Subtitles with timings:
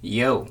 [0.00, 0.48] Yo,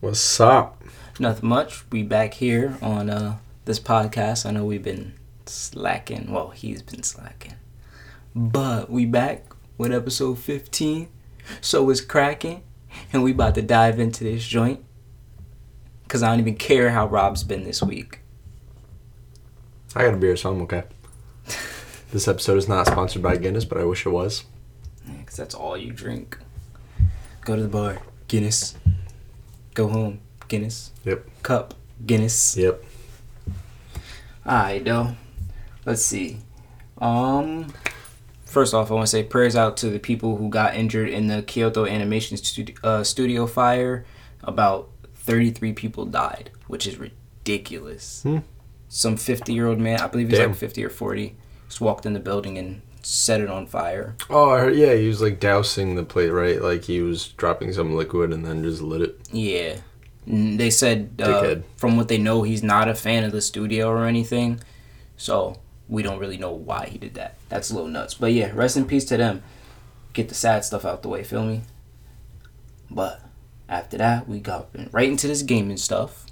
[0.00, 0.82] What's up?
[1.18, 1.84] nothing much.
[1.90, 4.46] We back here on uh this podcast.
[4.46, 5.14] I know we've been
[5.46, 6.30] slacking.
[6.32, 7.54] Well, he's been slacking.
[8.34, 9.46] But we back
[9.78, 11.08] with episode 15.
[11.60, 12.62] So it's cracking.
[13.12, 14.84] And we about to dive into this joint.
[16.08, 18.20] Cause I don't even care how Rob's been this week.
[19.96, 20.84] I got a beer, so I'm okay.
[22.12, 24.44] this episode is not sponsored by Guinness, but I wish it was.
[25.06, 26.38] Yeah, Cause that's all you drink.
[27.44, 27.98] Go to the bar,
[28.34, 28.74] Guinness.
[29.74, 30.90] Go home, Guinness.
[31.04, 31.24] Yep.
[31.44, 32.56] Cup, Guinness.
[32.56, 32.82] Yep.
[34.44, 35.14] Alright, though.
[35.86, 36.38] Let's see.
[36.98, 37.72] Um,
[38.44, 41.28] first off, I want to say prayers out to the people who got injured in
[41.28, 44.04] the Kyoto Animation Studio, uh, studio fire.
[44.42, 48.24] About 33 people died, which is ridiculous.
[48.24, 48.38] Hmm.
[48.88, 50.50] Some 50 year old man, I believe he's Damn.
[50.50, 51.36] like 50 or 40,
[51.68, 54.16] just walked in the building and set it on fire.
[54.30, 56.60] Oh, I heard, yeah, he was like dousing the plate, right?
[56.60, 59.20] Like he was dropping some liquid and then just lit it.
[59.30, 59.76] Yeah.
[60.26, 64.06] They said, uh, from what they know, he's not a fan of the studio or
[64.06, 64.60] anything.
[65.16, 67.36] So we don't really know why he did that.
[67.50, 68.14] That's a little nuts.
[68.14, 69.42] But yeah, rest in peace to them.
[70.14, 71.62] Get the sad stuff out the way, feel me?
[72.90, 73.20] But
[73.68, 76.24] after that, we got right into this gaming stuff.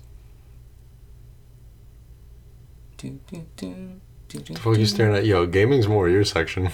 [2.96, 4.00] Do, do, do,
[4.32, 5.26] The fuck you staring at?
[5.26, 6.70] Yo, gaming's more your section.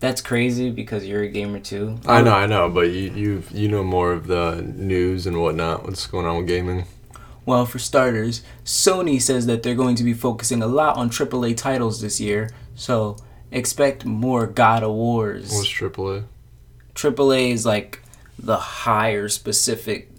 [0.00, 1.98] That's crazy because you're a gamer too.
[2.06, 5.84] I know, I know, but you you you know more of the news and whatnot.
[5.84, 6.86] What's going on with gaming?
[7.44, 11.56] Well, for starters, Sony says that they're going to be focusing a lot on AAA
[11.56, 13.16] titles this year, so
[13.50, 15.50] expect more God of Wars.
[15.52, 16.24] What's AAA?
[16.94, 18.02] AAA is like
[18.38, 20.10] the higher specific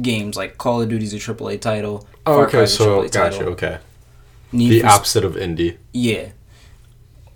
[0.00, 2.06] games, like Call of Duty's a AAA title.
[2.26, 3.36] Oh, okay, so AAA gotcha.
[3.38, 3.78] title, Okay,
[4.52, 5.76] Need the for opposite of indie.
[5.92, 6.30] yeah,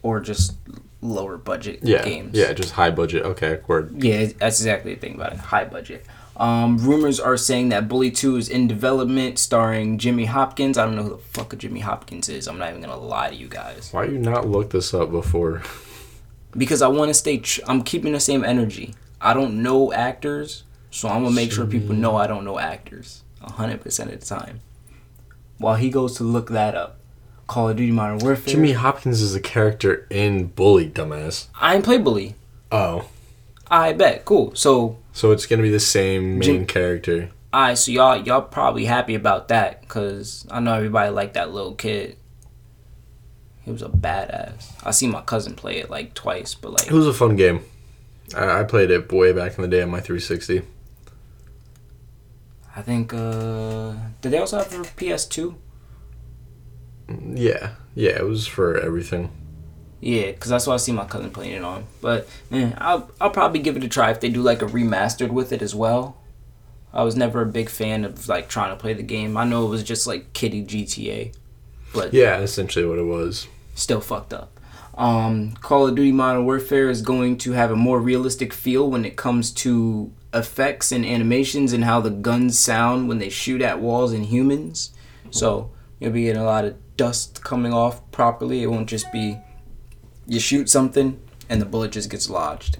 [0.03, 0.55] or just
[1.01, 2.37] lower budget Yeah, games.
[2.37, 3.25] yeah, just high budget.
[3.25, 4.03] Okay, word.
[4.03, 5.39] Yeah, that's exactly the thing about it.
[5.39, 6.05] High budget.
[6.37, 10.77] Um, rumors are saying that Bully 2 is in development, starring Jimmy Hopkins.
[10.77, 12.49] I don't know who the fuck Jimmy Hopkins is.
[12.49, 13.91] I'm not even gonna lie to you guys.
[13.93, 15.63] Why you not look this up before?
[16.57, 17.39] because I want to stay.
[17.39, 18.95] Tr- I'm keeping the same energy.
[19.21, 23.23] I don't know actors, so I'm gonna make sure people know I don't know actors
[23.43, 24.61] hundred percent of the time.
[25.59, 26.99] While he goes to look that up,
[27.47, 28.55] Call of Duty Modern Warfare.
[28.55, 31.47] Jimmy Hopkins is a character in Bully, dumbass.
[31.61, 32.35] I ain't play bully.
[32.73, 33.09] Oh,
[33.71, 34.25] I bet.
[34.25, 34.55] Cool.
[34.55, 37.31] So, so it's gonna be the same main Jim- character.
[37.55, 41.75] Alright, so y'all y'all probably happy about that, cause I know everybody liked that little
[41.75, 42.17] kid.
[43.63, 44.73] He was a badass.
[44.85, 47.61] I see my cousin play it like twice, but like It was a fun game.
[48.37, 50.63] I, I played it way back in the day on my 360.
[52.77, 55.55] I think uh did they also have it for PS2?
[57.09, 59.31] Yeah, yeah, it was for everything.
[60.01, 61.87] Yeah, because that's what I see my cousin playing it on.
[62.01, 65.31] But eh, I'll I'll probably give it a try if they do like a remastered
[65.31, 66.17] with it as well.
[66.93, 69.37] I was never a big fan of like trying to play the game.
[69.37, 71.35] I know it was just like kiddie GTA,
[71.93, 73.49] but Yeah, essentially what it was.
[73.75, 74.51] still fucked up.
[74.97, 79.05] Um, Call of Duty Modern Warfare is going to have a more realistic feel when
[79.05, 83.81] it comes to effects and animations and how the guns sound when they shoot at
[83.81, 84.91] walls and humans.
[85.33, 85.73] So
[86.05, 88.63] you'll be getting a lot of dust coming off properly.
[88.63, 89.39] It won't just be
[90.27, 92.79] you shoot something and the bullet just gets lodged.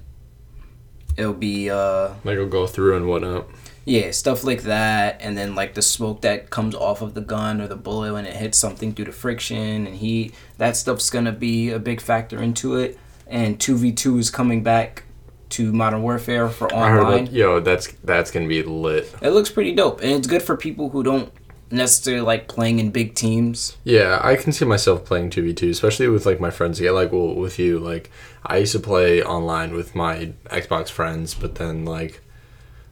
[1.17, 3.47] It'll be uh Like it'll go through and whatnot.
[3.85, 7.61] yeah, stuff like that, and then like the smoke that comes off of the gun
[7.61, 10.35] or the bullet when it hits something due to friction and heat.
[10.59, 12.99] That stuff's gonna be a big factor into it.
[13.27, 15.05] And two v two is coming back
[15.51, 17.23] to Modern Warfare for I heard online.
[17.25, 19.15] about, yo, that's that's gonna be lit.
[19.23, 21.31] It looks pretty dope, and it's good for people who don't
[21.75, 23.77] necessarily like playing in big teams.
[23.85, 26.81] Yeah, I can see myself playing 2v2, especially with like my friends.
[26.81, 28.11] Yeah, like well, with you, like
[28.47, 32.21] I used to play online with my Xbox friends, but then like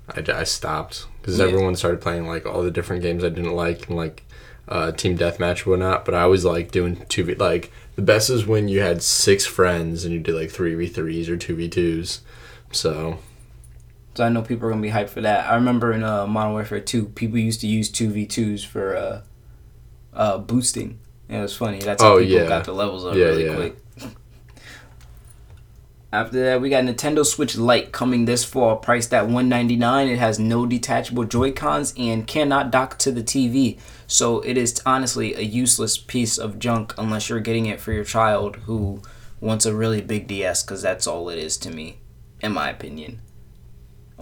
[0.08, 1.46] I, I stopped because Yeah.
[1.46, 4.24] everyone started playing like all the different games I didn't like and like
[4.68, 6.04] uh, team deathmatch and whatnot.
[6.04, 10.04] But I was like doing 2v like the best is when you had six friends
[10.04, 12.20] and you did like 3v3s or 2v2s.
[12.72, 13.18] So
[14.14, 15.50] So I know people are gonna be hyped for that.
[15.50, 19.22] I remember in uh, Modern Warfare 2, people used to use 2v2s for uh,
[20.12, 20.98] uh, boosting.
[21.28, 21.78] And it was funny.
[21.78, 22.46] That's how Oh, people yeah.
[22.48, 23.54] got the levels up Yeah, really yeah.
[23.54, 23.76] quick.
[26.12, 30.08] After that, we got Nintendo Switch Lite coming this fall, priced at 199.
[30.08, 33.78] It has no detachable Joy-Cons and cannot dock to the TV.
[34.06, 38.04] So it is honestly a useless piece of junk unless you're getting it for your
[38.04, 39.00] child who
[39.40, 41.96] wants a really big DS, because that's all it is to me,
[42.42, 43.22] in my opinion.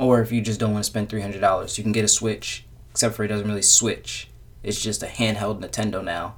[0.01, 3.15] Or if you just don't want to spend $300, you can get a Switch, except
[3.15, 4.29] for it doesn't really switch.
[4.63, 6.37] It's just a handheld Nintendo now.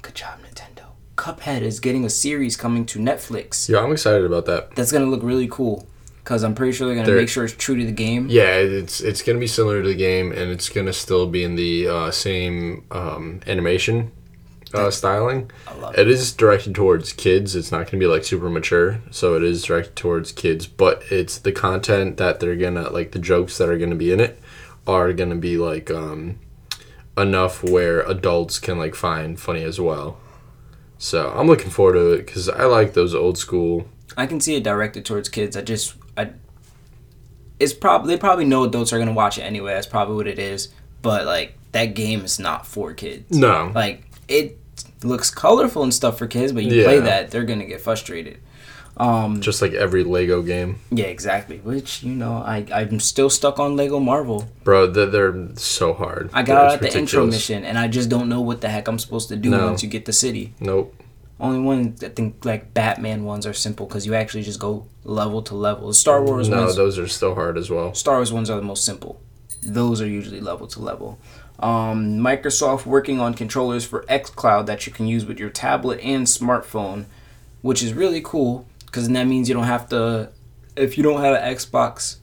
[0.00, 0.86] Good job, Nintendo.
[1.16, 3.68] Cuphead is getting a series coming to Netflix.
[3.68, 4.74] yeah, I'm excited about that.
[4.74, 5.86] That's gonna look really cool.
[6.24, 8.28] Because I'm pretty sure they're gonna They're- make sure it's true to the game.
[8.30, 11.56] Yeah, it's it's gonna be similar to the game, and it's gonna still be in
[11.56, 14.12] the uh, same um, animation
[14.74, 15.50] uh, styling.
[15.66, 17.56] I love It is directed towards kids.
[17.56, 20.66] It's not gonna be like super mature, so it is directed towards kids.
[20.66, 24.20] But it's the content that they're gonna like the jokes that are gonna be in
[24.20, 24.38] it
[24.86, 26.38] are gonna be like um,
[27.16, 30.18] enough where adults can like find funny as well.
[30.98, 33.88] So I'm looking forward to it because I like those old school.
[34.16, 35.56] I can see it directed towards kids.
[35.56, 36.30] I just I
[37.58, 39.72] it's probably they probably know adults are gonna watch it anyway.
[39.72, 40.68] That's probably what it is.
[41.02, 43.36] But like that game is not for kids.
[43.36, 44.58] No, Like it
[45.02, 48.38] looks colorful and stuff for kids, but you play that, they're gonna get frustrated.
[48.96, 50.78] Um, just like every Lego game.
[50.90, 51.58] yeah, exactly.
[51.58, 54.48] Which you know, I I'm still stuck on Lego Marvel.
[54.62, 56.28] Bro, they're, they're so hard.
[56.34, 58.98] I got out the intro mission, and I just don't know what the heck I'm
[58.98, 59.66] supposed to do No.
[59.66, 60.52] once you get the city.
[60.60, 60.94] Nope.
[61.38, 65.40] Only one I think like Batman ones are simple because you actually just go level
[65.42, 65.88] to level.
[65.88, 67.94] The Star Wars No, ones, those are still hard as well.
[67.94, 69.18] Star Wars ones are the most simple.
[69.62, 71.18] Those are usually level to level.
[71.58, 76.26] Um, Microsoft working on controllers for xCloud that you can use with your tablet and
[76.26, 77.04] smartphone,
[77.60, 80.30] which is really cool because that means you don't have to.
[80.76, 82.16] If you don't have an Xbox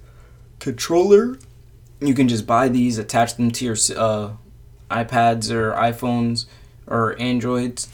[0.59, 1.37] controller,
[2.01, 4.31] you can just buy these, attach them to your uh,
[4.89, 6.45] iPads or iPhones
[6.87, 7.89] or Androids,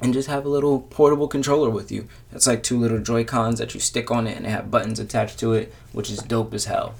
[0.00, 2.08] and just have a little portable controller with you.
[2.32, 4.98] It's like two little Joy Cons that you stick on it, and they have buttons
[4.98, 6.94] attached to it, which is dope as hell.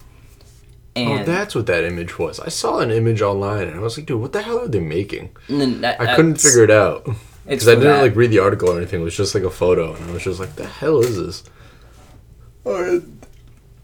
[0.94, 2.39] Oh, and oh, that's what that image was.
[2.39, 4.81] I saw an image online and I was like, dude, what the hell are they
[4.81, 5.31] making?
[5.49, 7.06] and then that- I couldn't figure it out.
[7.47, 8.03] Because I didn't that.
[8.03, 9.00] like read the article or anything.
[9.00, 9.94] It was just like a photo.
[9.94, 11.44] And I was just like, the hell is this?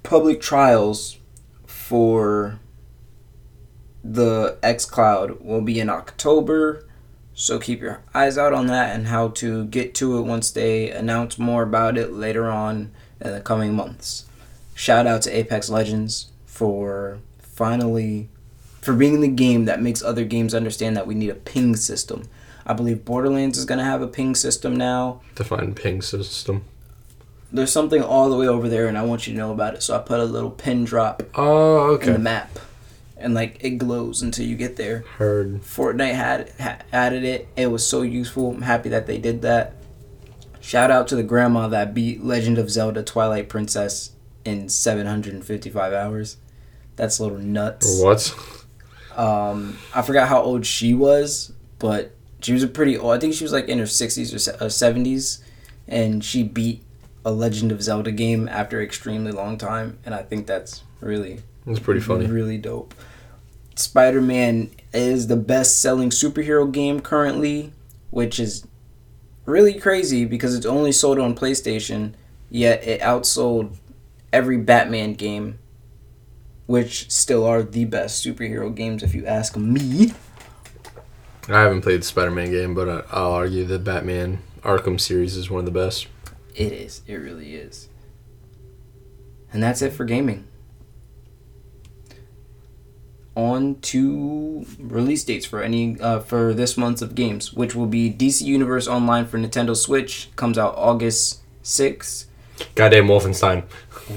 [0.04, 1.18] public trials
[1.66, 2.58] for
[4.04, 6.86] the xCloud will be in October.
[7.34, 10.90] So keep your eyes out on that and how to get to it once they
[10.90, 14.24] announce more about it later on in the coming months.
[14.74, 16.28] Shout out to Apex Legends
[16.58, 18.28] for finally
[18.80, 22.24] for being the game that makes other games understand that we need a ping system.
[22.66, 25.20] I believe Borderlands is going to have a ping system now.
[25.36, 26.64] Define ping system.
[27.52, 29.84] There's something all the way over there and I want you to know about it.
[29.84, 32.58] So I put a little pin drop Oh, in the map,
[33.16, 35.04] and like it glows until you get there.
[35.16, 35.62] Heard.
[35.62, 37.46] Fortnite had, ha added it.
[37.56, 38.50] It was so useful.
[38.50, 39.74] I'm happy that they did that.
[40.60, 44.10] Shout out to the grandma that beat Legend of Zelda: Twilight Princess
[44.44, 46.36] in 755 hours.
[46.98, 48.02] That's a little nuts.
[48.02, 48.34] What?
[49.16, 53.14] Um, I forgot how old she was, but she was a pretty old.
[53.14, 55.40] I think she was like in her 60s or uh, 70s,
[55.86, 56.82] and she beat
[57.24, 61.40] a Legend of Zelda game after an extremely long time, and I think that's really
[61.66, 62.26] It's pretty funny.
[62.26, 62.94] Really dope.
[63.76, 67.72] Spider Man is the best selling superhero game currently,
[68.10, 68.66] which is
[69.46, 72.14] really crazy because it's only sold on PlayStation,
[72.50, 73.76] yet it outsold
[74.32, 75.58] every Batman game,
[76.68, 80.12] which still are the best superhero games if you ask me.
[81.48, 85.48] I haven't played the Spider Man game, but I'll argue that Batman Arkham series is
[85.50, 86.08] one of the best.
[86.54, 87.00] It is.
[87.06, 87.88] It really is.
[89.50, 90.46] And that's it for gaming.
[93.34, 98.12] On to release dates for any uh, for this month of games, which will be
[98.12, 102.28] DC Universe Online for Nintendo Switch comes out August sixth.
[102.74, 103.64] Goddamn Wolfenstein.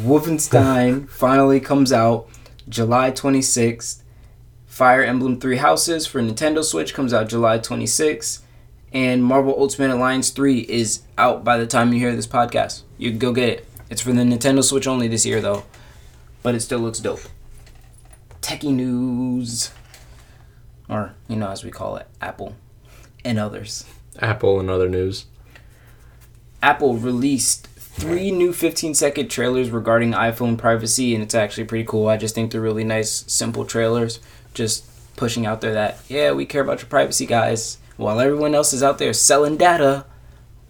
[0.04, 2.28] Wolfenstein finally comes out
[2.72, 4.02] July 26th.
[4.66, 8.40] Fire Emblem Three Houses for Nintendo Switch comes out July 26th.
[8.94, 12.84] And Marvel Ultimate Alliance 3 is out by the time you hear this podcast.
[12.98, 13.68] You can go get it.
[13.90, 15.66] It's for the Nintendo Switch only this year, though.
[16.42, 17.22] But it still looks dope.
[18.42, 19.72] Techie news.
[20.90, 22.56] Or, you know, as we call it, Apple
[23.24, 23.86] and others.
[24.20, 25.26] Apple and other news.
[26.64, 32.08] Apple released three new 15 second trailers regarding iPhone privacy, and it's actually pretty cool.
[32.08, 34.20] I just think they're really nice, simple trailers,
[34.54, 37.78] just pushing out there that, yeah, we care about your privacy, guys.
[37.98, 40.06] While everyone else is out there selling data,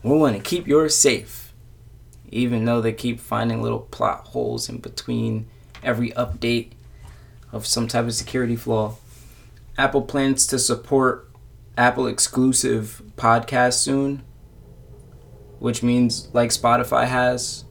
[0.03, 1.53] we want to keep yours safe.
[2.29, 5.47] Even though they keep finding little plot holes in between
[5.83, 6.71] every update
[7.51, 8.95] of some type of security flaw.
[9.77, 11.29] Apple plans to support
[11.77, 14.23] Apple exclusive podcasts soon
[15.61, 17.65] which means like Spotify has,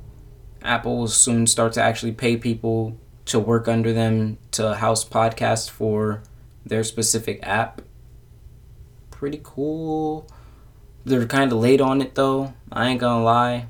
[0.63, 5.69] Apple will soon start to actually pay people to work under them to house podcasts
[5.69, 6.23] for
[6.65, 7.83] their specific app.
[9.11, 10.25] Pretty cool.
[11.05, 12.55] They're kind of late on it though.
[12.71, 13.67] I ain't gonna lie.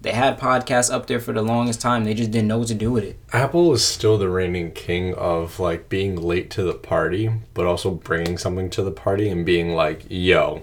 [0.00, 2.02] They had podcasts up there for the longest time.
[2.02, 3.20] They just didn't know what to do with it.
[3.32, 7.92] Apple is still the reigning king of like being late to the party, but also
[7.92, 10.62] bringing something to the party and being like, "Yo,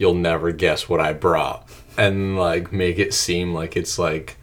[0.00, 4.36] you'll never guess what I brought," and like make it seem like it's like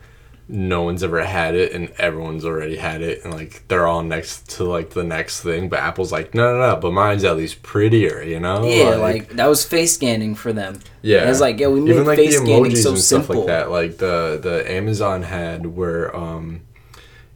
[0.50, 4.50] no one's ever had it and everyone's already had it and like they're all next
[4.50, 7.62] to like the next thing but apple's like no no no but mine's at least
[7.64, 10.80] prettier you know Yeah, like, that was face scanning for them.
[11.02, 13.26] yeah It's like, yeah, we made even like face the scanning emojis so and simple.
[13.26, 16.62] stuff like that like the the amazon had where um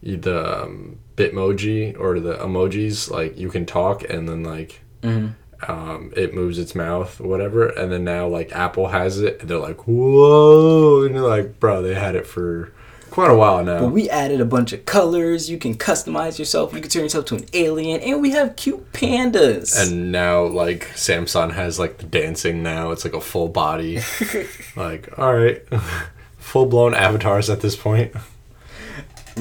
[0.01, 5.33] the um, bitmoji or the emojis like you can talk and then like Mhm.
[5.67, 9.57] Um, it moves its mouth whatever and then now like apple has it and they're
[9.57, 12.71] like whoa and you're like bro they had it for
[13.11, 15.49] quite a while now But we added a bunch of colors.
[15.49, 16.73] You can customize yourself.
[16.73, 19.77] You can turn yourself to an alien, and we have cute pandas.
[19.77, 23.99] and now like samsung has like the dancing now it's like a full body
[24.77, 25.61] like all right
[26.37, 28.13] full-blown avatars at this point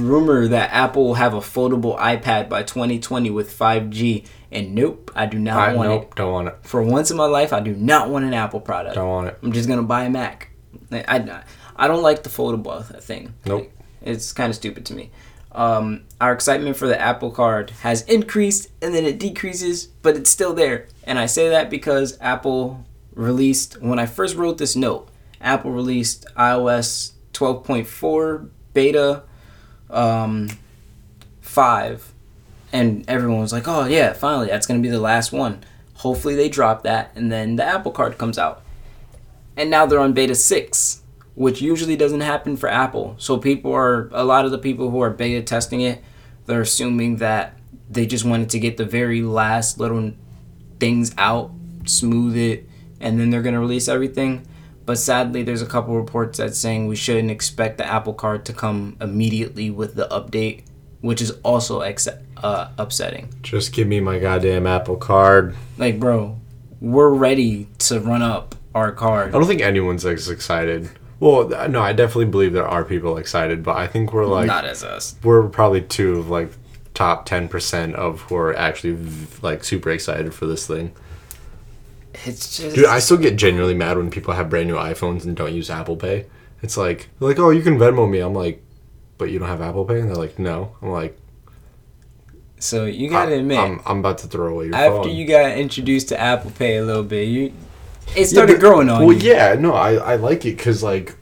[0.00, 5.26] Rumor that Apple will have a foldable iPad by 2020 with 5G, and nope, I
[5.26, 6.14] do not I, want nope it.
[6.16, 8.94] don't want it For once in my life, I do not want an Apple product.
[8.96, 10.50] don't want it I'm just gonna buy a Mac.
[10.90, 11.42] I, I,
[11.76, 13.34] I don't like the foldable thing.
[13.46, 13.60] Nope.
[13.60, 15.10] Like, it's kind of stupid to me.
[15.52, 20.30] Um, our excitement for the Apple Card has increased and then it decreases, but it's
[20.30, 20.86] still there.
[21.04, 25.08] And I say that because Apple released when I first wrote this note.
[25.40, 29.22] Apple released iOS 12.4 beta
[29.90, 30.48] um,
[31.40, 32.12] five,
[32.72, 36.48] and everyone was like, "Oh yeah, finally, that's gonna be the last one." Hopefully, they
[36.48, 38.62] drop that, and then the Apple Card comes out.
[39.56, 41.02] And now they're on beta six,
[41.34, 43.16] which usually doesn't happen for Apple.
[43.18, 46.02] So people are a lot of the people who are beta testing it,
[46.46, 47.56] they're assuming that
[47.88, 50.12] they just wanted to get the very last little
[50.78, 51.50] things out,
[51.84, 52.68] smooth it,
[53.00, 54.46] and then they're gonna release everything.
[54.90, 58.52] But sadly, there's a couple reports that saying we shouldn't expect the Apple Card to
[58.52, 60.64] come immediately with the update,
[61.00, 63.32] which is also ex- uh, upsetting.
[63.40, 66.40] just give me my goddamn apple card Like, bro,
[66.80, 69.28] we're ready to run up our card.
[69.28, 70.90] I don't think anyone's as excited.
[71.20, 74.64] Well, no, I definitely believe there are people excited, but I think we're like Not
[74.64, 75.14] as us.
[75.22, 76.50] we're probably two of like
[76.94, 80.90] top ten percent of who are actually v- like super excited for this thing.
[82.26, 82.76] It's just.
[82.76, 85.70] Dude, I still get genuinely mad when people have brand new iPhones and don't use
[85.70, 86.26] Apple Pay.
[86.62, 88.18] It's like like, oh, you can Venmo me.
[88.20, 88.62] I'm like,
[89.18, 90.76] but you don't have Apple Pay, and they're like, no.
[90.82, 91.16] I'm like,
[92.58, 95.16] so you gotta I- admit, I'm, I'm about to throw away your after phone.
[95.16, 97.52] you got introduced to Apple Pay a little bit, you
[98.16, 99.18] it started but- growing on Well, you.
[99.30, 101.14] Well, yeah, no, I, I like it because like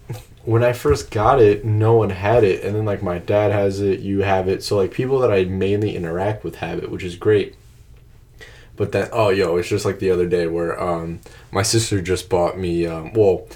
[0.44, 3.80] when I first got it, no one had it, and then like my dad has
[3.80, 7.04] it, you have it, so like people that I mainly interact with have it, which
[7.04, 7.54] is great.
[8.78, 11.20] But then, oh, yo, it's just like the other day where um
[11.52, 13.46] my sister just bought me um well.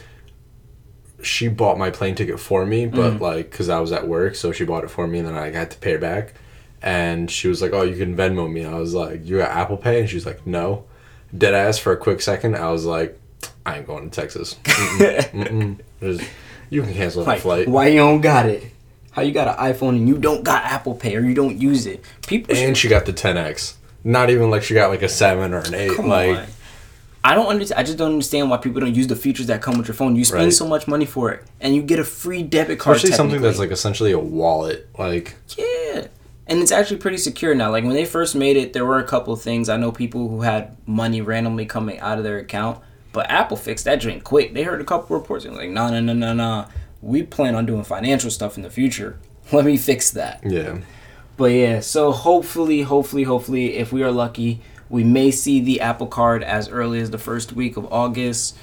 [1.23, 4.50] She bought my plane ticket for me, but like, cause I was at work, so
[4.50, 6.35] she bought it for me, and then I had to pay her back.
[6.83, 9.76] And she was like, "Oh, you can Venmo me." I was like, "You got Apple
[9.76, 10.85] Pay?" And she's like, "No."
[11.37, 12.57] Dead ass for a quick second.
[12.57, 13.19] I was like,
[13.64, 14.57] I ain't going to Texas.
[14.64, 15.31] Mm-mm,
[16.00, 16.25] mm-mm.
[16.69, 17.69] You can cancel that Like, flight.
[17.69, 18.64] why you don't got it?
[19.12, 21.87] How you got an iPhone and you don't got Apple Pay or you don't use
[21.87, 22.05] it?
[22.26, 23.75] People should And she got the 10x.
[24.05, 25.97] Not even like she got like a seven or an eight.
[25.97, 26.47] Come like on.
[27.25, 27.79] I don't understand.
[27.79, 30.17] I just don't understand why people don't use the features that come with your phone.
[30.17, 30.53] You spend Right.
[30.53, 32.97] so much money for it, and you get a free debit card.
[32.97, 34.89] especially something that's like essentially a wallet.
[34.99, 36.09] Like yeah,
[36.49, 37.71] and it's actually pretty secure now.
[37.71, 39.69] Like when they first made it, there were a couple of things.
[39.69, 42.81] I know people who had money randomly coming out of their account,
[43.13, 44.53] but Apple fixed that drink quick.
[44.53, 46.67] They heard a couple reports and were like, no, no, no, no, no.
[47.03, 49.21] We plan on doing financial stuff in the future.
[49.53, 50.41] Let me fix that.
[50.45, 50.79] yeah,
[51.43, 56.07] But yeah, so hopefully, hopefully, hopefully, if we are lucky, we may see the Apple
[56.07, 58.57] Card as early as the first week of August.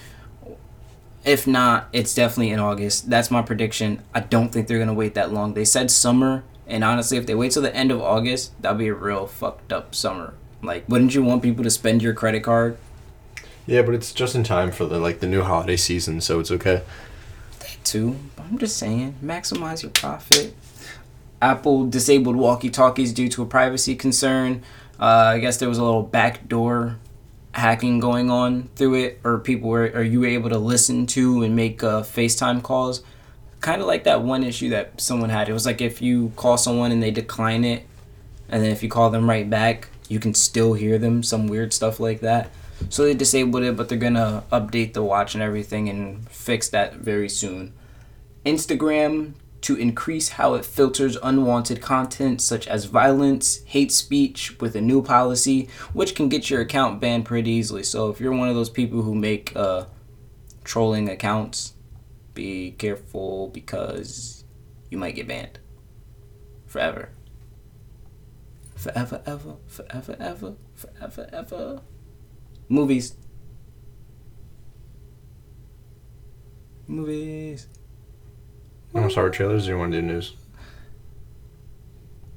[1.26, 3.10] If not, it's definitely in August.
[3.10, 4.02] That's my prediction.
[4.16, 5.56] I don't think they're gonna wait that long.
[5.56, 8.88] They said summer, and honestly, if they wait till the end of August, that'll be
[8.88, 10.34] a real fucked up summer.
[10.64, 12.78] Like, wouldn't you want people to spend your credit card?
[13.68, 16.50] yeah, but it's just in time for the like the new holiday season, so it's
[16.50, 16.84] okay.
[17.60, 18.16] That too.
[18.38, 20.54] I'm just saying, maximize your profit.
[21.42, 24.64] Apple disabled walkie-talkies due to a privacy concern.
[25.00, 26.98] Uh, I guess there was a little backdoor
[27.54, 31.56] hacking going on through it, or people were, are you able to listen to and
[31.56, 33.02] make uh, FaceTime calls?
[33.62, 35.50] Kind of like that one issue that someone had.
[35.50, 37.86] It was like if you call someone and they decline it,
[38.50, 41.24] and then if you call them right back, you can still hear them.
[41.24, 42.52] Some weird stuff like that.
[42.90, 46.96] So they disabled it, but they're gonna update the watch and everything and fix that
[46.96, 47.74] very soon.
[48.46, 54.82] Instagram to increase how it filters unwanted content such as violence, hate speech with a
[54.82, 57.84] new policy, which can get your account banned pretty easily.
[57.84, 59.86] So if you're one of those people who make uh,
[60.64, 61.74] trolling accounts,
[62.34, 64.46] be careful because
[64.90, 65.60] you might get banned
[66.66, 67.10] forever.
[68.76, 71.82] Forever, ever, forever, ever, forever, ever.
[72.70, 73.16] Movies.
[76.88, 77.68] Movies.
[78.94, 80.36] Want to start with trailers or you want to do news?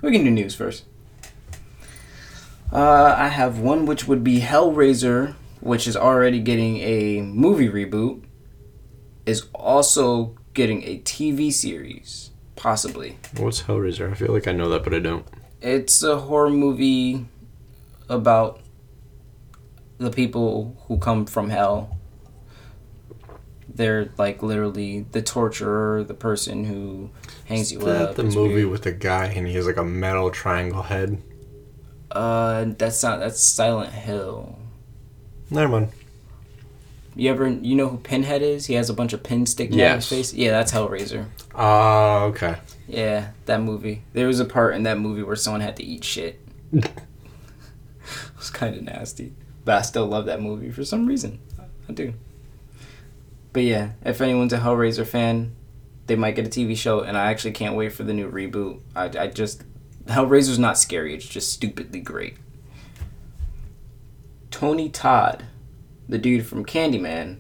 [0.02, 0.84] We can do news first.
[2.72, 8.24] Uh, I have one which would be Hellraiser, which is already getting a movie reboot,
[9.24, 13.18] is also getting a TV series, possibly.
[13.36, 14.10] What's Hellraiser?
[14.10, 15.26] I feel like I know that, but I don't.
[15.60, 17.26] It's a horror movie
[18.08, 18.60] about
[19.98, 21.98] the people who come from hell.
[23.74, 27.10] They're like literally the torturer, the person who
[27.46, 28.16] hangs you that up.
[28.16, 28.70] the It's movie weird.
[28.70, 31.22] with the guy and he has like a metal triangle head?
[32.10, 34.58] Uh, that's not that's Silent Hill.
[35.50, 35.88] Never mind.
[37.14, 38.66] You ever you know who Pinhead is?
[38.66, 40.32] He has a bunch of pins sticking out his face.
[40.34, 41.26] Yeah, that's Hellraiser.
[41.54, 42.56] Ah, okay.
[42.88, 44.02] Yeah, that movie.
[44.12, 46.40] There was a part in that movie where someone had to eat shit.
[46.72, 46.90] it
[48.36, 51.38] was kind of nasty, but I still love that movie for some reason.
[51.88, 52.14] I do.
[53.52, 55.54] But yeah, if anyone's a Hellraiser fan,
[56.06, 58.80] they might get a TV show, and I actually can't wait for the new reboot.
[58.94, 59.64] I, I just
[60.06, 62.36] Hellraiser's not scary; it's just stupidly great.
[64.50, 65.44] Tony Todd,
[66.08, 67.38] the dude from Candyman,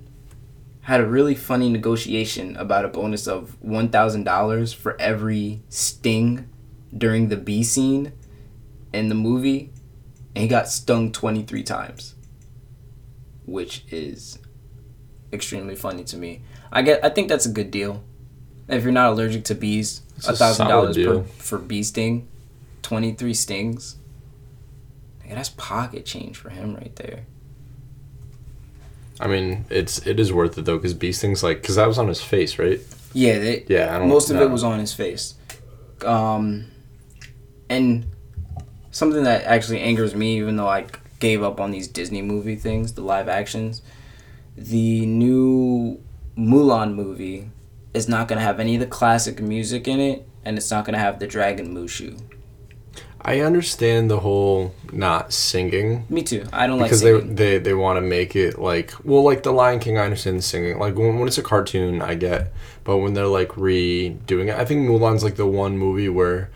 [0.82, 6.48] had a really funny negotiation about a bonus of $1,000 for every sting
[6.96, 8.12] during the bee scene
[8.92, 9.72] in the movie,
[10.34, 12.14] and he got stung 23 times,
[13.44, 14.38] which is
[15.32, 16.40] extremely funny to me.
[16.72, 18.02] I get I think that's a good deal.
[18.68, 22.28] If you're not allergic to bees, a thousand dollars per for bee sting,
[22.82, 23.96] 23 stings.
[25.24, 27.20] Nigga, that's pocket change for him right there.
[29.20, 31.98] I mean, it's it is worth it though because bee stings like because that was
[31.98, 32.80] on his face, right?
[33.12, 34.08] Yeah, they, Yeah, I don't.
[34.08, 34.42] most of know.
[34.44, 35.34] it was on his face
[36.04, 36.64] um
[37.68, 38.04] and
[38.90, 40.84] something that actually angers me even though i
[41.20, 43.82] gave up on these disney movie things the live actions
[44.56, 46.00] the new
[46.36, 47.50] mulan movie
[47.94, 50.84] is not going to have any of the classic music in it and it's not
[50.84, 52.20] going to have the dragon mushu.
[53.24, 56.04] I understand the whole not singing.
[56.08, 56.44] Me too.
[56.52, 59.52] I don't like because they they they want to make it like well like the
[59.52, 60.78] Lion King I understand the singing.
[60.78, 62.52] Like when, when it's a cartoon I get.
[62.82, 66.50] But when they're like redoing it I think Mulan's like the one movie where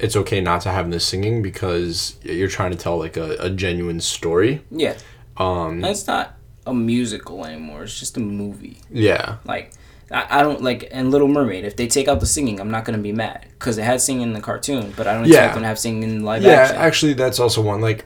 [0.00, 3.48] it's okay not to have the singing because you're trying to tell like a, a
[3.48, 4.64] genuine story.
[4.72, 4.96] Yeah.
[5.36, 6.35] Um and it's not
[6.66, 9.72] a musical anymore it's just a movie yeah Like,
[10.10, 11.64] I, I don't like and Little Mermaid.
[11.64, 14.22] If they take out the singing, I'm not gonna be mad because it had singing
[14.22, 15.52] in the cartoon, but I don't expect Yeah.
[15.54, 16.76] them to have singing in live yeah action.
[16.76, 18.04] actually that's also one like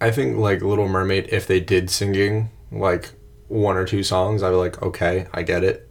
[0.00, 3.10] I think like Little Mermaid if they did singing like
[3.48, 5.87] one or two songs I'd be like okay I get it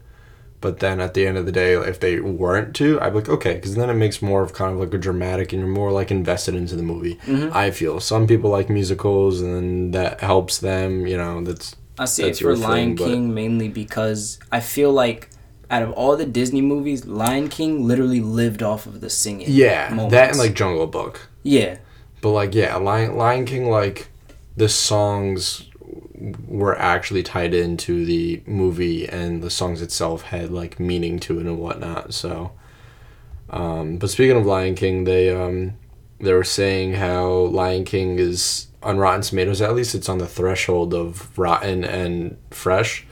[0.59, 3.29] but then at the end of the day if they weren't to I'd be like
[3.29, 5.91] okay because then it makes more of kind of like a dramatic and you're more
[5.91, 7.55] like invested into the movie Mm-hmm.
[7.55, 12.23] I feel some people like musicals and that helps them you know that's I see
[12.23, 15.29] that's it for Lion thing, but- King mainly because I feel like
[15.69, 19.47] out of all the Disney movies, Lion King literally lived off of the singing.
[19.49, 20.11] yeah moments.
[20.13, 21.77] that and like Jungle Book yeah,
[22.21, 24.07] But like yeah, Lion Lion King like
[24.55, 25.66] the songs
[26.47, 31.45] were actually tied into the movie and the songs itself had like meaning to it
[31.45, 32.13] and whatnot.
[32.13, 32.51] So
[33.49, 35.73] um but speaking of Lion King, they um
[36.19, 40.27] they were saying how Lion King is on Rotten Tomatoes at least it's on the
[40.27, 43.05] threshold of rotten and fresh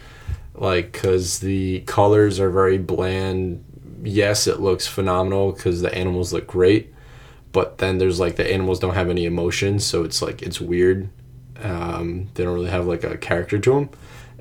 [0.55, 3.63] like cuz the colors are very bland.
[4.03, 6.93] Yes, it looks phenomenal cuz the animals look great
[7.51, 11.09] but then there's like the animals don't have any emotions so it's like it's weird
[11.63, 13.89] um, they don't really have like a character to them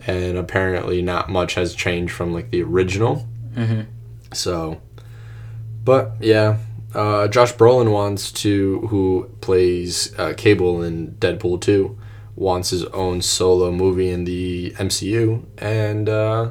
[0.07, 3.87] and apparently not much has changed from like the original Mhm.
[4.33, 4.81] so
[5.85, 6.59] but yeah
[6.95, 11.97] uh, josh brolin wants to who plays uh, cable in deadpool 2
[12.37, 16.51] wants his own solo movie in the mcu and uh,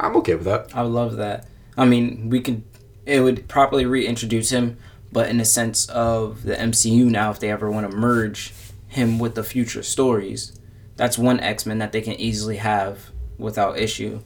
[0.00, 1.46] i'm okay with that I love that.
[1.76, 2.62] I mean, we could.
[3.06, 4.76] It would properly reintroduce him,
[5.10, 8.52] but in the sense of the MCU now, if they ever want to merge
[8.92, 10.52] him with the future stories,
[10.96, 14.20] that's one X Men that they can easily have without issue.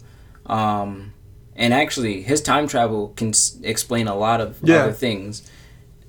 [0.47, 1.13] Um,
[1.55, 4.83] and actually, his time travel can s- explain a lot of Yeah.
[4.85, 5.43] other things.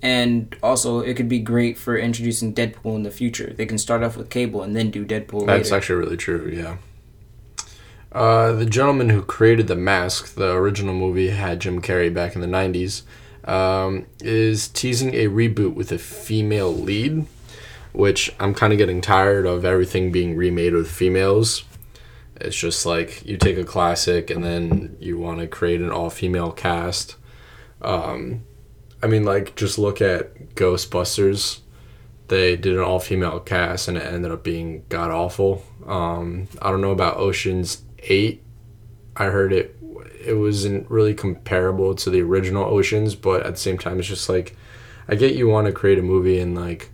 [0.01, 3.53] And also, it could be great for introducing Deadpool in the future.
[3.55, 5.75] They can start off with Cable and then do Deadpool That's later.
[5.75, 6.77] actually really true, yeah.
[8.11, 12.41] Uh, the gentleman who created The Mask, the original movie had Jim Carrey back in
[12.41, 13.03] the 90s,
[13.45, 17.25] um, is teasing a reboot with a female lead,
[17.97, 21.63] which I'm kind of getting tired of everything being remade with females.
[22.36, 26.10] It's just like you take a classic and then you want to create an all
[26.10, 27.15] female cast.
[27.81, 28.43] Um,
[29.01, 31.62] I mean, like, just look at Ghostbusters
[32.27, 35.63] they did an all female cast and it ended up being god awful.
[35.86, 38.43] Um, I don't know about Ocean's Eight.
[39.15, 39.75] I heard it
[40.25, 44.27] it wasn't really comparable to the original Oceans, but at the same time, it's just
[44.27, 44.55] like
[45.07, 46.89] I get you want to create a movie and like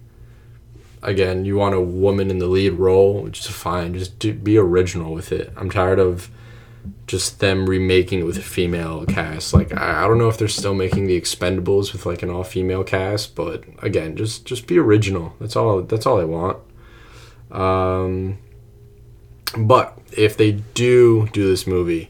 [1.03, 3.93] again you want a woman in the lead role, which is fine.
[3.93, 5.53] Just do, be original with it.
[5.55, 6.29] I'm tired of
[7.07, 9.53] just them remaking it with a female cast.
[9.53, 12.43] Like I, I don't know if they're still making the Expendables with like an all
[12.43, 15.35] female cast, but again, just just be original.
[15.39, 15.81] That's all.
[15.81, 16.57] That's all I want.
[17.51, 18.39] Um,
[19.57, 22.09] but if they do do this movie,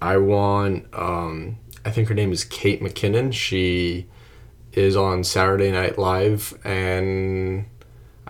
[0.00, 0.86] I want.
[0.92, 3.32] Um, I think her name is Kate McKinnon.
[3.32, 4.06] She
[4.72, 7.66] is on Saturday Night Live, and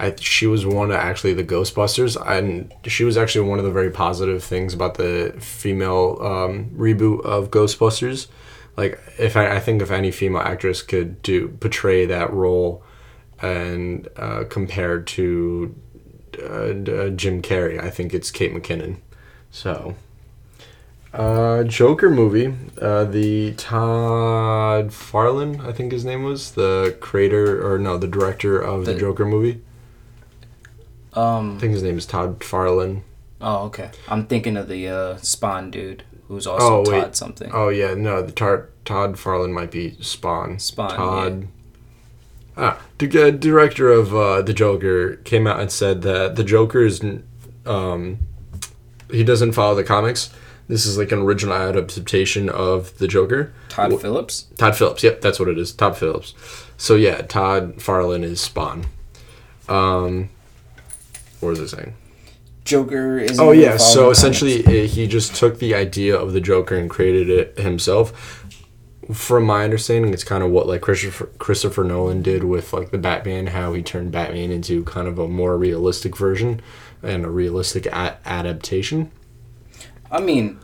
[0.00, 3.70] I she was one of actually the Ghostbusters, and she was actually one of the
[3.70, 8.28] very positive things about the female um, reboot of Ghostbusters.
[8.76, 12.82] Like if I, I think if any female actress could do portray that role,
[13.42, 15.74] and uh, compared to
[16.38, 18.96] uh, uh, Jim Carrey, I think it's Kate McKinnon.
[19.50, 19.96] So.
[21.12, 22.54] Uh, Joker movie.
[22.80, 28.60] Uh, the Todd Farland, I think his name was the creator or no, the director
[28.60, 29.60] of the, The- Joker movie.
[31.14, 31.56] Um.
[31.56, 33.02] I think his name is Todd Farland.
[33.40, 33.90] Oh, okay.
[34.08, 37.00] I'm thinking of the uh, Spawn dude who's also Oh, wait.
[37.00, 37.50] Todd something.
[37.52, 40.58] Oh yeah, no, the tar- Todd Farland might be Spawn.
[40.58, 41.48] Spawn, Todd.
[42.56, 46.84] Ah, the uh, director of uh, the Joker came out and said that the Joker
[46.84, 47.02] is,
[47.64, 48.18] um,
[49.10, 50.30] he doesn't follow the comics.
[50.68, 53.52] This is like an original adaptation of the Joker.
[53.70, 54.42] Todd Wh- Phillips.
[54.58, 55.02] Todd Phillips.
[55.02, 55.72] Yep, that's what it is.
[55.72, 56.34] Todd Phillips.
[56.76, 58.86] So yeah, Todd Farland is Spawn.
[59.68, 60.28] Um,
[61.40, 61.94] what was I saying?
[62.64, 63.40] Joker is.
[63.40, 67.28] Oh yeah, so essentially uh, he just took the idea of the Joker and created
[67.30, 68.36] it himself.
[69.12, 72.98] From my understanding, it's kind of what like Christopher Christopher Nolan did with like the
[72.98, 76.60] Batman, how he turned Batman into kind of a more realistic version
[77.02, 79.10] and a realistic a- adaptation.
[80.12, 80.60] I mean,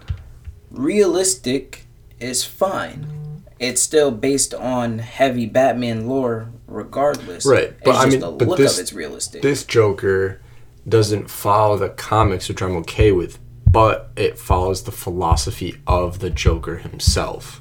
[0.70, 1.86] realistic
[2.20, 3.42] is fine.
[3.58, 7.46] It's still based on heavy Batman lore, regardless.
[7.46, 9.42] Right, but it's I mean, the but look this- of it's realistic.
[9.42, 10.40] This Joker
[10.88, 13.38] doesn't follow the comics, which I'm okay with,
[13.70, 17.60] but it follows the philosophy of the Joker himself,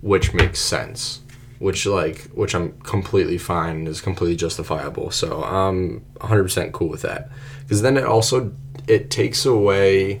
[0.00, 1.20] which makes sense.
[1.58, 5.12] Which like, which I'm completely fine is completely justifiable.
[5.12, 7.30] So I'm 100% cool with that.
[7.60, 8.52] Because then it also
[8.88, 10.20] it takes away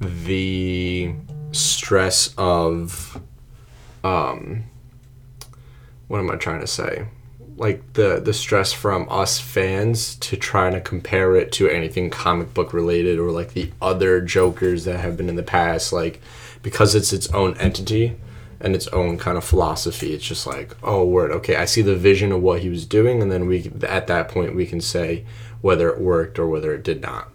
[0.00, 1.12] the
[1.52, 3.20] stress of
[4.04, 4.64] um
[6.06, 7.06] what am I trying to say?
[7.58, 12.54] Like the the stress from us fans to trying to compare it to anything comic
[12.54, 16.20] book related or like the other Jokers that have been in the past, like
[16.62, 18.16] because it's its own entity
[18.60, 20.12] and its own kind of philosophy.
[20.14, 23.22] It's just like, oh, word, okay, I see the vision of what he was doing,
[23.22, 25.24] and then we at that point we can say
[25.60, 27.28] whether it worked or whether it did not.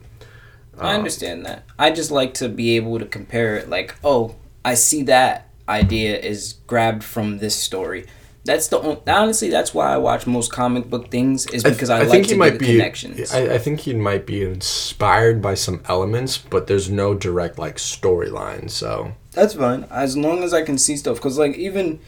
[0.77, 1.63] I um, understand that.
[1.77, 3.69] I just like to be able to compare it.
[3.69, 8.05] Like, oh, I see that idea is grabbed from this story.
[8.45, 9.49] That's the on- honestly.
[9.49, 12.57] That's why I watch most comic book things is because I, like to do the
[12.57, 13.33] connections.
[13.33, 17.77] I, I think he might be inspired by some elements, but there's no direct like
[17.77, 18.69] storyline.
[18.69, 21.21] So That's fine as long as I can see stuff.
[21.21, 22.01] Cause like even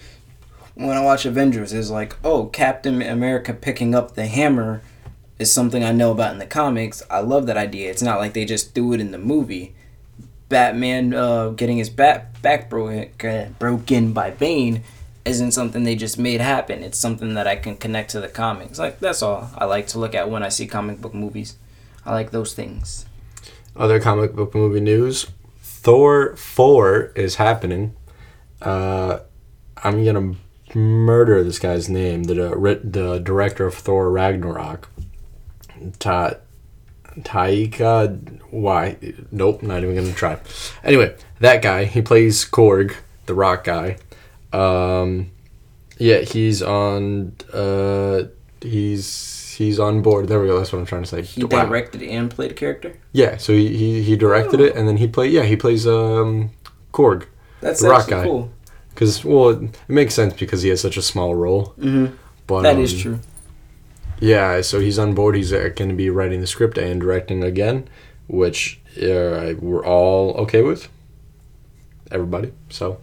[0.73, 4.81] when I watch Avengers, it's like oh Captain America picking up the hammer
[5.39, 7.01] is something I know about in the comics.
[7.09, 7.89] I love that idea.
[7.89, 9.73] It's not like they just threw it in the movie.
[10.49, 14.83] Batman uh, getting his bat back broken broken by Bane
[15.25, 16.83] isn't something they just made happen.
[16.83, 18.79] It's something that I can connect to the comics.
[18.79, 21.55] Like that's all I like to look at when I see comic book movies.
[22.05, 23.05] I like those things.
[23.75, 25.27] other comic book movie news:
[25.59, 27.95] Thor four is happening.
[28.61, 29.19] Uh,
[29.83, 30.35] I'm gonna
[30.75, 32.23] murder this guy's name.
[32.23, 34.89] The the, the director of Thor Ragnarok.
[35.99, 36.35] Ta
[37.21, 38.97] Taika why
[39.31, 40.37] nope not even gonna try
[40.83, 43.97] anyway that guy he plays Korg the rock guy
[44.55, 45.29] um
[45.97, 48.23] yeah he's on uh
[48.61, 51.65] he's he's on board there we go that's what I'm trying to say He Wow.
[51.65, 52.97] directed and played a character.
[53.11, 56.51] yeah so he, he, he directed it and then he played yeah he plays um
[56.93, 57.25] Korg
[57.61, 58.23] That's The rock guy.
[58.23, 58.51] cool.
[58.89, 62.07] because well it, it makes sense because he has such a small role hmm
[62.47, 63.19] but That is um, true.
[64.19, 65.35] Yeah, so he's on board.
[65.35, 67.87] He's uh, going to be writing the script and directing again,
[68.27, 70.87] which uh, we're all okay with.
[72.11, 72.53] Everybody.
[72.69, 73.01] So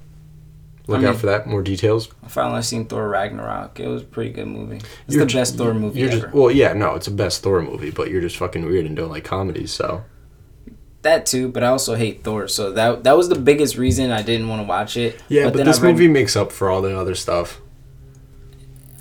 [0.86, 1.46] look I out for that.
[1.46, 2.08] More details.
[2.24, 3.80] I finally seen Thor Ragnarok.
[3.80, 4.76] It was a pretty good movie.
[5.06, 6.20] It's You're the best Thor movie You're ever.
[6.22, 8.96] just, well, yeah, no, it's the best Thor movie, but you're just fucking weird and
[8.96, 9.72] don't like comedies.
[9.72, 10.04] So
[11.02, 12.48] that too, but I also hate Thor.
[12.48, 15.20] So that that was the biggest reason I didn't want to watch it.
[15.28, 17.60] yeah, but, then this read- movie makes up for all the other stuff.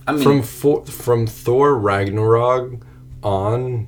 [0.07, 2.81] I mean, from for, from Thor Ragnarok
[3.23, 3.87] on,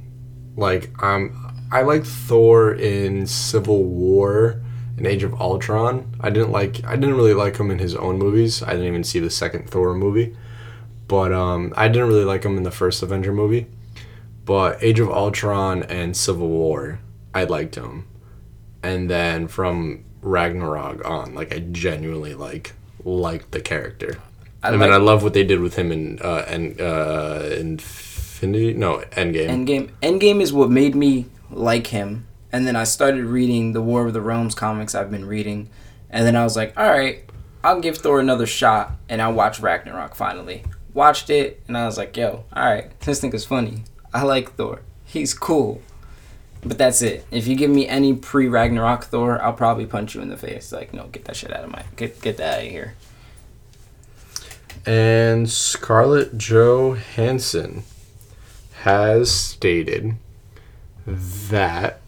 [0.55, 1.35] like I'm
[1.71, 4.62] I like Thor in Civil War
[5.03, 6.15] in Age of Ultron.
[6.21, 6.83] I didn't like.
[6.85, 8.63] I didn't really like him in his own movies.
[8.63, 10.35] I didn't even see the second Thor movie,
[11.07, 13.67] but um, I didn't really like him in the first Avenger movie.
[14.45, 16.99] But Age of Ultron and Civil War,
[17.33, 18.07] I liked him,
[18.81, 24.19] and then from Ragnarok on, like I genuinely like liked the character.
[24.61, 27.49] I and like then I love what they did with him in uh, and uh,
[27.57, 28.73] Infinity.
[28.73, 29.49] No, Endgame.
[29.49, 29.89] Endgame.
[30.01, 32.25] Endgame is what made me like him.
[32.53, 35.71] And then I started reading the War of the Realms comics I've been reading.
[36.11, 37.23] And then I was like, all right,
[37.63, 38.91] I'll give Thor another shot.
[39.09, 40.63] And I watched Ragnarok finally.
[40.93, 43.85] Watched it, and I was like, yo, all right, this nigga's funny.
[44.13, 44.81] I like Thor.
[45.03, 45.81] He's cool.
[46.61, 47.25] But that's it.
[47.31, 50.71] If you give me any pre Ragnarok Thor, I'll probably punch you in the face.
[50.71, 52.93] Like, no, get that shit out of my get get that out of here.
[54.85, 57.83] And Scarlett Johansson
[58.83, 60.15] has stated
[61.07, 62.01] that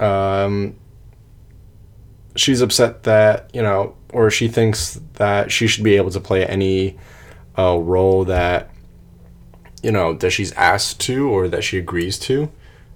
[0.00, 0.76] um,
[2.36, 6.46] she's upset that, you know, or she thinks that she should be able to play
[6.46, 6.96] any
[7.58, 8.70] uh, role that,
[9.82, 12.50] you know, that she's asked to or that she agrees to,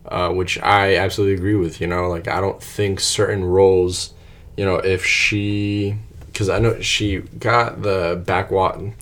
[0.06, 1.80] uh, which I absolutely agree with.
[1.80, 4.14] You know, like, I don't think certain roles,
[4.56, 5.98] you know, if she
[6.38, 8.92] because I know she got the backwash.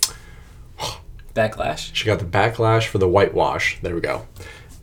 [1.34, 1.90] Backlash.
[1.92, 3.78] She got the backlash for the whitewash.
[3.82, 4.26] There we go.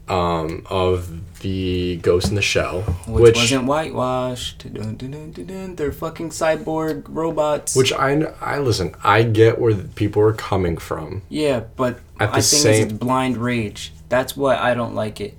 [0.10, 4.74] Um, of the Ghost in the Shell, Which, which wasn't whitewashed.
[4.74, 5.76] Dun, dun, dun.
[5.76, 7.74] They're fucking cyborg robots.
[7.76, 8.12] which I
[8.42, 8.96] I listen.
[9.04, 11.22] I get where the people are coming from.
[11.30, 13.94] Yeah, but At the I think same- it's blind rage.
[14.10, 15.38] That's why I don't like it.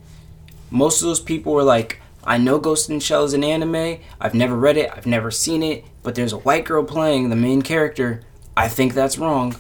[0.71, 3.99] Most of those people were like, I know Ghost in the Shell is an anime.
[4.19, 4.91] I've never read it.
[4.97, 5.85] I've never seen it.
[6.03, 8.23] But there's a white girl playing the main character.
[8.57, 9.57] I think that's wrong.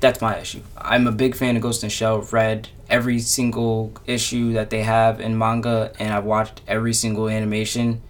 [0.00, 0.62] That's my issue.
[0.76, 2.22] I'm a big fan of Ghost in the Shell.
[2.32, 8.02] Read every single issue that they have in manga, and I've watched every single animation.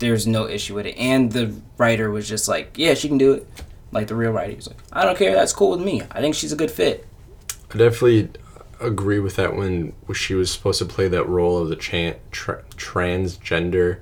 [0.00, 0.96] There's no issue with it.
[0.98, 3.46] And the writer was just like, yeah, she can do it.
[3.92, 4.56] Like the real writer.
[4.56, 5.34] Was like, I don't care.
[5.34, 6.02] That's cool with me.
[6.10, 7.06] I think she's a good fit.
[7.72, 8.28] I definitely
[8.80, 12.64] agree with that when she was supposed to play that role of the chan- tra-
[12.76, 14.00] transgender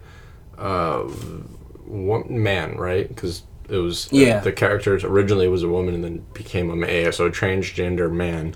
[0.57, 1.01] uh,
[1.85, 3.07] one man, right?
[3.07, 4.41] Because it was Yeah.
[4.41, 8.55] the character originally was a woman and then became a man, so a transgender man.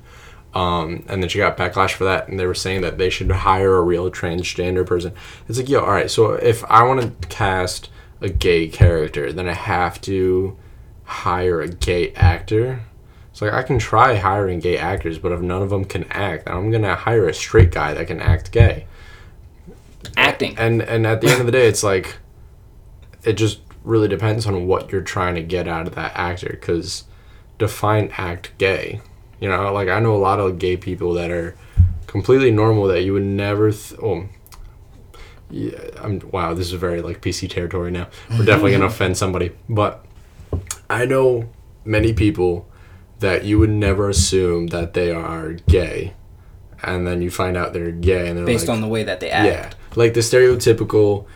[0.56, 3.30] Um, and then she got backlash for that, and they were saying that they should
[3.30, 5.12] hire a real transgender person.
[5.46, 6.10] It's like, yo, all right.
[6.10, 7.90] So if I want to cast
[8.22, 10.56] a gay character, then I have to
[11.04, 12.80] hire a gay actor.
[13.30, 16.48] It's like I can try hiring gay actors, but if none of them can act,
[16.48, 18.86] I'm gonna hire a straight guy that can act gay.
[20.16, 20.56] Acting.
[20.56, 22.16] And and at the end of the day, it's like
[23.24, 26.48] it just really depends on what you're trying to get out of that actor.
[26.48, 27.04] Because
[27.58, 29.02] define act gay.
[29.40, 31.54] You know, like I know a lot of gay people that are
[32.06, 33.70] completely normal that you would never.
[33.70, 34.28] Th- oh,
[35.50, 36.54] yeah, I'm wow.
[36.54, 38.08] This is very like PC territory now.
[38.30, 40.04] We're definitely gonna offend somebody, but
[40.90, 41.48] I know
[41.84, 42.66] many people
[43.20, 46.14] that you would never assume that they are gay,
[46.82, 49.20] and then you find out they're gay, and they're Based like, on the way that
[49.20, 49.46] they act.
[49.46, 51.26] yeah, like the stereotypical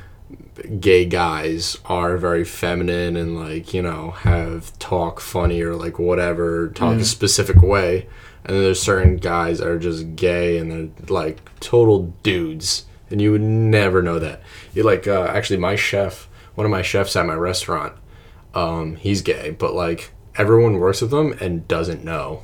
[0.81, 6.69] gay guys are very feminine and like you know have talk funny or like whatever
[6.69, 8.09] talk a specific way.
[8.45, 12.87] And then there's certain guys that are just gay and they're like total dudes.
[13.11, 14.41] And you would never know that.
[14.73, 17.95] You like uh, actually my chef one of my chefs at my restaurant
[18.55, 22.43] um, he's gay but like everyone works with him and doesn't know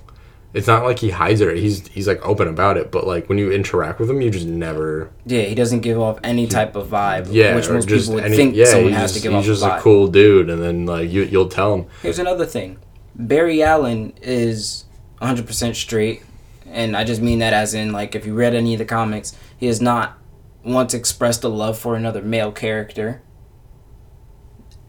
[0.56, 3.36] it's not like he hides it he's he's like open about it but like when
[3.38, 6.88] you interact with him you just never Yeah, he doesn't give off any type of
[6.88, 7.28] vibe.
[7.30, 9.48] yeah, which most people would any- think yeah, someone he's has just, to give he's
[9.48, 11.86] off just a a cool dude, and then like you you'll tell him.
[12.02, 12.78] Here's another thing.
[13.14, 14.84] Barry Allen is
[15.22, 16.22] 100% straight,
[16.70, 19.36] and I just mean that as in like if you read any of the comics,
[19.58, 20.18] he has not
[20.64, 23.22] once expressed a love for another male character.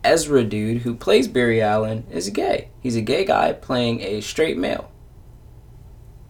[0.03, 2.69] Ezra dude who plays Barry Allen is gay.
[2.81, 4.89] He's a gay guy playing a straight male.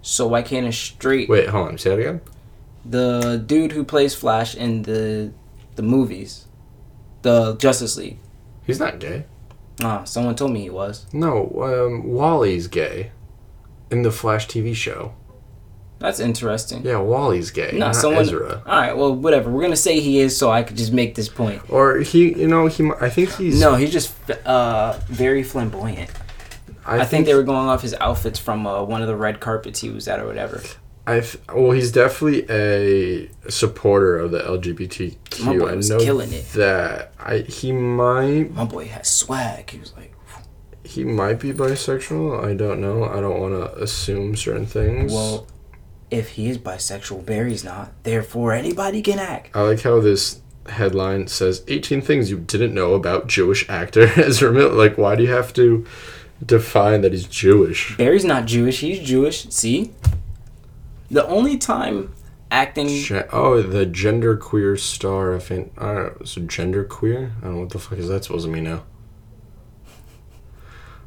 [0.08, 2.22] So why can't a straight Wait, hold on, say that again.
[2.86, 5.34] the dude who plays Flash in the
[5.76, 6.46] the movies,
[7.24, 8.18] the Justice League?
[8.66, 9.26] He's not gay.
[9.82, 11.06] Ah, someone told me he was.
[11.12, 13.12] No, um, Wally's gay.
[13.92, 15.14] In the Flash TV show.
[16.00, 16.86] That's interesting.
[16.86, 17.72] Yeah, Wally's gay.
[17.74, 18.22] No, not someone.
[18.22, 18.64] Ezra.
[18.66, 19.52] All right, well, whatever.
[19.52, 21.62] We're gonna say he is, so I could just make this point.
[21.70, 22.90] Or he, you know, he.
[23.02, 23.60] I think he's.
[23.60, 24.14] No, he's just
[24.46, 26.12] uh, very flamboyant.
[26.88, 29.82] I, think, they were going off his outfits from uh, one of the red carpets
[29.82, 30.62] he was at, or whatever.
[31.06, 31.24] I
[31.54, 35.46] well, he's definitely a supporter of the LGBTQ.
[35.46, 36.46] My boy I know killing it.
[36.54, 37.14] that.
[37.18, 39.70] I he might My boy has swag.
[39.70, 40.14] He was like,
[40.84, 42.44] he might be bisexual.
[42.46, 43.06] I don't know.
[43.06, 45.14] I don't want to assume certain things.
[45.14, 45.48] well,
[46.12, 47.92] if he is bisexual, Barry's not.
[48.04, 49.56] Therefore, anybody can act.
[49.56, 54.52] I like how this headline says 18 things you didn't know about Jewish actor Ezra
[54.52, 54.74] Miller.
[54.74, 55.86] Like, why do you have to
[56.46, 57.98] define that he's Jewish?
[57.98, 58.80] Barry's not Jewish.
[58.82, 59.48] He's Jewish.
[59.50, 59.92] See?
[61.10, 62.14] The only time
[62.52, 62.88] acting.
[62.88, 66.26] Ge- oh, the gender queer star of fan- I don't know.
[66.26, 67.32] So gender queer?
[67.42, 68.84] I don't know what the fuck is that supposed to mean now.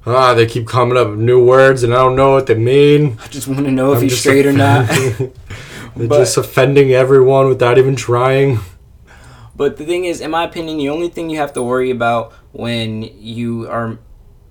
[0.06, 3.18] Ah, they keep coming up with new words and I don't know what they mean.
[3.22, 4.88] I just want to know if I'm he's straight or not.
[5.96, 8.60] They're But- just offending everyone without even trying.
[9.54, 12.32] But the thing is, in my opinion, the only thing you have to worry about
[12.52, 13.98] when you are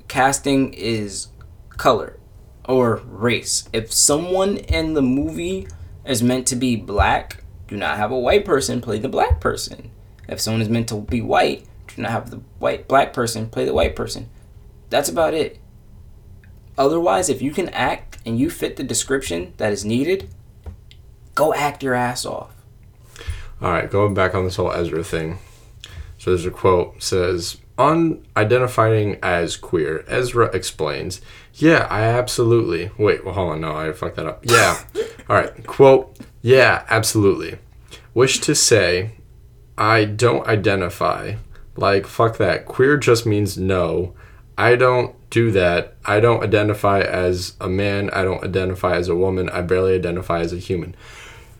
[0.10, 1.30] casting is
[1.69, 2.19] color
[2.65, 3.69] or race.
[3.72, 5.67] If someone in the movie
[6.04, 9.91] is meant to be black, do not have a white person play the black person.
[10.28, 13.63] If someone is meant to be white, do not have the white black person play
[13.63, 14.30] the white person.
[14.89, 15.60] That's about it.
[16.78, 20.30] Otherwise, if you can act and you fit the description that is needed,
[21.36, 22.54] go act your ass off.
[23.62, 25.39] All right, going back on this whole Ezra thing.
[26.17, 31.22] So there's a quote says on identifying as queer, Ezra explains,
[31.54, 32.92] "Yeah, I absolutely.
[32.98, 34.42] Wait, well, hold on, no, I fucked that up.
[34.44, 34.78] Yeah,
[35.30, 35.65] all right.
[35.65, 37.58] Quote, yeah, absolutely.
[38.13, 39.12] Wish to say,
[39.78, 41.36] I don't identify.
[41.78, 42.65] Like fuck that.
[42.65, 44.13] Queer just means no.
[44.58, 45.96] I don't do that.
[46.04, 48.10] I don't identify as a man.
[48.10, 49.50] I don't identify as a woman.
[49.50, 50.96] I barely identify as a human."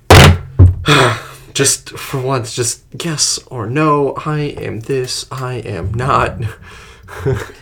[1.53, 4.13] just for once, just yes or no.
[4.25, 5.25] I am this.
[5.31, 6.41] I am not.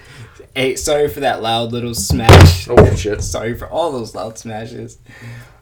[0.57, 2.67] Hey, sorry for that loud little smash.
[2.67, 3.21] Oh shit!
[3.21, 4.97] Sorry for all those loud smashes.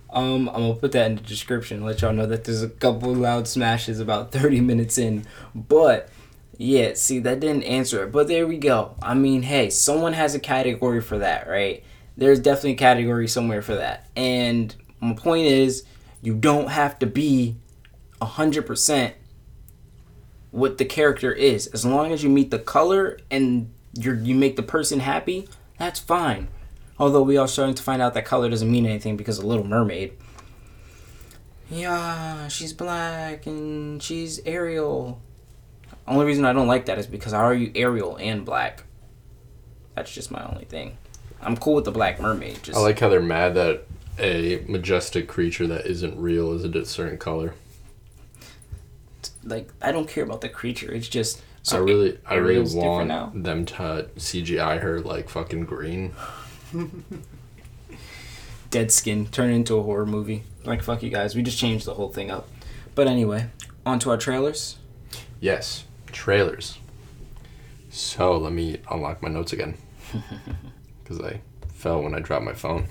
[0.10, 1.84] Um, I'm gonna put that in the description.
[1.84, 5.26] Let y'all know that there's a couple loud smashes about 30 minutes in.
[5.54, 6.08] But
[6.58, 8.14] yeah, see that didn't answer it.
[8.14, 8.96] But there we go.
[9.02, 11.84] I mean, hey, someone has a category for that, right?
[12.16, 14.08] There's definitely a category somewhere for that.
[14.16, 15.84] And my point is,
[16.22, 17.58] you don't have to be
[18.22, 19.16] hundred percent
[20.52, 21.68] what the character is.
[21.68, 25.48] As long as you meet the color and you you make the person happy,
[25.78, 26.48] that's fine.
[26.98, 29.66] Although we are starting to find out that color doesn't mean anything because of Little
[29.66, 30.14] Mermaid.
[31.70, 35.22] Yeah, she's black and she's Ariel.
[36.08, 38.84] Only reason I don't like that is because I argue Ariel and black.
[39.96, 40.98] That's just my only thing.
[41.42, 42.64] I'm cool with the Black Mermaid.
[42.64, 43.86] Just I like how they're mad that
[44.20, 47.54] a majestic creature that isn't real is a certain color.
[49.46, 50.92] Like I don't care about the creature.
[50.92, 56.14] It's just I really, I really want them to CGI her like fucking green.
[58.70, 60.44] dead skin turn into a horror movie.
[60.64, 62.48] Like fuck you guys, we just changed the whole thing up.
[62.94, 63.50] But anyway,
[63.86, 64.78] on to our trailers.
[65.40, 66.78] Yes, trailers.
[67.90, 69.78] So let me unlock my notes again
[71.04, 72.88] because I fell when I dropped my phone.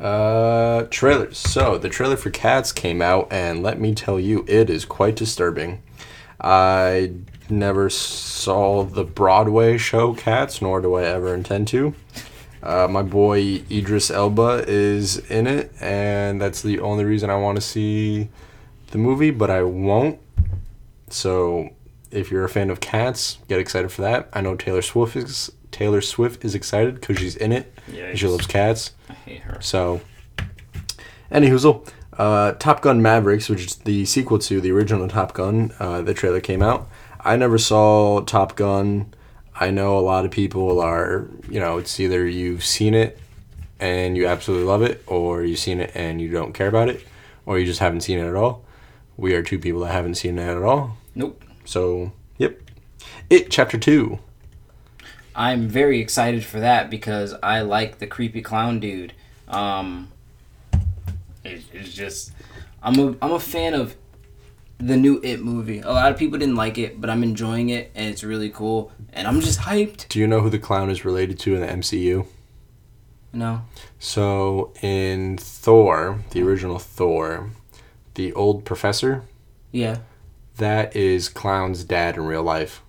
[0.00, 1.38] Uh, trailers.
[1.38, 5.16] So the trailer for Cats came out, and let me tell you, it is quite
[5.16, 5.82] disturbing.
[6.40, 7.12] I
[7.50, 11.94] never saw the Broadway show Cats, nor do I ever intend to.
[12.62, 17.56] Uh, my boy Idris Elba is in it, and that's the only reason I want
[17.56, 18.28] to see
[18.90, 20.18] the movie, but I won't.
[21.10, 21.70] So,
[22.10, 24.28] if you're a fan of Cats, get excited for that.
[24.32, 27.72] I know Taylor Swift is Taylor Swift is excited because she's in it.
[28.10, 28.92] and She loves cats.
[29.28, 29.60] Hate her.
[29.60, 30.00] So,
[31.30, 36.00] anywhoozle, uh, Top Gun Mavericks, which is the sequel to the original Top Gun, uh,
[36.00, 36.88] the trailer came out.
[37.20, 39.12] I never saw Top Gun.
[39.54, 43.18] I know a lot of people are, you know, it's either you've seen it
[43.78, 47.06] and you absolutely love it, or you've seen it and you don't care about it,
[47.44, 48.64] or you just haven't seen it at all.
[49.18, 50.96] We are two people that haven't seen it at all.
[51.14, 51.44] Nope.
[51.66, 52.58] So, yep.
[53.28, 54.20] It, Chapter 2.
[55.38, 59.12] I'm very excited for that because I like the creepy clown dude.
[59.48, 60.10] Um,
[61.44, 62.32] it, it's just
[62.82, 63.94] I'm a I'm a fan of
[64.78, 65.80] the new It movie.
[65.80, 68.92] A lot of people didn't like it, but I'm enjoying it and it's really cool.
[69.12, 70.08] And I'm just hyped.
[70.08, 72.26] Do you know who the clown is related to in the MCU?
[73.32, 73.62] No.
[73.98, 77.50] So in Thor, the original Thor,
[78.14, 79.24] the old professor,
[79.72, 79.98] Yeah,
[80.56, 82.82] that is Clown's dad in real life.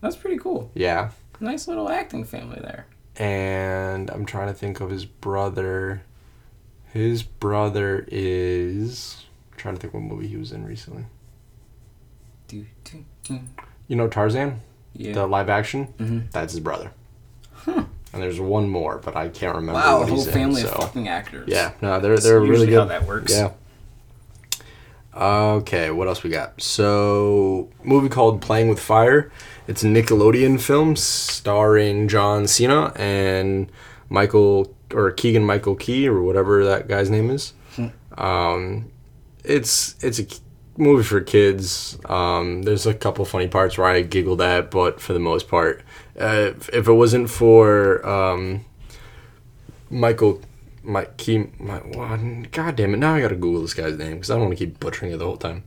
[0.00, 0.70] that's pretty cool.
[0.74, 1.10] Yeah.
[1.40, 2.86] Nice little acting family there.
[3.16, 6.02] And I'm trying to think of his brother.
[6.92, 11.04] His brother is I'm trying to think what movie he was in recently.
[12.48, 13.40] Do, do, do.
[13.88, 14.60] You know Tarzan?
[14.94, 15.12] Yeah.
[15.12, 15.88] The live action?
[15.98, 16.30] Mhm.
[16.32, 16.90] That's his brother.
[17.52, 17.84] Huh.
[18.12, 20.66] And there's one more, but I can't remember Wow, a whole family in.
[20.68, 21.48] of fucking actors.
[21.48, 22.78] yeah, no, they're That's they're really usually good.
[22.78, 23.32] how that works.
[23.32, 23.50] Yeah.
[25.16, 26.60] Okay, what else we got?
[26.60, 29.30] So, movie called Playing with Fire.
[29.66, 33.70] It's a Nickelodeon film starring John Cena and
[34.10, 37.54] Michael or Keegan Michael Key or whatever that guy's name is.
[37.76, 37.86] Hmm.
[38.18, 38.92] Um,
[39.42, 40.26] it's it's a
[40.76, 41.98] movie for kids.
[42.06, 45.82] Um, there's a couple funny parts where I giggled at, but for the most part,
[46.20, 48.64] uh, if, if it wasn't for um,
[49.90, 50.42] Michael,
[50.82, 51.80] Mike Key, my,
[52.52, 52.98] God damn it!
[52.98, 55.18] Now I gotta Google this guy's name because I don't want to keep butchering it
[55.18, 55.64] the whole time.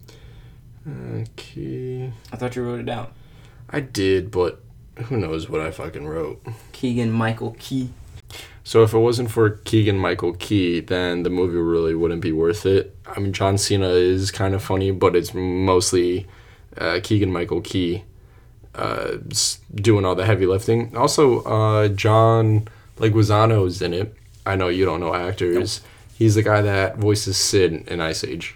[0.88, 2.12] Uh, Key.
[2.32, 3.08] I thought you wrote it down.
[3.70, 4.62] I did, but
[5.06, 6.42] who knows what I fucking wrote.
[6.72, 7.90] Keegan Michael Key.
[8.64, 12.66] So if it wasn't for Keegan Michael Key, then the movie really wouldn't be worth
[12.66, 12.96] it.
[13.06, 16.28] I mean, John Cena is kind of funny, but it's mostly
[16.78, 18.04] uh, Keegan Michael Key
[18.76, 19.18] uh,
[19.74, 20.96] doing all the heavy lifting.
[20.98, 24.14] Also, uh, John Leguizamo in it.
[24.46, 25.82] I know you don't know actors.
[25.82, 25.92] Nope.
[26.18, 28.56] He's the guy that voices Sid in Ice Age.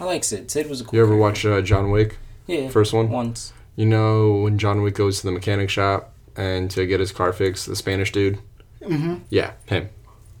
[0.00, 0.50] I like Sid.
[0.50, 0.96] Sid was a cool.
[0.96, 2.18] You ever watch uh, John Wick?
[2.46, 2.68] Yeah.
[2.68, 3.10] First one.
[3.10, 3.52] Once.
[3.76, 7.32] You know when John Wick goes to the mechanic shop and to get his car
[7.32, 8.38] fixed, the Spanish dude.
[8.80, 9.16] Mm-hmm.
[9.30, 9.90] Yeah, him.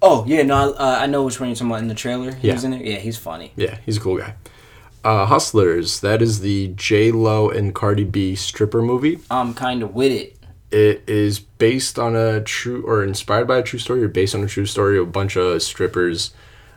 [0.02, 2.32] Oh yeah, no, uh, I know which one you're talking about in the trailer.
[2.32, 2.54] He yeah.
[2.54, 2.84] was in it.
[2.84, 3.52] Yeah, he's funny.
[3.56, 4.34] Yeah, he's a cool guy.
[5.04, 6.00] Uh, Hustlers.
[6.00, 9.20] That is the J Lo and Cardi B stripper movie.
[9.30, 10.36] I'm kind of with it.
[10.70, 14.42] It is based on a true or inspired by a true story or based on
[14.42, 14.98] a true story.
[14.98, 16.34] A bunch of strippers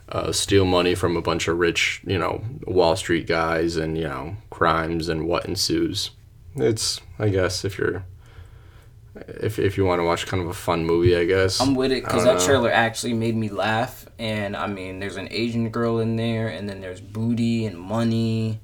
[0.08, 4.04] uh, steal money from a bunch of rich, you know, Wall Street guys, and you
[4.04, 6.10] know, crimes and what ensues.
[6.56, 8.04] It's, I guess, if you're
[9.14, 11.60] if, if you want to watch kind of a fun movie, I guess.
[11.60, 12.44] I'm with it because that know.
[12.44, 14.06] trailer actually made me laugh.
[14.18, 18.60] And I mean, there's an Asian girl in there, and then there's booty and money.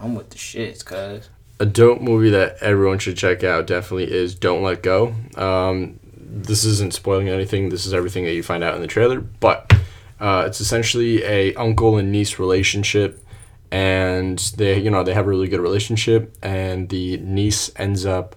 [0.00, 1.30] I'm with the shits, cuz.
[1.58, 5.14] A dope movie that everyone should check out definitely is Don't Let Go.
[5.36, 7.70] Um, this isn't spoiling anything.
[7.70, 9.72] This is everything that you find out in the trailer, but
[10.20, 13.24] uh, it's essentially a uncle and niece relationship,
[13.70, 18.36] and they you know they have a really good relationship, and the niece ends up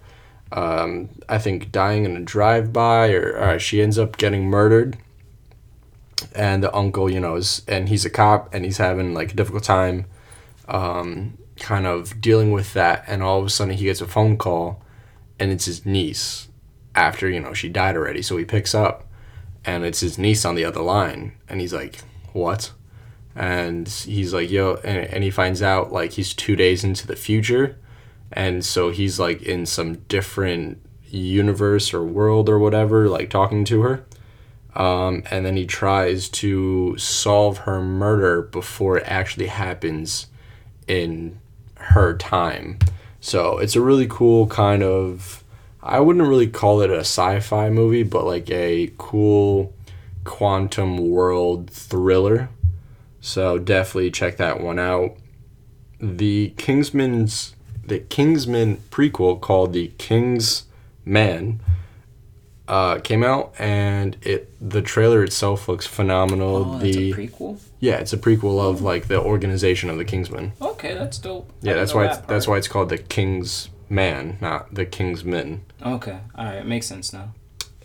[0.52, 4.98] um, I think, dying in a drive by, or, or she ends up getting murdered.
[6.34, 9.36] And the uncle, you know, is and he's a cop, and he's having like a
[9.36, 10.06] difficult time,
[10.68, 13.04] um, kind of dealing with that.
[13.08, 14.82] And all of a sudden, he gets a phone call,
[15.40, 16.50] and it's his niece,
[16.96, 18.22] after you know she died already.
[18.22, 19.08] So he picks up,
[19.64, 22.00] and it's his niece on the other line, and he's like,
[22.34, 22.72] "What?"
[23.40, 27.16] And he's like, "Yo," and, and he finds out like he's two days into the
[27.16, 27.78] future.
[28.32, 33.82] And so he's like in some different universe or world or whatever like talking to
[33.82, 34.06] her.
[34.76, 40.28] Um, and then he tries to solve her murder before it actually happens
[40.88, 41.40] in
[41.76, 42.78] her time.
[43.22, 45.44] So it's a really cool kind of
[45.82, 49.74] i wouldn't really call it a sci-fi movie but like a cool
[50.26, 52.50] quantum world thriller
[53.22, 55.16] so definitely check that one out
[56.00, 57.56] the kingsman's
[57.90, 60.64] the Kingsman prequel called The King's
[61.04, 61.60] Man
[62.68, 66.76] uh, came out, and it the trailer itself looks phenomenal.
[66.76, 67.60] Oh, the prequel.
[67.80, 70.52] Yeah, it's a prequel of like the organization of the Kingsmen.
[70.62, 71.52] Okay, that's dope.
[71.62, 75.62] Yeah, that's why that it's, that's why it's called the King's Man, not the Kingsmen.
[75.84, 77.34] Okay, all right, it makes sense now.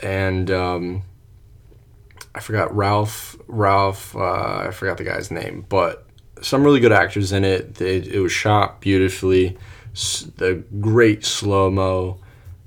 [0.03, 1.03] And um,
[2.35, 3.37] I forgot Ralph.
[3.47, 4.17] Ralph.
[4.17, 6.07] Uh, I forgot the guy's name, but
[6.43, 7.81] some really good actors in it.
[7.81, 9.57] It, it was shot beautifully
[10.37, 12.19] the great slow mo.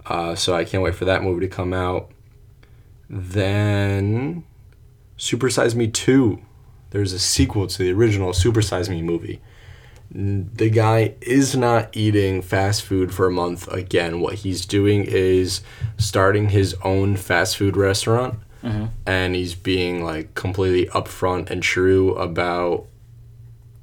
[0.06, 2.12] Uh, so I can't wait for that movie to come out.
[3.10, 4.44] Then
[5.18, 6.42] Super Size Me 2.
[6.92, 9.42] There's a sequel to the original Super Size Me movie.
[10.10, 14.22] The guy is not eating fast food for a month again.
[14.22, 15.62] What he's doing is
[15.98, 18.40] starting his own fast food restaurant.
[18.64, 18.86] Mm-hmm.
[19.06, 22.88] And he's being like completely upfront and true about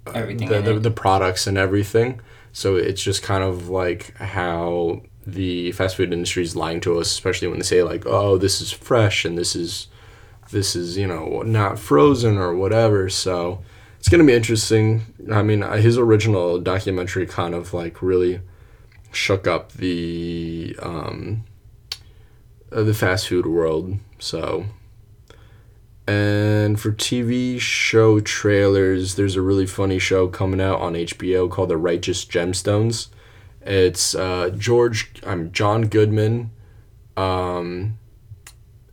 [0.07, 2.21] uh, everything the, the, the products and everything.
[2.53, 7.11] So it's just kind of like how the fast food industry is lying to us,
[7.11, 9.89] especially when they say like, "Oh, this is fresh and this is
[10.51, 13.63] this is you know not frozen or whatever." So
[13.99, 15.03] it's gonna be interesting.
[15.33, 18.41] I mean, his original documentary kind of like really
[19.13, 21.45] shook up the um,
[22.71, 23.99] uh, the fast food world.
[24.25, 24.65] So
[26.07, 31.71] and for TV show trailers, there's a really funny show coming out on HBO called
[31.71, 33.09] The Righteous Gemstones.
[33.63, 36.51] It's uh, George, I'm John Goodman,
[37.17, 37.99] um,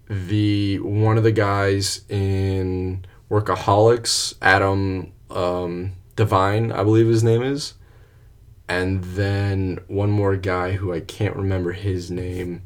[0.10, 7.74] the one of the guys in Workaholics, Adam um, DeVine, I believe his name is,
[8.70, 12.62] and then one more guy who I can't remember his name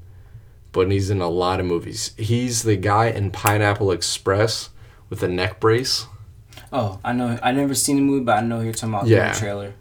[0.76, 2.12] but he's in a lot of movies.
[2.18, 4.72] He's the guy in Pineapple Express
[5.10, 6.06] with the neck brace.
[6.70, 7.40] Oh, I know.
[7.42, 9.32] I never seen the movie, but I know you're talking about yeah.
[9.32, 9.74] the trailer.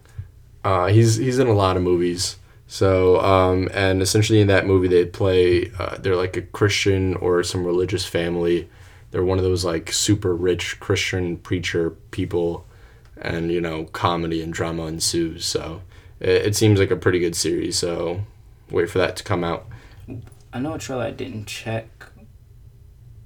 [0.63, 2.37] Uh, he's he's in a lot of movies.
[2.69, 5.73] So, um, and essentially in that movie, they play.
[5.77, 8.71] Uh, they're like a Christian or some religious family.
[9.11, 12.67] They're one of those like super rich Christian preacher people,
[13.21, 15.45] and you know comedy and drama ensues.
[15.45, 15.83] So
[16.21, 17.77] it, it seems like a pretty good series.
[17.77, 18.21] So
[18.71, 19.67] wait for that to come out.
[20.55, 22.07] I know a trailer I didn't check,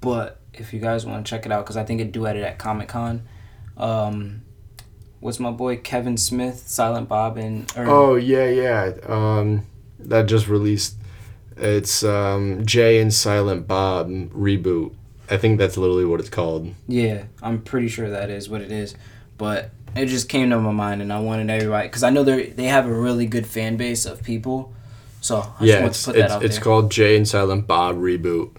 [0.01, 2.59] but if you guys want to check it out, because I think it do at
[2.59, 3.29] Comic Con.
[3.76, 4.43] Um,
[5.20, 8.93] what's my boy Kevin Smith, Silent Bob, and Oh yeah, yeah.
[9.07, 9.66] Um,
[9.99, 10.97] that just released.
[11.57, 14.95] It's um, Jay and Silent Bob reboot.
[15.31, 16.74] I think that's literally what it's called.
[16.87, 18.95] yeah, I'm pretty sure that is what it is,
[19.37, 22.47] but it just came to my mind, and I wanted everybody because I know they
[22.47, 24.72] they have a really good fan base of people,
[25.29, 27.66] so I just yeah, want it's to put that it's, it's called Jay and Silent
[27.66, 28.57] Bob reboot.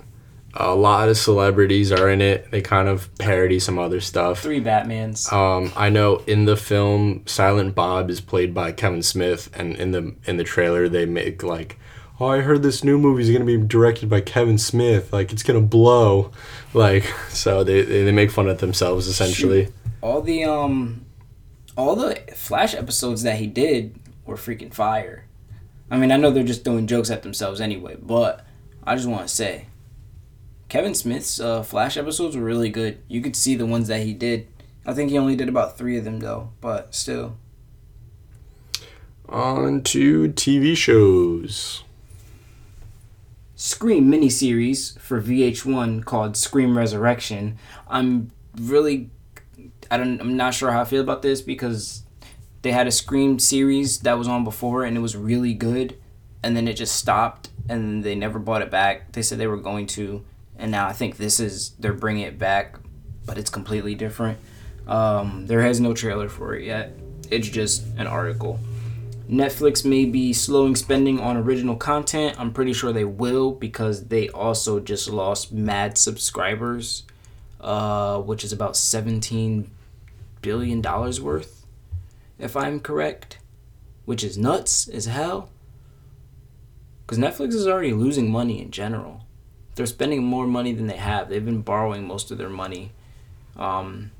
[0.53, 2.51] A lot of celebrities are in it.
[2.51, 4.41] They kind of parody some other stuff.
[4.41, 5.31] Three Batmans.
[5.33, 9.91] Um, I know in the film, Silent Bob is played by Kevin Smith, and in
[9.91, 11.79] the in the trailer they make like,
[12.19, 15.11] "Oh, I heard this new movie is gonna be directed by Kevin Smith.
[15.11, 16.31] Like it's gonna blow."
[16.73, 19.69] Like so they they they make fun of themselves essentially.
[20.01, 21.05] all the um
[21.75, 23.95] all the flash episodes that he did
[24.25, 25.25] were freaking fire
[25.89, 28.45] i mean i know they're just throwing jokes at themselves anyway but
[28.83, 29.65] i just want to say
[30.69, 34.13] kevin smith's uh, flash episodes were really good you could see the ones that he
[34.13, 34.47] did
[34.85, 37.35] i think he only did about three of them though but still
[39.29, 41.83] On to TV shows.
[43.55, 47.57] Scream miniseries for VH1 called Scream Resurrection.
[47.87, 49.11] I'm really
[49.91, 52.03] I don't I'm not sure how I feel about this because
[52.61, 55.97] they had a Scream series that was on before and it was really good
[56.43, 59.11] and then it just stopped and they never brought it back.
[59.11, 60.23] They said they were going to
[60.57, 62.77] and now I think this is they're bringing it back
[63.25, 64.39] but it's completely different.
[64.87, 66.93] Um, there has no trailer for it yet.
[67.29, 68.59] It's just an article.
[69.29, 72.35] Netflix may be slowing spending on original content.
[72.39, 77.03] I'm pretty sure they will because they also just lost mad subscribers,
[77.61, 79.69] uh, which is about 17
[80.41, 81.58] billion dollars worth,
[82.39, 83.37] if I'm correct,
[84.05, 85.49] which is nuts as hell.
[87.05, 89.25] Because Netflix is already losing money in general.
[89.75, 91.29] They're spending more money than they have.
[91.29, 92.91] They've been borrowing most of their money,
[93.55, 94.11] um,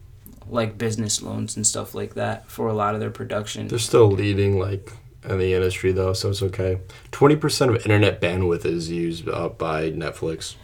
[0.50, 3.68] like business loans and stuff like that, for a lot of their production.
[3.68, 4.92] They're still leading like
[5.24, 6.80] in the industry though, so it's okay.
[7.12, 10.56] Twenty percent of internet bandwidth is used up by Netflix.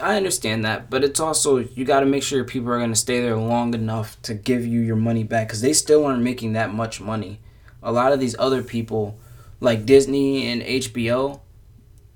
[0.00, 2.96] I understand that, but it's also you got to make sure people are going to
[2.96, 6.54] stay there long enough to give you your money back because they still aren't making
[6.54, 7.40] that much money.
[7.82, 9.18] A lot of these other people,
[9.60, 11.40] like Disney and HBO,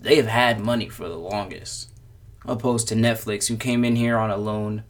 [0.01, 1.91] they have had money for the longest,
[2.45, 4.85] opposed to Netflix, who came in here on a loan,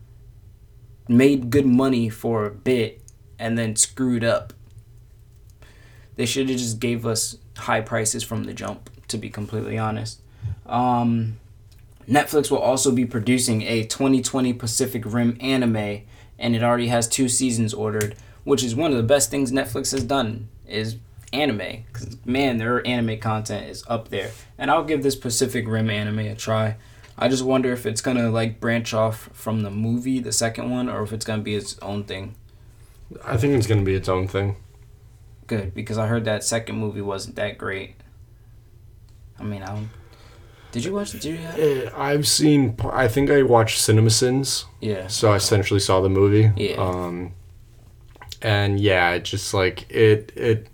[1.09, 3.01] made good money for a bit,
[3.39, 4.53] and then screwed up.
[6.17, 10.21] They should have just gave us high prices from the jump, to be completely honest.
[10.67, 11.39] Um,
[12.09, 16.03] Netflix will also be producing a 2020 Pacific Rim anime,
[16.39, 19.93] and it already has two seasons ordered, which is one of the best things Netflix
[19.93, 20.97] has done is
[21.33, 21.85] anime.
[21.93, 26.21] Cause man, their anime content is up there, and I'll give this Pacific Rim anime
[26.21, 26.77] a try.
[27.17, 30.89] I just wonder if it's gonna like branch off from the movie, the second one,
[30.89, 32.35] or if it's gonna be its own thing.
[33.25, 34.57] I think it's gonna be its own thing.
[35.47, 37.97] Good, because I heard that second movie wasn't that great.
[39.39, 39.91] I mean, I don't.
[40.75, 41.13] Did you watch?
[41.13, 41.39] Did you?
[41.57, 42.77] Eh, I've seen.
[42.93, 45.07] I think I watched CinemaSins, Yeah.
[45.07, 46.51] so I essentially saw the movie.
[46.57, 46.75] Yeah.
[46.77, 47.33] Um,
[48.43, 50.69] and yeah, it just like it, it.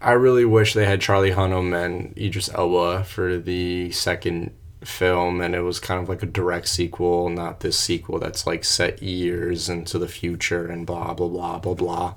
[0.00, 4.50] I really wish they had Charlie Hunnam and Idris Elba for the second
[4.84, 8.62] film, and it was kind of like a direct sequel, not this sequel that's like
[8.62, 12.14] set years into the future and blah blah blah blah blah.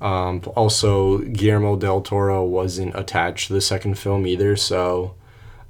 [0.00, 5.14] Um, also, Guillermo del Toro wasn't attached to the second film either, so.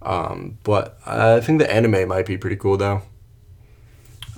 [0.02, 3.02] Um, but I think the anime might be pretty cool though.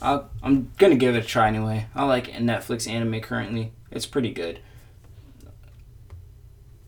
[0.00, 1.86] I'll, I'm gonna give it a try anyway.
[1.94, 3.72] I like Netflix anime currently.
[3.90, 4.58] It's pretty good.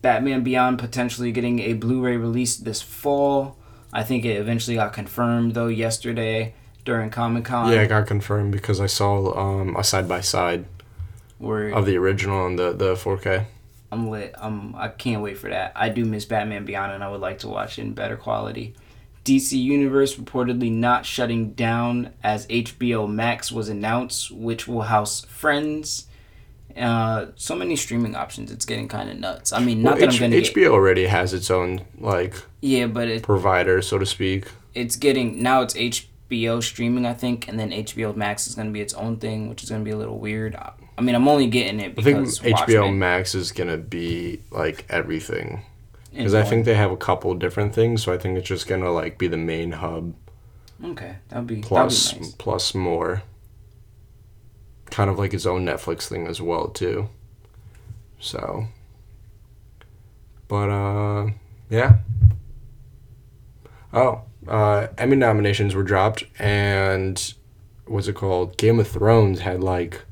[0.03, 3.57] Batman Beyond potentially getting a Blu-ray release this fall.
[3.93, 7.71] I think it eventually got confirmed though yesterday during Comic Con.
[7.71, 10.67] Yeah, it got confirmed because I saw um, a side by side
[11.45, 13.45] of the original and the the 4K.
[13.93, 14.35] I'm lit.
[14.39, 15.73] I'm I can't wait for that.
[15.77, 18.75] I do miss Batman Beyond and I would like to watch it in better quality.
[19.25, 26.07] DC Universe reportedly not shutting down as HBO Max was announced, which will house Friends.
[26.77, 28.51] Uh, so many streaming options.
[28.51, 29.53] It's getting kind of nuts.
[29.53, 30.71] I mean, not Well, that H- I'm gonna HBO get.
[30.73, 34.47] already has its own like Yeah, but it, provider, so to speak.
[34.75, 35.63] it's getting now.
[35.63, 39.49] It's HBO streaming, I think, and then HBO Max is gonna be its own thing,
[39.49, 40.57] which is gonna be a little weird.
[40.97, 44.41] I, mean, I'm only getting it because I think HBO Watchmen Max is gonna be
[44.51, 45.63] like everything
[46.13, 48.03] because I think they have a couple different things.
[48.03, 50.15] So I think it's just gonna like be the main hub
[50.83, 52.35] okay, that'd be plus that'd be nice.
[52.37, 53.23] plus more.
[54.91, 57.09] kind of like its own Netflix thing as well too.
[58.21, 58.67] So,
[60.49, 61.31] but uh,
[61.69, 61.99] yeah.
[63.93, 67.35] Oh, uh, Emmy nominations were dropped, and
[67.87, 68.57] what's it called?
[68.57, 70.03] Game of Thrones had like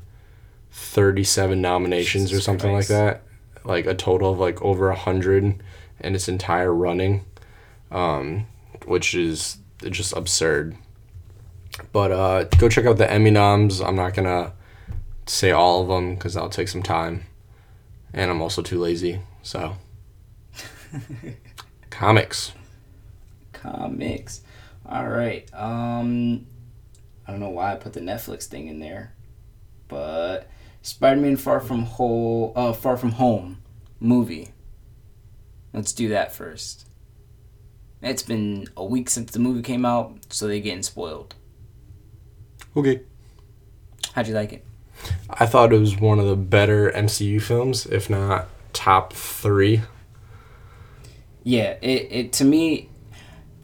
[0.73, 2.89] thirty-seven nominations Jesus or something Christ.
[2.89, 3.21] like that,
[3.63, 5.61] like a total of like over a hundred
[5.99, 7.23] in its entire running,
[7.91, 8.47] um,
[8.85, 9.57] which is
[9.89, 10.75] just absurd.
[11.91, 13.79] But uh, go check out the Emmy noms.
[13.81, 14.53] I'm not gonna
[15.25, 17.23] say all of them because that'll take some time,
[18.13, 19.21] and I'm also too lazy.
[19.41, 19.75] So,
[21.89, 22.51] comics.
[23.51, 24.41] Comics.
[24.85, 25.51] All right.
[25.53, 26.45] Um,
[27.27, 29.13] I don't know why I put the Netflix thing in there,
[29.87, 30.49] but
[30.83, 33.57] Spider-Man: Far From Home, uh, Far From Home,
[33.99, 34.49] movie.
[35.73, 36.87] Let's do that first.
[38.01, 41.33] It's been a week since the movie came out, so they're getting spoiled.
[42.75, 43.01] Okay.
[44.13, 44.65] How'd you like it?
[45.29, 49.81] I thought it was one of the better MCU films, if not top three.
[51.43, 52.89] Yeah, it, it to me,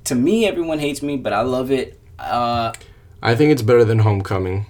[0.05, 1.99] to me, everyone hates me, but I love it.
[2.17, 2.71] Uh,
[3.21, 4.65] I think it's better than Homecoming.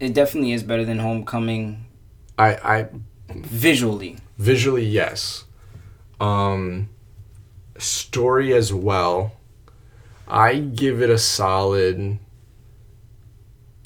[0.00, 1.84] It definitely is better than Homecoming
[2.38, 2.88] I, I
[3.30, 4.18] visually.
[4.38, 5.44] visually yes.
[6.20, 6.88] Um,
[7.78, 9.32] story as well.
[10.26, 12.18] I give it a solid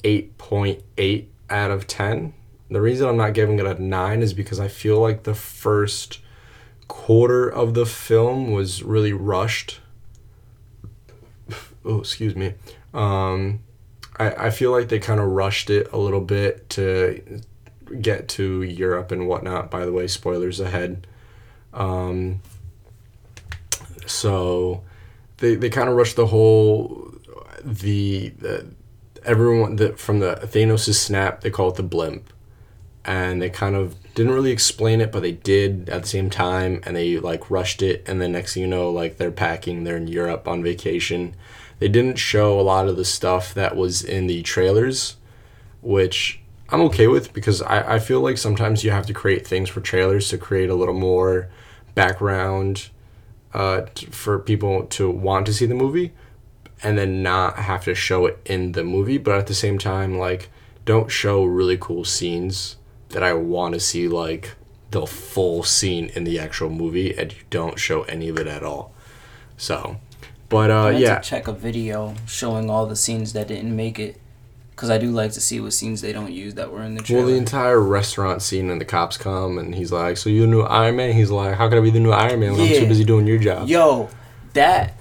[0.03, 2.33] eight point eight out of ten.
[2.71, 6.19] The reason I'm not giving it a nine is because I feel like the first
[6.87, 9.79] quarter of the film was really rushed.
[11.83, 12.53] Oh, excuse me.
[12.93, 13.61] Um,
[14.19, 17.41] I, I feel like they kind of rushed it a little bit to
[18.01, 19.71] get to Europe and whatnot.
[19.71, 21.07] By the way, spoilers ahead.
[21.73, 22.41] Um,
[24.05, 24.83] so
[25.37, 27.13] they, they kind of rushed the whole
[27.63, 28.67] the, the
[29.23, 32.29] everyone that from the Thanos' snap they call it the blip,
[33.05, 36.81] and they kind of didn't really explain it, but they did at the same time,
[36.85, 39.97] and they like rushed it, and then next thing you know, like they're packing, they're
[39.97, 41.35] in Europe on vacation.
[41.79, 45.15] They didn't show a lot of the stuff that was in the trailers,
[45.81, 49.69] which I'm okay with because I, I feel like sometimes you have to create things
[49.69, 51.49] for trailers to create a little more
[51.95, 52.89] background
[53.53, 56.11] uh, t- for people to want to see the movie
[56.83, 59.17] and then not have to show it in the movie.
[59.17, 60.49] But at the same time, like,
[60.85, 62.77] don't show really cool scenes
[63.09, 64.55] that I want to see, like,
[64.91, 68.63] the full scene in the actual movie, and you don't show any of it at
[68.63, 68.93] all.
[69.57, 69.99] So,
[70.49, 71.19] but uh, yeah.
[71.19, 74.19] to check a video showing all the scenes that didn't make it,
[74.71, 77.01] because I do like to see what scenes they don't use that were in the
[77.03, 77.23] trailer.
[77.23, 80.47] Well, the entire restaurant scene and the cops come and he's like, "So you the
[80.47, 82.67] new Iron Man?" He's like, "How could I be the new Iron Man when I'm
[82.67, 84.09] too busy doing your job?" Yo,
[84.53, 84.93] that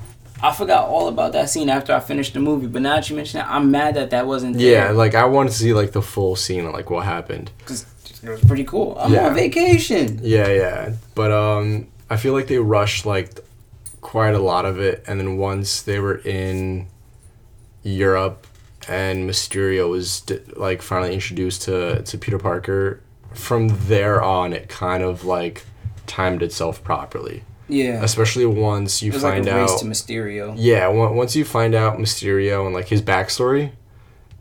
[0.42, 2.66] I forgot all about that scene after I finished the movie.
[2.66, 5.51] But now that you mention it, I'm mad that that wasn't Yeah, like I wanted
[5.51, 7.51] to see like the full scene of like what happened.
[7.59, 7.86] because
[8.22, 8.96] it was pretty cool.
[9.01, 9.28] I'm Yeah.
[9.28, 10.18] on vacation.
[10.22, 13.30] Yeah, yeah, but um, I feel like they rushed like
[14.01, 16.86] quite a lot of it, and then once they were in
[17.82, 18.46] Europe
[18.88, 20.24] and Mysterio was
[20.57, 23.01] like finally introduced to to Peter Parker,
[23.34, 25.64] from there on it kind of like
[26.07, 27.44] timed itself properly.
[27.70, 30.55] Yeah, Especially once you find like out to Mysterio.
[30.57, 33.72] Yeah, on- once you find out Mysterio and like his backstory,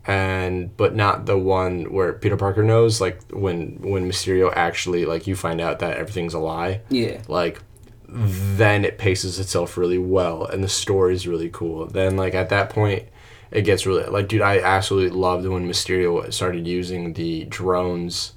[0.06, 5.26] and but not the one where Peter Parker knows, like when when Mysterio actually like
[5.26, 7.60] you find out that everything's a lie, Yeah, like
[8.08, 11.86] then it paces itself really well and the story's really cool.
[11.86, 13.04] Then like at that point
[13.50, 18.32] it gets really like dude, I absolutely loved when Mysterio started using the drones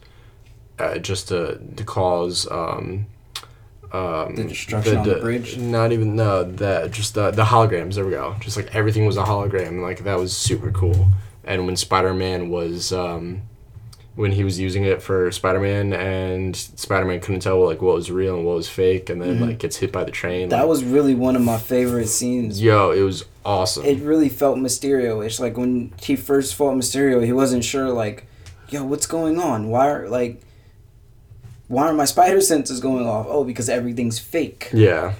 [0.77, 3.05] uh, just to to cause um
[3.93, 5.57] um, The destruction on the bridge?
[5.57, 7.95] Not even no, that just the the holograms.
[7.95, 8.35] There we go.
[8.39, 9.81] Just like everything was a hologram.
[9.81, 11.09] Like that was super cool.
[11.43, 13.41] And when Spider Man was um,
[14.15, 17.95] when he was using it for Spider Man, and Spider Man couldn't tell like what
[17.95, 20.41] was real and what was fake, and then like gets hit by the train.
[20.41, 20.49] Mm-hmm.
[20.49, 22.61] that like, was really one of my favorite scenes.
[22.61, 23.85] yo, it was awesome.
[23.85, 25.25] It really felt Mysterio.
[25.25, 28.25] It's like when he first fought Mysterio, he wasn't sure like,
[28.69, 29.69] yo, what's going on?
[29.69, 30.41] Why are like,
[31.67, 33.27] why are my spider senses going off?
[33.29, 34.69] Oh, because everything's fake.
[34.73, 35.13] yeah,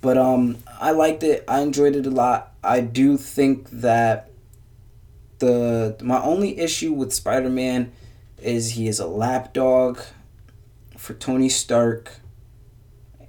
[0.00, 1.44] But um, I liked it.
[1.46, 2.52] I enjoyed it a lot.
[2.64, 4.30] I do think that
[5.38, 7.92] the my only issue with Spider Man
[8.44, 10.00] is he is a lapdog
[10.96, 12.12] for Tony Stark,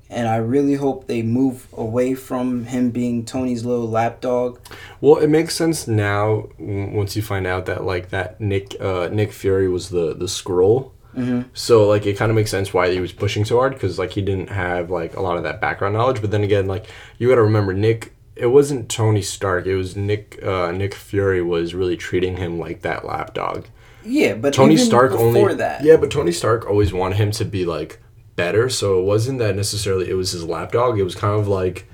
[0.09, 4.59] and I really hope they move away from him being Tony's little lapdog.
[5.01, 9.32] Well, it makes sense now once you find out that like that Nick uh, Nick
[9.32, 10.91] Fury was the the Skrull.
[11.16, 11.49] Mm-hmm.
[11.53, 14.11] So like it kind of makes sense why he was pushing so hard because like
[14.11, 16.22] he didn't have like a lot of that background knowledge.
[16.22, 16.88] But then again, like
[17.18, 19.66] you got to remember Nick it wasn't Tony Stark.
[19.66, 20.39] It was Nick.
[20.43, 23.66] Uh, Nick Fury was really treating him like that lapdog.
[24.06, 25.56] Yeah, but Tony Stark before only.
[25.56, 27.99] that, Yeah, but Tony Stark always wanted him to be like
[28.36, 28.70] better.
[28.70, 30.10] So it wasn't that necessarily.
[30.10, 30.99] It was his lapdog.
[30.99, 31.88] It was kind of like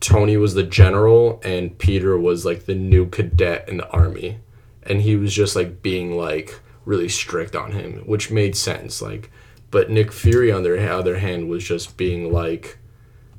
[0.00, 4.38] Tony was the general and Peter was like the new cadet in the army,
[4.82, 9.00] and he was just like being like really strict on him, which made sense.
[9.00, 9.30] Like,
[9.70, 12.78] but Nick Fury on their other hand was just being like,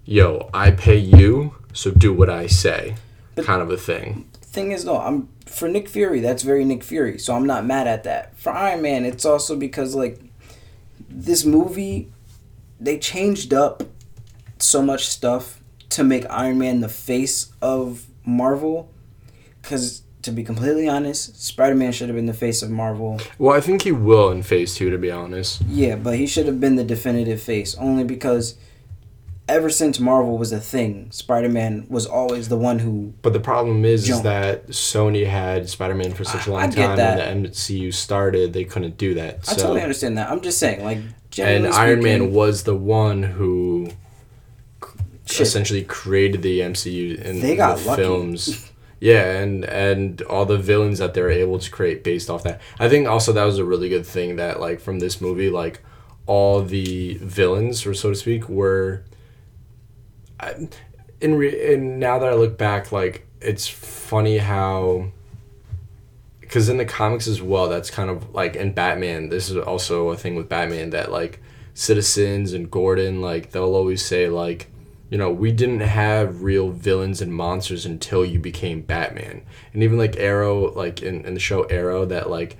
[0.05, 2.95] "Yo, I pay you, so do what I say,"
[3.38, 4.28] kind of a thing.
[4.56, 6.22] Thing is though, I'm for Nick Fury.
[6.22, 8.38] That's very Nick Fury, so I'm not mad at that.
[8.39, 10.20] For Iron Man, it's also because like
[11.08, 12.12] this movie,
[12.80, 13.84] they changed up
[14.58, 18.89] so much stuff to make Iron Man the face of Marvel.
[19.62, 23.20] Because to be completely honest, Spider Man should have been the face of Marvel.
[23.38, 25.62] Well, I think he will in Phase Two, to be honest.
[25.68, 28.56] Yeah, but he should have been the definitive face only because
[29.48, 33.39] ever since Marvel was a thing, Spider Man was always the one who But the
[33.39, 37.20] problem is, is that Sony had Spider-Man for such a long time, that.
[37.28, 39.39] and the MCU started, they couldn't do that.
[39.48, 40.30] I totally understand that.
[40.32, 40.98] I'm just saying, like,
[41.38, 43.89] and Iron speaking- Man was the one who
[45.26, 45.41] Shit.
[45.41, 48.02] essentially created the MCU in They got the lucky.
[48.02, 48.72] films.
[49.00, 52.62] Yeah, and and all the villains that they were able to create based off that.
[52.80, 55.82] I think also that was a really good thing that like from this movie, like
[56.26, 59.04] all the villains, or so to speak, were.
[60.39, 60.67] I,
[61.21, 65.11] in re- and now that I look back, like it's funny how.
[66.39, 69.29] Because in the comics as well, that's kind of like in Batman.
[69.29, 71.41] This is also a thing with Batman that like
[71.73, 74.67] citizens and Gordon, like they'll always say like,
[75.09, 79.41] you know, we didn't have real villains and monsters until you became Batman.
[79.73, 82.57] And even like Arrow, like in, in the show Arrow, that like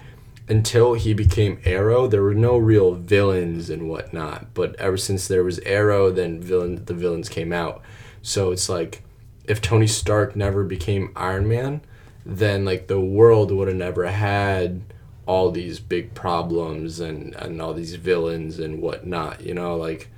[0.48, 4.54] until he became Arrow, there were no real villains and whatnot.
[4.54, 7.82] But ever since there was Arrow, then villain the villains came out.
[8.22, 9.02] So it's like
[9.46, 11.82] if Tony Stark never became Iron Man,
[12.26, 14.82] then like the world would have never had
[15.28, 20.10] all these big problems and, and all these villains and whatnot, you know, like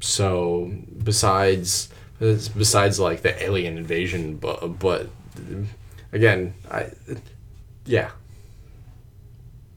[0.00, 0.70] so
[1.02, 5.08] besides besides like the alien invasion but but
[6.12, 6.90] again I
[7.86, 8.10] yeah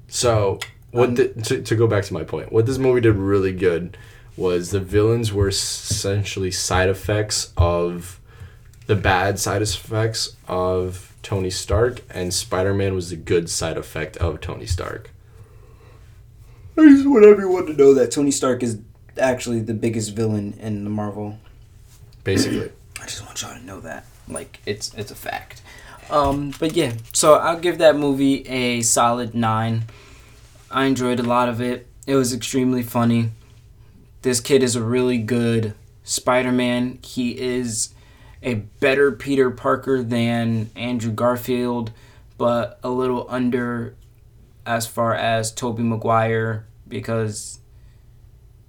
[0.07, 0.59] so
[0.91, 3.53] what Um, the, to, to go back to my point what this movie did really
[3.53, 3.97] good
[4.35, 8.19] was the villains were essentially side effects of
[8.85, 14.39] the bad side effects of Tony Stark and Spider-Man was the good side effect of
[14.39, 15.11] Tony Stark
[16.77, 18.79] I just want everyone to know that Tony Stark is
[19.17, 21.39] actually the biggest villain in the Marvel.
[22.23, 24.05] basically I just want y'all to know that.
[24.27, 25.61] Like it's it's a fact.
[26.09, 29.83] Um, but yeah, so I'll give that movie a solid nine.
[30.71, 31.87] I enjoyed a lot of it.
[32.05, 33.31] It was extremely funny.
[34.21, 36.99] This kid is a really good Spider-Man.
[37.03, 37.93] He is
[38.41, 41.91] a better Peter Parker than Andrew Garfield,
[42.37, 43.95] but a little under
[44.65, 47.59] as far as Tobey Maguire because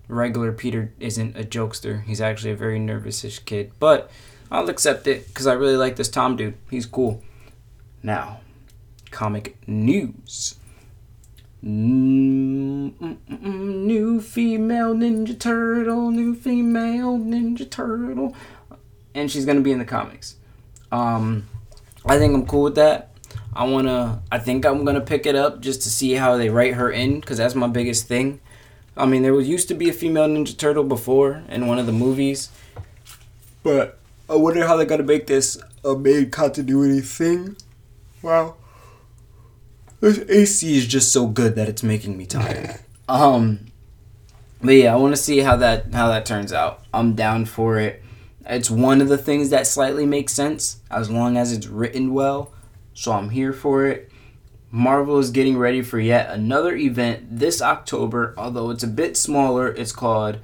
[0.08, 2.04] regular Peter isn't a jokester.
[2.04, 3.72] He's actually a very nervous-ish kid.
[3.78, 4.10] But
[4.50, 6.54] I'll accept it because I really like this Tom dude.
[6.70, 7.22] He's cool.
[8.08, 8.40] Now,
[9.10, 10.54] comic news.
[11.62, 18.34] Mm, mm, mm, mm, New female Ninja Turtle, new female Ninja Turtle.
[19.14, 20.36] And she's gonna be in the comics.
[20.90, 21.48] Um,
[22.06, 23.10] I think I'm cool with that.
[23.52, 24.22] I wanna.
[24.32, 27.20] I think I'm gonna pick it up just to see how they write her in,
[27.20, 28.40] because that's my biggest thing.
[28.96, 31.84] I mean, there was used to be a female Ninja Turtle before in one of
[31.84, 32.48] the movies,
[33.62, 33.98] but
[34.30, 37.58] I wonder how they're gonna make this a main continuity thing.
[38.22, 38.56] Wow,
[40.00, 42.78] this AC is just so good that it's making me tired.
[43.08, 43.66] um,
[44.60, 46.82] but yeah, I want to see how that how that turns out.
[46.92, 48.02] I'm down for it.
[48.46, 52.52] It's one of the things that slightly makes sense as long as it's written well.
[52.94, 54.10] So I'm here for it.
[54.70, 59.68] Marvel is getting ready for yet another event this October, although it's a bit smaller.
[59.68, 60.38] It's called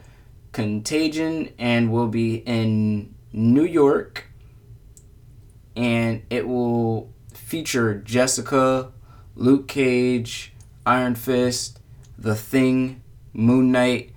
[0.53, 4.27] Contagion and will be in New York.
[5.77, 7.13] And it will
[7.55, 8.91] feature Jessica,
[9.37, 10.53] Luke Cage,
[10.85, 11.79] Iron Fist,
[12.19, 13.01] The Thing,
[13.33, 14.11] Moon Knight.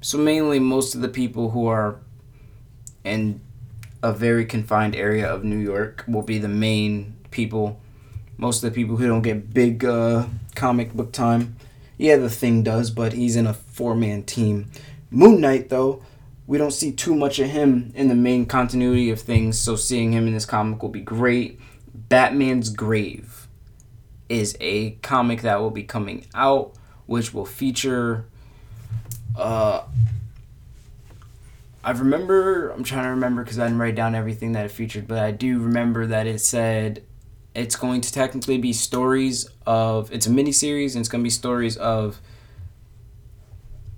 [0.00, 2.00] So, mainly, most of the people who are
[3.04, 3.42] in
[4.02, 7.78] a very confined area of New York will be the main people
[8.38, 11.56] most of the people who don't get big uh, comic book time.
[11.98, 14.70] Yeah, the thing does, but he's in a four man team.
[15.10, 16.02] Moon Knight, though,
[16.46, 20.12] we don't see too much of him in the main continuity of things, so seeing
[20.12, 21.60] him in this comic will be great.
[21.96, 23.48] Batman's Grave
[24.28, 26.74] is a comic that will be coming out,
[27.06, 28.26] which will feature.
[29.36, 29.82] Uh,
[31.82, 32.70] I remember.
[32.70, 35.30] I'm trying to remember because I didn't write down everything that it featured, but I
[35.30, 37.02] do remember that it said
[37.54, 40.12] it's going to technically be stories of.
[40.12, 42.20] It's a mini series, and it's going to be stories of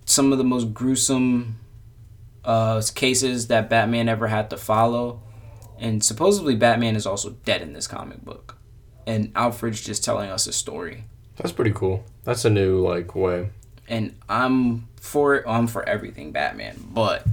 [0.05, 1.59] some of the most gruesome
[2.45, 5.23] uh, cases that Batman ever had to follow.
[5.79, 8.57] And supposedly, Batman is also dead in this comic book,
[9.07, 11.05] and Alfred's just telling us a story.
[11.37, 12.05] That's pretty cool.
[12.25, 13.51] That's a new like way.
[13.89, 15.45] And I'm for it.
[15.47, 17.25] I'm for everything Batman, but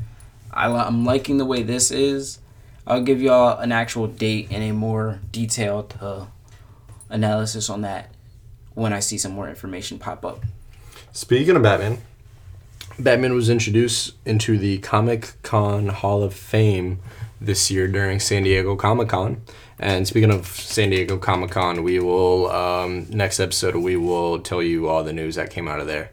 [0.53, 2.39] I, I'm liking the way this is.
[2.87, 6.27] I'll give y'all an actual date and a more detailed uh,
[7.09, 8.11] analysis on that
[8.75, 10.43] when I see some more information pop up.
[11.11, 11.97] Speaking of Batman,
[12.99, 16.99] Batman was introduced into the Comic Con Hall of Fame
[17.39, 19.41] this year during San Diego Comic Con.
[19.77, 24.63] And speaking of San Diego Comic Con, we will um, next episode we will tell
[24.63, 26.11] you all the news that came out of there.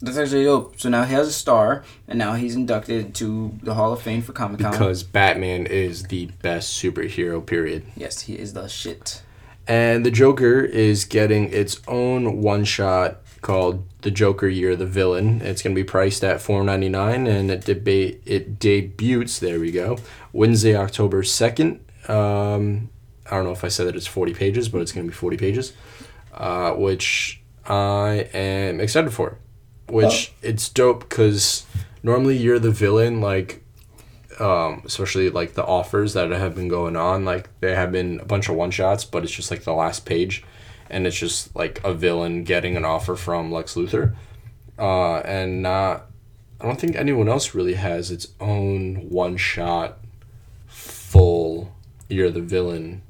[0.00, 0.78] That's actually dope.
[0.78, 4.22] So now he has a star, and now he's inducted to the Hall of Fame
[4.22, 4.72] for Comic Con.
[4.72, 7.84] Because Batman is the best superhero, period.
[7.96, 9.22] yes, he is the shit.
[9.66, 15.40] And the Joker is getting its own one shot called The Joker Year the Villain.
[15.42, 19.98] It's going to be priced at $4.99 and it debate it debuts, there we go,
[20.32, 21.78] Wednesday, October 2nd.
[22.08, 22.88] Um,
[23.30, 25.14] I don't know if I said that it's 40 pages, but it's going to be
[25.14, 25.74] 40 pages,
[26.32, 29.38] uh, which I am excited for.
[29.88, 31.66] Which it's dope because
[32.02, 33.62] normally you're the villain, like
[34.40, 37.26] um, especially like the offers that have been going on.
[37.26, 40.06] Like there have been a bunch of one shots, but it's just like the last
[40.06, 40.42] page,
[40.94, 44.14] and it's just like a villain getting an offer from Lex Luthor,
[44.78, 46.06] uh, and not.
[46.60, 49.98] I don't think anyone else really has its own one shot,
[50.66, 51.74] full.
[52.08, 53.02] You're the villain.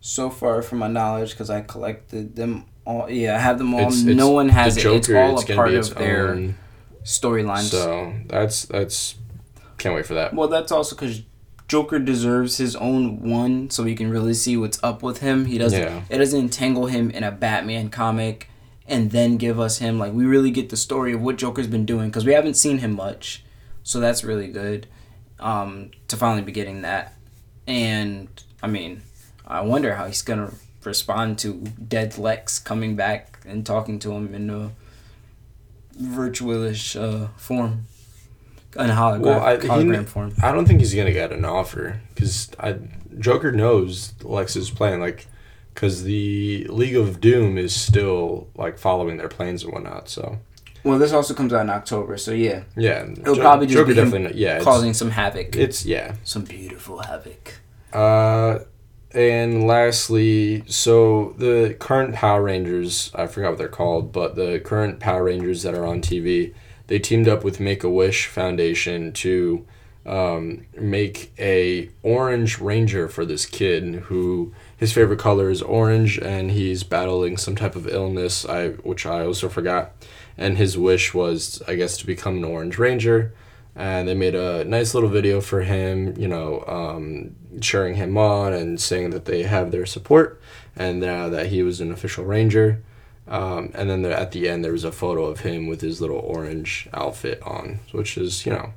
[0.00, 3.10] So far, from my knowledge, because I collected them all.
[3.10, 3.88] Yeah, I have them all.
[3.88, 4.86] It's, no one has it.
[4.86, 6.54] It's Joker, all a part of their
[7.04, 7.62] storyline.
[7.62, 9.16] So that's that's.
[9.76, 10.32] Can't wait for that.
[10.32, 11.20] Well, that's also because
[11.68, 15.46] Joker deserves his own one, so we can really see what's up with him.
[15.46, 15.80] He doesn't.
[15.80, 16.02] Yeah.
[16.08, 18.48] It doesn't entangle him in a Batman comic,
[18.86, 21.84] and then give us him like we really get the story of what Joker's been
[21.84, 23.44] doing because we haven't seen him much,
[23.82, 24.86] so that's really good.
[25.38, 27.14] Um, to finally be getting that,
[27.66, 28.28] and
[28.62, 29.02] I mean,
[29.46, 30.52] I wonder how he's gonna
[30.84, 34.70] respond to dead Lex coming back and talking to him in a
[36.00, 37.86] virtualish uh, form,
[38.78, 40.34] in hologram, Well, I, hologram he, form.
[40.42, 42.76] I don't think he's gonna get an offer because I
[43.18, 45.26] Joker knows Lex's plan, like,
[45.74, 50.08] because the League of Doom is still like following their plans and whatnot.
[50.08, 50.38] So
[50.84, 54.00] Well, this also comes out in October, so yeah, yeah, it'll probably just Joker be
[54.00, 56.14] him definitely yeah, causing some havoc, it's yeah.
[56.24, 57.54] some beautiful havoc.
[57.92, 58.60] Uh,
[59.12, 65.00] and lastly, so the current Power Rangers, I forgot what they're called, but the current
[65.00, 66.52] Power Rangers that are on TV,
[66.86, 69.66] they teamed up with Make a Wish Foundation to
[70.06, 76.52] um, make a orange ranger for this kid who his favorite color is orange and
[76.52, 79.92] he's battling some type of illness I which I also forgot.
[80.38, 83.34] And his wish was I guess to become an orange ranger.
[83.74, 88.52] And they made a nice little video for him you know um, cheering him on
[88.52, 90.40] and saying that they have their support
[90.76, 92.80] and uh, that he was an official ranger
[93.28, 96.00] um, and then there, at the end there was a photo of him with his
[96.00, 98.72] little orange outfit on which is you know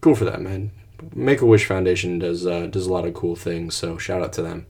[0.00, 0.70] cool for that man
[1.14, 4.32] make a wish foundation does uh, does a lot of cool things so shout out
[4.32, 4.66] to them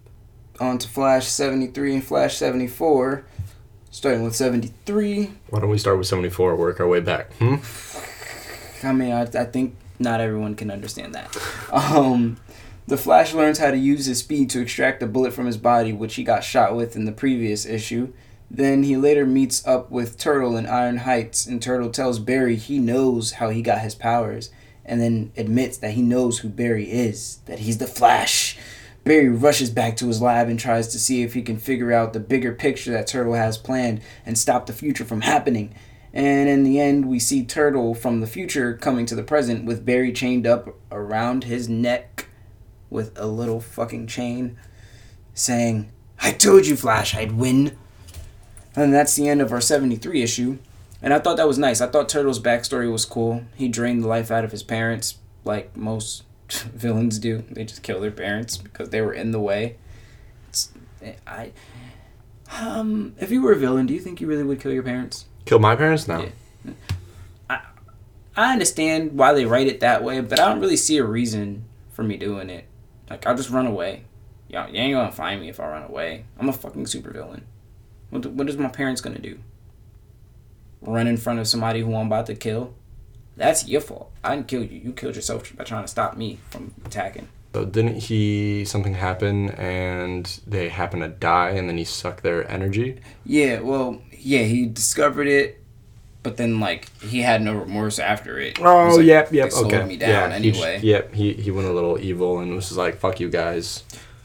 [0.60, 3.24] On to Flash 73 and Flash 74.
[3.90, 5.30] Starting with 73.
[5.50, 7.56] why don't we start with 74 work our way back hmm?
[8.86, 11.36] I mean, I, I think not everyone can understand that.
[11.72, 12.36] Um,
[12.86, 15.92] the Flash learns how to use his speed to extract a bullet from his body,
[15.92, 18.12] which he got shot with in the previous issue.
[18.56, 22.78] Then he later meets up with Turtle in Iron Heights, and Turtle tells Barry he
[22.78, 24.50] knows how he got his powers,
[24.84, 28.56] and then admits that he knows who Barry is, that he's the Flash.
[29.02, 32.12] Barry rushes back to his lab and tries to see if he can figure out
[32.12, 35.74] the bigger picture that Turtle has planned and stop the future from happening.
[36.12, 39.84] And in the end, we see Turtle from the future coming to the present with
[39.84, 42.28] Barry chained up around his neck
[42.88, 44.56] with a little fucking chain
[45.34, 45.90] saying,
[46.20, 47.76] I told you, Flash, I'd win.
[48.76, 50.58] And that's the end of our 73 issue.
[51.00, 51.80] And I thought that was nice.
[51.80, 53.44] I thought Turtle's backstory was cool.
[53.54, 57.44] He drained the life out of his parents, like most villains do.
[57.50, 59.76] They just kill their parents because they were in the way.
[60.48, 60.72] It's,
[61.26, 61.52] I,
[62.58, 65.26] um, if you were a villain, do you think you really would kill your parents?
[65.44, 66.32] kill my parents now Yeah.
[68.36, 71.66] I understand why they write it that way, but I don't really see a reason
[71.92, 72.64] for me doing it.
[73.08, 74.06] Like I'll just run away.
[74.48, 76.24] Y'all, you ain't gonna find me if I run away.
[76.36, 77.42] I'm a fucking supervillain.
[78.14, 79.40] What what is my parents gonna do?
[80.80, 82.74] Run in front of somebody who I'm about to kill?
[83.36, 84.12] that's your fault.
[84.22, 84.78] I didn't kill you.
[84.78, 87.26] You killed yourself by trying to stop me from attacking.
[87.52, 92.48] So didn't he something happen and they happen to die and then he sucked their
[92.48, 93.00] energy?
[93.26, 95.60] Yeah, well, yeah, he discovered it,
[96.22, 98.58] but then like he had no remorse after it.
[98.60, 99.84] It Oh, was like, yep, yep, okay.
[99.84, 102.78] me down yeah, he j- yep, he he went a little evil and was just
[102.78, 103.82] like, "Fuck you guys."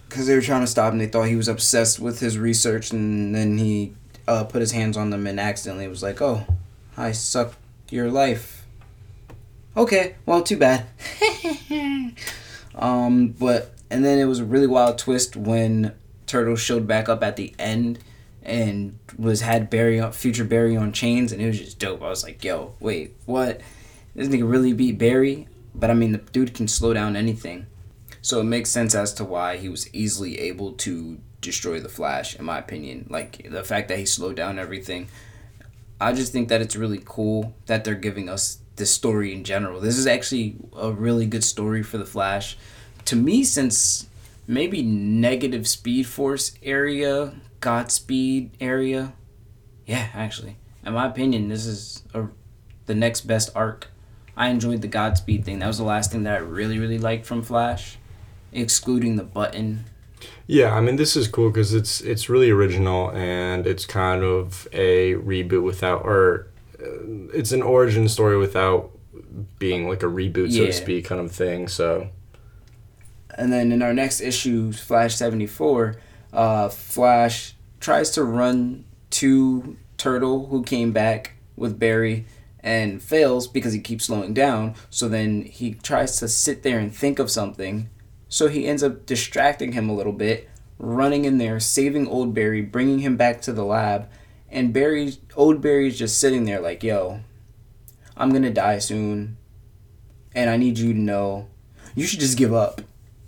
[0.10, 1.00] Because they were trying to stop him.
[1.00, 3.94] They thought he was obsessed with his research, and then he
[4.28, 6.46] uh, put his hands on them and accidentally was like, "Oh,
[6.98, 7.56] I suck
[7.90, 8.66] your life."
[9.78, 10.88] Okay, well, too bad.
[12.76, 15.94] um, but and then it was a really wild twist when
[16.26, 18.00] Turtle showed back up at the end
[18.44, 22.02] and was had Barry on future Barry on chains, and it was just dope.
[22.02, 23.62] I was like, "Yo, wait, what?
[24.16, 27.68] This nigga really beat Barry?" But I mean, the dude can slow down anything.
[28.22, 32.36] So it makes sense as to why he was easily able to destroy the Flash,
[32.36, 33.08] in my opinion.
[33.10, 35.08] Like the fact that he slowed down everything.
[36.02, 39.80] I just think that it's really cool that they're giving us this story in general.
[39.80, 42.58] This is actually a really good story for the Flash.
[43.06, 44.08] To me, since
[44.48, 49.14] maybe negative Speed Force area, Godspeed area.
[49.86, 50.58] Yeah, actually.
[50.84, 52.26] In my opinion, this is a,
[52.88, 53.90] the next best arc.
[54.36, 55.60] I enjoyed the Godspeed thing.
[55.60, 57.99] That was the last thing that I really, really liked from Flash,
[58.52, 59.86] excluding the button.
[60.48, 64.68] Yeah, I mean this is cool because it's it's really original and it's kind of
[64.74, 66.48] a reboot without or
[66.82, 66.86] uh,
[67.34, 68.90] it's an origin story without
[69.60, 70.68] being like a reboot so Yeah.
[70.68, 71.68] to speak kind of thing.
[71.68, 72.10] So
[73.36, 75.96] And then in our next issue, Flash 74,
[76.34, 82.26] uh, Flash tries to run to Turtle, who came back with Barry,
[82.62, 84.76] and fails because he keeps slowing down.
[84.90, 87.90] So then he tries to sit there and think of something.
[88.30, 92.62] So he ends up distracting him a little bit, running in there, saving Old Barry,
[92.62, 94.08] bringing him back to the lab.
[94.50, 97.22] And Barry, Old Barry's just sitting there like, yo,
[98.16, 99.38] I'm gonna die soon.
[100.36, 101.48] And I need you to know
[101.96, 102.82] you should just give up.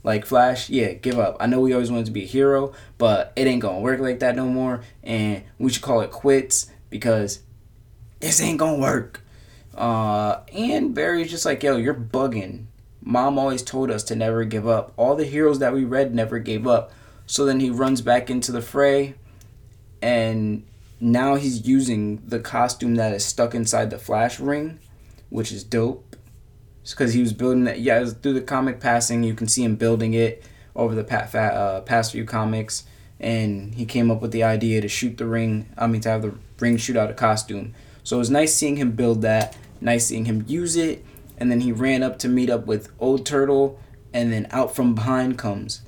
[0.04, 1.38] Like Flash, yeah, give up.
[1.40, 4.20] I know we always wanted to be a hero, but it ain't gonna work like
[4.20, 4.82] that no more.
[5.04, 7.42] And we should call it quits because
[8.20, 9.22] this ain't gonna work.
[9.76, 12.66] Uh, and Barry's just like, yo, you're bugging.
[13.04, 14.94] Mom always told us to never give up.
[14.96, 16.92] All the heroes that we read never gave up.
[17.26, 19.16] So then he runs back into the fray,
[20.02, 20.66] and
[21.00, 24.80] now he's using the costume that is stuck inside the Flash ring,
[25.30, 26.16] which is dope.
[26.88, 30.14] Because he was building that, Yeah, through the comic passing, you can see him building
[30.14, 30.44] it
[30.76, 32.84] over the pa- fa- uh, past few comics.
[33.20, 36.24] And he came up with the idea to shoot the ring, I mean, to have
[36.24, 37.74] the ring shoot out a costume.
[38.04, 41.06] So it was nice seeing him build that, nice seeing him use it.
[41.42, 43.80] And then he ran up to meet up with Old Turtle,
[44.14, 45.82] and then out from behind comes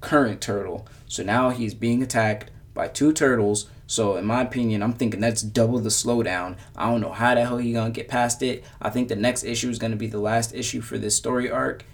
[0.00, 0.88] Current Turtle.
[1.06, 3.68] So now he's being attacked by two turtles.
[3.86, 6.56] So in my opinion, I'm thinking that's double the slowdown.
[6.74, 8.64] I don't know how the hell he gonna get past it.
[8.80, 11.84] I think the next issue is gonna be the last issue for this story arc,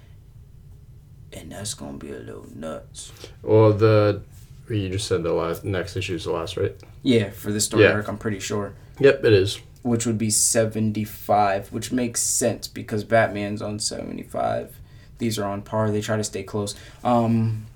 [1.33, 3.11] and that's gonna be a little nuts.
[3.43, 4.21] well the
[4.69, 6.77] you just said the last next issue is the last right?
[7.03, 7.93] Yeah, for this story Yeah.
[7.95, 8.75] arc, I'm pretty sure.
[9.01, 9.59] Yep, it is.
[9.89, 14.77] Which would be 75, which makes sense because Batman's on 75.
[15.19, 15.91] These are on par.
[15.91, 16.75] They try to stay close.
[17.03, 17.67] Um,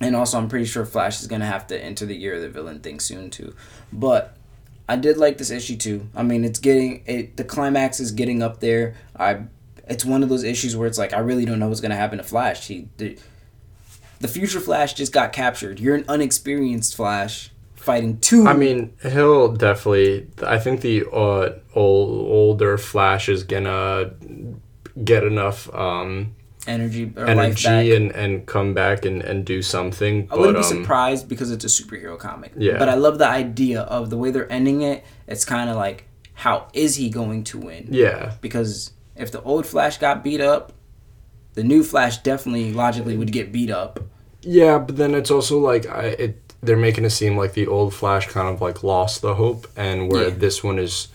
[0.00, 2.48] and also, I'm pretty sure Flash is gonna have to enter the year of the
[2.48, 3.54] villain thing soon too.
[3.92, 4.36] But
[4.88, 6.08] I did like this issue too.
[6.14, 7.36] I mean, it's getting it.
[7.36, 8.94] The climax is getting up there.
[9.16, 9.42] I.
[9.88, 12.18] It's one of those issues where it's like I really don't know what's gonna happen
[12.18, 12.68] to Flash.
[12.68, 13.18] He, the,
[14.20, 15.80] the future Flash just got captured.
[15.80, 17.50] You're an unexperienced Flash
[17.88, 18.42] fighting two.
[18.46, 20.26] I mean, he'll definitely.
[20.56, 22.10] I think the uh, old,
[22.40, 24.12] older Flash is gonna
[25.10, 26.34] get enough um,
[26.66, 27.66] energy or life back.
[27.72, 30.14] energy and, and come back and, and do something.
[30.30, 32.52] I But wouldn't be um, surprised because it's a superhero comic.
[32.56, 32.78] Yeah.
[32.78, 35.04] But I love the idea of the way they're ending it.
[35.26, 37.88] It's kind of like, how is he going to win?
[37.90, 40.72] yeah, Because if the old Flash got beat up,
[41.54, 44.00] the new Flash definitely logically would get beat up.
[44.42, 46.47] yeah, but then it's also like I it.
[46.62, 50.10] They're making it seem like the old Flash kind of like lost the hope, and
[50.10, 50.34] where Yeah.
[50.34, 51.08] this one is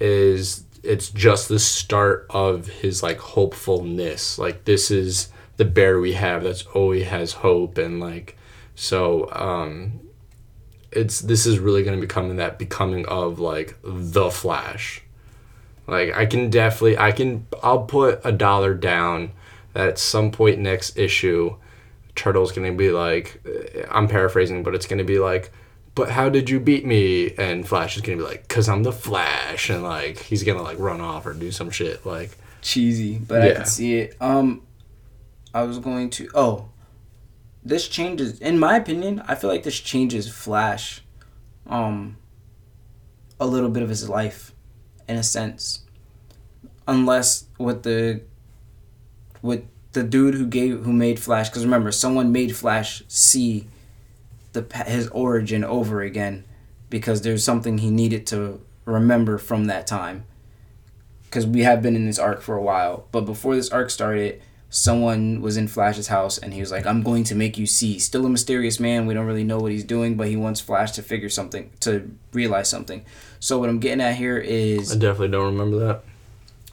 [0.00, 4.38] is it's just the start of his like hopefulness.
[4.38, 8.36] Like this is the Barry we have that's always has hope, and like
[8.74, 10.00] so um
[10.92, 15.02] it's this is really going to become that becoming of like the flash
[15.86, 19.30] like i can definitely i can i'll put a dollar down
[19.74, 21.54] that at some point next issue
[22.18, 25.50] turtle's going to be like uh, i'm paraphrasing but it's going to be like
[25.94, 28.82] but how did you beat me and flash is going to be like because i'm
[28.82, 32.36] the flash and like he's going to like run off or do some shit like
[32.60, 33.54] Cheesy, but I Yeah.
[33.54, 34.16] can see it.
[34.20, 34.62] Um,
[35.54, 36.28] I was going to.
[36.34, 36.68] Oh,
[37.64, 38.38] this changes.
[38.40, 41.02] In my opinion, I feel like this changes Flash,
[41.68, 42.16] um,
[43.38, 44.52] a little bit of his life,
[45.08, 45.84] in a sense.
[46.88, 48.22] unless with the
[49.40, 49.62] with
[49.92, 53.66] the dude who gave who made Flash because remember someone made Flash see
[54.52, 56.44] the his origin over again
[56.90, 60.24] because there's something he needed to remember from that time.
[61.24, 64.42] Because we have been in this arc for a while but before this arc started
[64.70, 67.98] someone was in Flash's house and he was like I'm going to make you see.
[67.98, 69.06] Still a mysterious man.
[69.06, 72.14] We don't really know what he's doing but he wants Flash to figure something to
[72.32, 73.04] realize something.
[73.40, 76.04] So what I'm getting at here is I definitely don't remember that.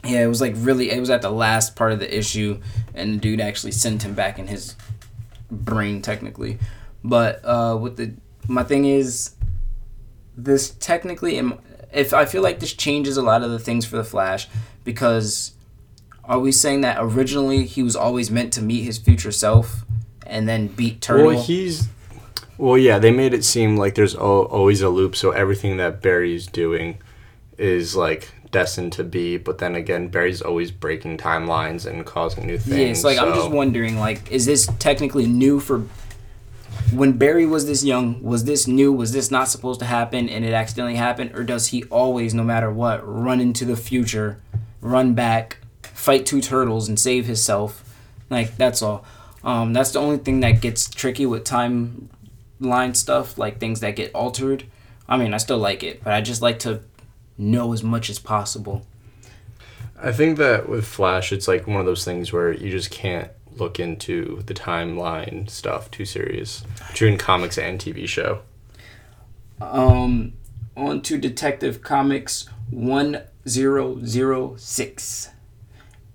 [0.06, 0.90] Yeah, it was like really.
[0.90, 2.60] It was at the last part of the issue,
[2.94, 4.76] and the dude actually sent him back in his
[5.50, 6.58] brain technically.
[7.04, 8.14] But uh, with the
[8.48, 9.34] my thing is,
[10.36, 11.40] this technically,
[11.92, 14.48] if I feel like this changes a lot of the things for the Flash,
[14.84, 15.54] because
[16.24, 19.84] are we saying that originally he was always meant to meet his future self
[20.26, 21.26] and then beat Turtle?
[21.26, 21.88] Well, he's.
[22.58, 26.46] Well, yeah, they made it seem like there's always a loop, so everything that Barry's
[26.46, 26.98] doing
[27.58, 29.36] is like destined to be.
[29.36, 32.78] But then again, Barry's always breaking timelines and causing new things.
[32.78, 35.84] Yeah, it's like I'm just wondering, like, is this technically new for
[36.92, 38.22] when Barry was this young?
[38.22, 38.92] Was this new?
[38.92, 42.44] Was this not supposed to happen and it accidentally happened, or does he always, no
[42.44, 44.40] matter what, run into the future,
[44.80, 47.82] run back, fight two turtles, and save himself?
[48.30, 49.04] Like that's all.
[49.44, 54.12] Um, that's the only thing that gets tricky with timeline stuff, like things that get
[54.12, 54.64] altered.
[55.08, 56.80] I mean, I still like it, but I just like to
[57.38, 58.86] know as much as possible.
[60.00, 63.30] I think that with Flash, it's like one of those things where you just can't
[63.56, 68.42] look into the timeline stuff too serious between comics and TV show.
[69.60, 70.34] Um,
[70.76, 75.30] on to Detective Comics 1006.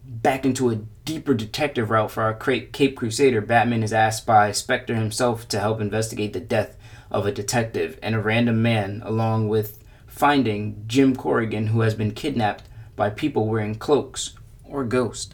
[0.06, 4.94] Back into a deeper detective route for our Cape Crusader, Batman is asked by Spectre
[4.96, 6.78] himself to help investigate the death
[7.10, 9.81] of a detective and a random man, along with
[10.12, 14.34] finding Jim Corrigan, who has been kidnapped by people wearing cloaks
[14.64, 15.34] or ghosts.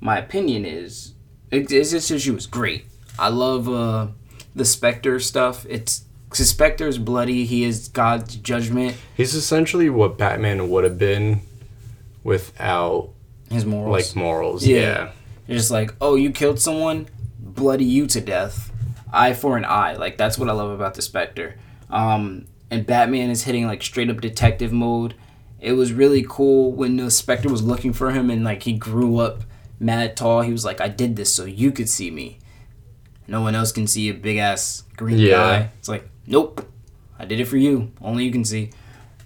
[0.00, 1.14] My opinion is,
[1.50, 2.84] it, it's- this issue is great.
[3.18, 4.08] I love uh,
[4.54, 5.66] the Spectre stuff.
[5.68, 7.44] It's because Spectre's bloody.
[7.44, 8.96] He is God's judgment.
[9.16, 11.40] He's essentially what Batman would have been
[12.22, 13.10] without
[13.50, 13.92] His morals.
[14.08, 14.64] like morals.
[14.66, 14.78] Yeah.
[14.78, 15.12] Yeah.
[15.48, 17.08] You're just like, oh, you killed someone,
[17.38, 18.70] bloody you to death,
[19.12, 19.94] eye for an eye.
[19.94, 21.56] Like that's what I love about the Spectre.
[21.90, 25.14] Um, and Batman is hitting like straight up detective mode.
[25.60, 29.18] It was really cool when the Spectre was looking for him and like he grew
[29.18, 29.42] up
[29.78, 30.40] mad tall.
[30.42, 32.38] He was like, I did this so you could see me.
[33.26, 35.30] No one else can see a big ass green Yeah.
[35.36, 35.70] guy.
[35.78, 36.66] It's like, nope,
[37.18, 37.92] I did it for you.
[38.00, 38.70] Only you can see.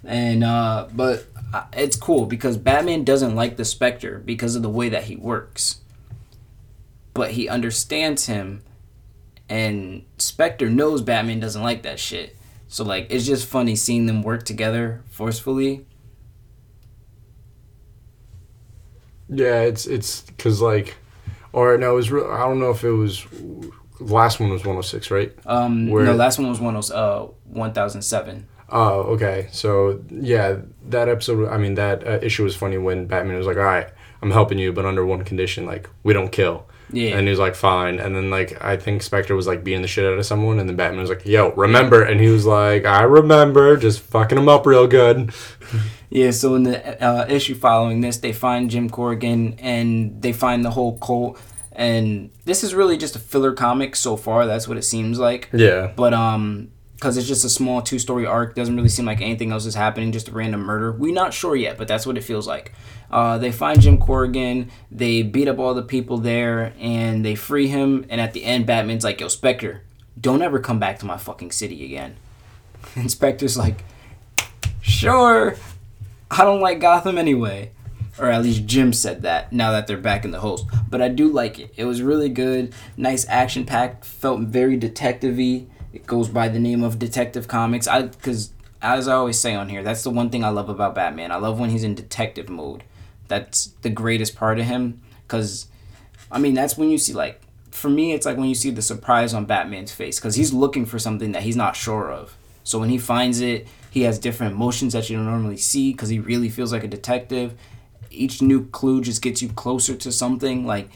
[0.03, 4.69] And uh, but uh, it's cool because Batman doesn't like the Spectre because of the
[4.69, 5.79] way that he works.
[7.15, 8.61] But he understands him,
[9.49, 12.34] and Spectre knows Batman doesn't like that shit.
[12.67, 15.85] So like, it's just funny seeing them work together forcefully.
[19.29, 20.95] Yeah, it's it's because like,
[21.51, 22.11] or no, it was.
[22.11, 23.25] Real, I don't know if it was.
[23.97, 25.33] The last one was 106, right?
[25.45, 28.47] Um, Where- no, last one was one of uh one thousand seven.
[28.69, 29.47] Oh, okay.
[29.51, 30.57] So yeah,
[30.89, 31.49] that episode.
[31.49, 33.87] I mean, that uh, issue was funny when Batman was like, "All right,
[34.21, 37.17] I'm helping you, but under one condition, like we don't kill." Yeah.
[37.17, 39.87] And he was like, "Fine." And then like I think Spectre was like beating the
[39.87, 42.85] shit out of someone, and then Batman was like, "Yo, remember?" And he was like,
[42.85, 45.33] "I remember, just fucking him up real good."
[46.11, 50.63] Yeah, so in the uh, issue following this, they find Jim Corrigan and they find
[50.63, 51.37] the whole cult.
[51.73, 54.45] And this is really just a filler comic so far.
[54.45, 55.49] That's what it seems like.
[55.51, 55.91] Yeah.
[55.93, 59.65] But um, because it's just a small two-story arc, doesn't really seem like anything else
[59.65, 60.11] is happening.
[60.11, 60.91] Just a random murder.
[60.91, 62.73] We're not sure yet, but that's what it feels like.
[63.11, 64.71] Uh, they find Jim Corrigan.
[64.91, 68.05] They beat up all the people there, and they free him.
[68.09, 69.83] And at the end, Batman's like, "Yo, Spectre,
[70.19, 72.15] don't ever come back to my fucking city again."
[72.95, 73.83] And Spectre's like,
[74.81, 75.55] "Sure."
[76.31, 77.71] I don't like Gotham anyway.
[78.17, 80.65] Or at least Jim said that now that they're back in the host.
[80.89, 81.73] But I do like it.
[81.75, 82.73] It was really good.
[82.95, 84.05] Nice action packed.
[84.05, 85.65] Felt very detective y.
[85.95, 87.87] It goes by the name of Detective Comics.
[87.87, 88.51] I because
[88.81, 91.31] as I always say on here, that's the one thing I love about Batman.
[91.31, 92.83] I love when he's in detective mode.
[93.29, 95.01] That's the greatest part of him.
[95.29, 95.67] Cause
[96.29, 97.41] I mean that's when you see like
[97.71, 100.85] for me it's like when you see the surprise on Batman's face because he's looking
[100.85, 102.35] for something that he's not sure of.
[102.65, 106.09] So when he finds it, he has different emotions that you don't normally see because
[106.09, 107.57] he really feels like a detective.
[108.11, 110.65] Each new clue just gets you closer to something.
[110.67, 110.89] Like.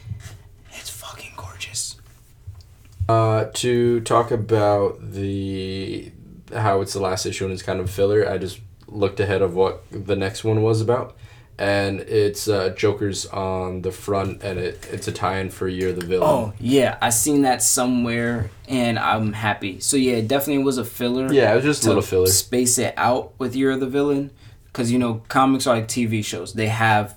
[3.10, 6.11] Uh, to talk about the
[6.53, 9.56] how it's the last issue and it's kind of filler, I just looked ahead of
[9.56, 11.18] what the next one was about,
[11.57, 15.99] and it's uh, Joker's on the front, and it it's a tie-in for Year of
[15.99, 16.30] the Villain.
[16.30, 19.80] Oh yeah, I seen that somewhere and I'm happy.
[19.80, 21.34] So yeah, it definitely was a filler.
[21.34, 22.27] yeah, it was just a little filler.
[22.27, 24.30] Space it out with Year of the Villain,
[24.65, 26.53] because you know comics are like TV shows.
[26.53, 27.15] They have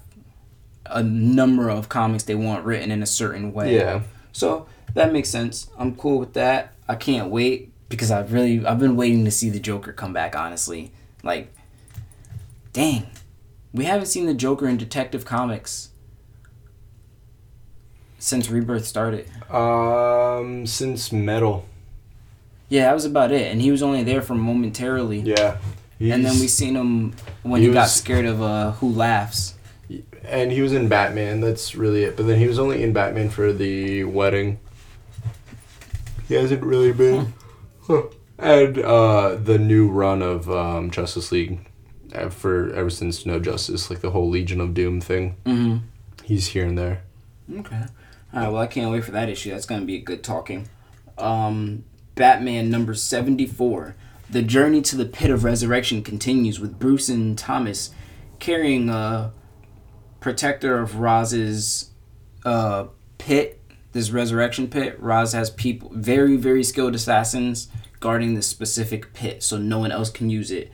[0.86, 3.76] a number of comics they want written in a certain way.
[3.76, 4.00] Yeah.
[4.32, 5.68] So that makes sense.
[5.78, 6.72] I'm cool with that.
[6.88, 10.34] I can't wait because I've really I've been waiting to see the Joker come back.
[10.34, 10.90] Honestly,
[11.22, 11.52] like,
[12.72, 13.06] dang,
[13.72, 15.90] we haven't seen the Joker in Detective Comics
[18.18, 19.28] since Rebirth started.
[19.50, 21.66] Um, since Metal.
[22.68, 25.20] Yeah, that was about it, and he was only there for momentarily.
[25.20, 25.58] Yeah.
[26.00, 29.51] And then we seen him when he he, got was- scared of uh, Who Laughs.
[30.24, 31.40] And he was in Batman.
[31.40, 32.16] That's really it.
[32.16, 34.58] But then he was only in Batman for the wedding.
[36.28, 37.34] He hasn't really been.
[37.82, 38.04] Huh.
[38.38, 41.60] And uh, the new run of um, Justice League,
[42.14, 45.36] uh, for ever since No Justice, like the whole Legion of Doom thing.
[45.44, 45.86] Mm-hmm.
[46.24, 47.02] He's here and there.
[47.58, 47.82] Okay.
[48.32, 48.48] All right.
[48.48, 49.50] Well, I can't wait for that issue.
[49.50, 50.68] That's gonna be a good talking.
[51.18, 51.84] Um,
[52.14, 53.94] Batman number seventy-four.
[54.30, 57.90] The journey to the pit of resurrection continues with Bruce and Thomas
[58.38, 59.32] carrying a
[60.22, 61.90] protector of Roz's
[62.44, 62.86] uh,
[63.18, 63.60] pit.
[63.92, 64.96] This resurrection pit.
[64.98, 67.68] Ra's has people, very very skilled assassins
[68.00, 70.72] guarding this specific pit, so no one else can use it.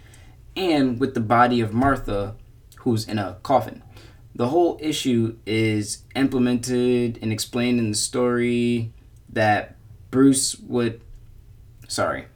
[0.55, 2.37] And with the body of Martha,
[2.79, 3.83] who's in a coffin.
[4.35, 8.93] The whole issue is implemented and explained in the story
[9.29, 9.77] that
[10.11, 11.01] Bruce would.
[11.89, 12.27] Sorry.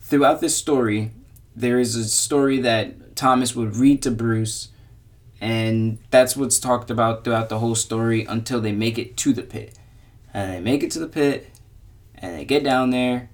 [0.00, 1.12] Throughout this story,
[1.54, 4.68] there is a story that Thomas would read to Bruce,
[5.44, 9.42] and that's what's talked about throughout the whole story until they make it to the
[9.42, 9.78] pit.
[10.32, 11.50] And they make it to the pit,
[12.14, 13.28] and they get down there,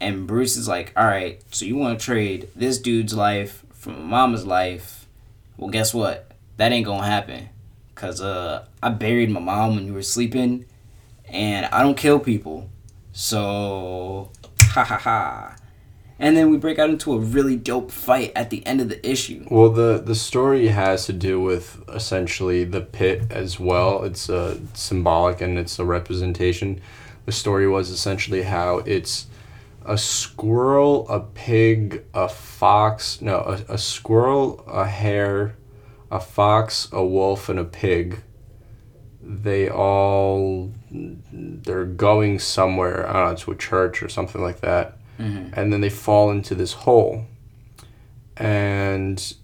[0.00, 4.46] and Bruce is like, Alright, so you want to trade this dude's life for mama's
[4.46, 5.08] life?
[5.56, 6.30] Well, guess what?
[6.58, 7.48] That ain't gonna happen.
[7.96, 10.64] Cause uh, I buried my mom when you were sleeping,
[11.28, 12.70] and I don't kill people.
[13.12, 14.30] So,
[14.60, 15.55] ha ha ha.
[16.18, 19.06] And then we break out into a really dope fight at the end of the
[19.08, 19.46] issue.
[19.50, 24.02] Well, the the story has to do with essentially the pit as well.
[24.02, 26.80] It's uh, symbolic and it's a representation.
[27.26, 29.26] The story was essentially how it's
[29.84, 33.20] a squirrel, a pig, a fox.
[33.20, 35.56] No, a, a squirrel, a hare,
[36.10, 38.22] a fox, a wolf, and a pig.
[39.22, 43.08] They all they're going somewhere.
[43.08, 46.54] I don't know, to a church or something like that, and then they fall into
[46.54, 47.26] this hole.
[48.36, 49.34] And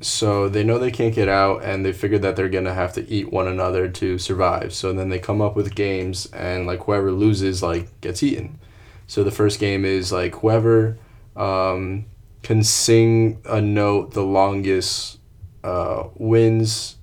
[0.00, 3.08] so they know they can't get out and they figure that they're gonna have to
[3.08, 4.74] eat one another to survive.
[4.74, 8.58] So then they come up with games and like whoever loses like gets eaten.
[9.06, 10.98] So the first game is like whoever
[11.34, 12.06] um,
[12.42, 15.18] can sing a note the longest
[15.64, 16.96] uh, wins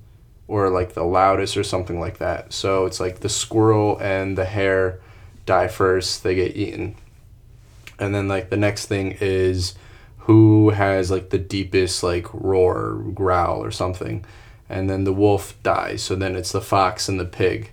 [0.47, 2.53] or like the loudest or something like that.
[2.53, 4.99] So it's like the squirrel and the hare
[5.45, 6.95] die first they get eaten
[7.99, 9.75] and then like the next thing is
[10.19, 14.25] who has like the deepest like roar growl or something.
[14.69, 17.71] And then the wolf dies so then it's the fox and the pig.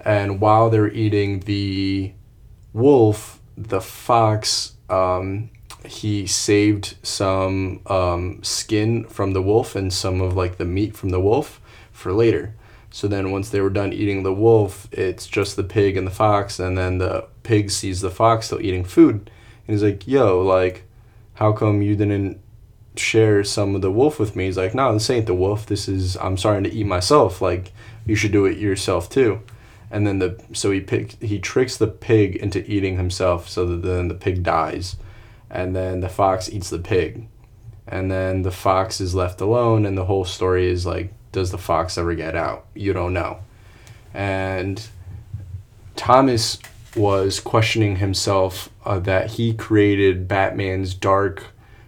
[0.00, 2.12] And while they're eating the
[2.72, 5.50] wolf the fox um,
[5.84, 11.10] he saved some um, skin from the wolf and some of like the meat from
[11.10, 11.60] the wolf
[11.92, 12.54] for later.
[12.90, 16.12] So then once they were done eating the wolf it's just the pig and the
[16.12, 19.30] fox and then the pig sees the fox still eating food
[19.68, 20.84] and he's like, yo, like,
[21.34, 22.40] how come you didn't
[22.96, 24.46] share some of the wolf with me?
[24.46, 25.66] He's like, no, this ain't the wolf.
[25.66, 27.42] This is, I'm starting to eat myself.
[27.42, 27.72] Like,
[28.06, 29.42] you should do it yourself too.
[29.90, 33.86] And then the, so he pick, he tricks the pig into eating himself so that
[33.86, 34.96] then the pig dies.
[35.50, 37.28] And then the fox eats the pig.
[37.86, 39.84] And then the fox is left alone.
[39.84, 42.64] And the whole story is like, does the fox ever get out?
[42.74, 43.40] You don't know.
[44.14, 44.82] And
[45.94, 46.58] Thomas
[46.96, 51.46] was questioning himself uh, that he created Batman's dark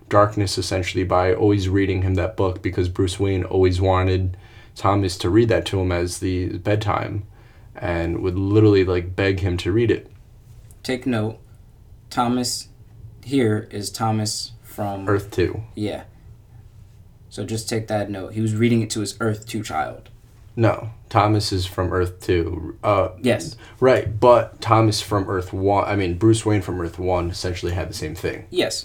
[0.08, 4.36] darkness essentially by always reading him that book because Bruce Wayne always wanted
[4.74, 7.26] Thomas to read that to him as the bedtime
[7.74, 10.10] and would literally like beg him to read it.
[10.82, 11.38] Take note.
[12.10, 12.68] Thomas
[13.24, 15.62] here is Thomas from Earth 2.
[15.74, 16.04] Yeah.
[17.28, 18.34] So just take that note.
[18.34, 20.09] He was reading it to his Earth 2 child.
[20.60, 22.76] No, Thomas is from Earth 2.
[22.84, 23.56] Uh Yes.
[23.80, 27.88] right, but Thomas from Earth 1, I mean Bruce Wayne from Earth 1 essentially had
[27.88, 28.44] the same thing.
[28.50, 28.84] Yes.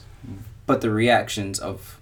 [0.66, 2.00] But the reactions of.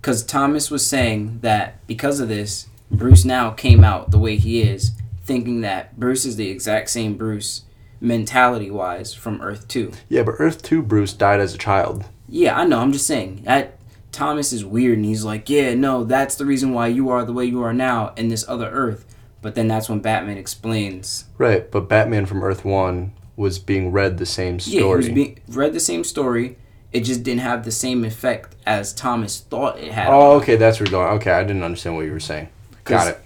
[0.00, 4.62] Because Thomas was saying that because of this, Bruce now came out the way he
[4.62, 4.92] is,
[5.24, 7.62] thinking that Bruce is the exact same Bruce,
[8.00, 9.90] mentality wise, from Earth 2.
[10.08, 12.04] Yeah, but Earth 2 Bruce died as a child.
[12.28, 12.78] Yeah, I know.
[12.78, 13.78] I'm just saying that
[14.12, 17.32] Thomas is weird, and he's like, "Yeah, no, that's the reason why you are the
[17.32, 19.04] way you are now in this other Earth."
[19.40, 21.24] But then that's when Batman explains.
[21.36, 24.76] Right, but Batman from Earth 1 was being read the same story.
[24.76, 26.56] Yeah, he was being read the same story,
[26.92, 30.08] It just didn't have the same effect as Thomas thought it had.
[30.08, 31.16] Oh, okay, that's where you're going.
[31.16, 32.50] Okay, I didn't understand what you were saying.
[32.84, 33.18] Got it.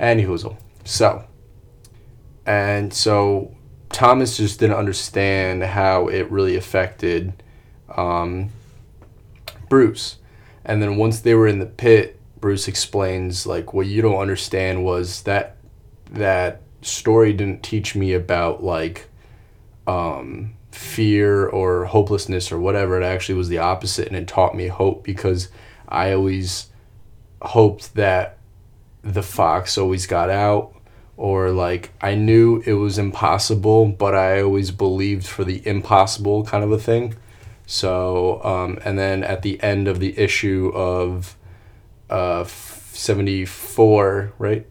[0.00, 1.24] Anywho, so,
[2.46, 3.54] and so
[3.90, 7.42] Thomas just didn't understand how it really affected
[7.96, 8.50] um,
[9.72, 10.18] Bruce.
[10.66, 14.84] And then once they were in the pit, Bruce explains like what you don't understand
[14.84, 15.56] was that
[16.10, 19.08] that story didn't teach me about like
[19.86, 23.00] um, fear or hopelessness or whatever.
[23.00, 25.48] It actually was the opposite, and it taught me hope because
[25.88, 26.66] I always
[27.40, 28.36] hoped that
[29.00, 30.74] the fox always got out
[31.16, 36.62] or like I knew it was impossible, but I always believed for the impossible kind
[36.62, 37.14] of a thing.
[37.72, 41.38] So, um, and then at the end of the issue of
[42.10, 44.66] uh, 74, right?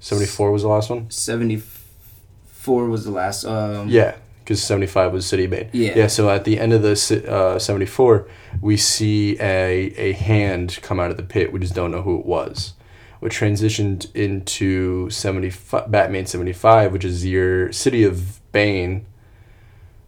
[0.00, 1.10] 74 was the last one?
[1.10, 3.46] 74 was the last.
[3.46, 5.70] Um, Yeah, because 75 was City Bane.
[5.72, 5.94] Yeah.
[5.96, 8.28] Yeah, so at the end of the uh, 74,
[8.60, 11.54] we see a, a hand come out of the pit.
[11.54, 12.74] We just don't know who it was.
[13.20, 19.06] Which transitioned into 75, Batman 75, which is your City of Bane,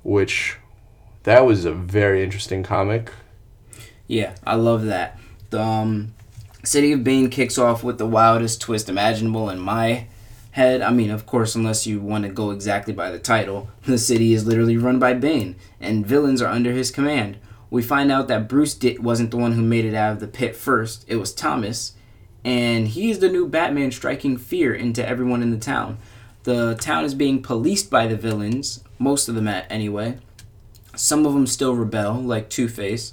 [0.03, 0.59] which
[1.25, 3.13] that was a very interesting comic.
[4.07, 5.19] Yeah, I love that.
[5.51, 6.15] The um,
[6.65, 10.07] City of Bane kicks off with the wildest twist imaginable in my
[10.53, 10.83] head.
[10.83, 14.33] I mean, of course, unless you want to go exactly by the title, the city
[14.33, 17.39] is literally run by Bane, and villains are under his command.
[17.71, 20.29] We find out that Bruce did, wasn't the one who made it out of the
[20.29, 21.95] pit first, it was Thomas,
[22.45, 25.99] and he is the new Batman striking fear into everyone in the town.
[26.43, 30.19] The town is being policed by the villains, most of them at anyway.
[30.95, 33.13] Some of them still rebel, like Two Face.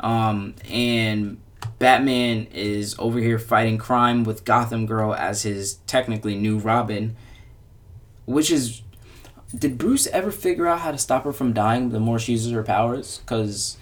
[0.00, 1.38] Um, and
[1.78, 7.16] Batman is over here fighting crime with Gotham Girl as his technically new Robin,
[8.26, 8.82] which is.
[9.56, 12.52] Did Bruce ever figure out how to stop her from dying the more she uses
[12.52, 13.18] her powers?
[13.18, 13.78] Because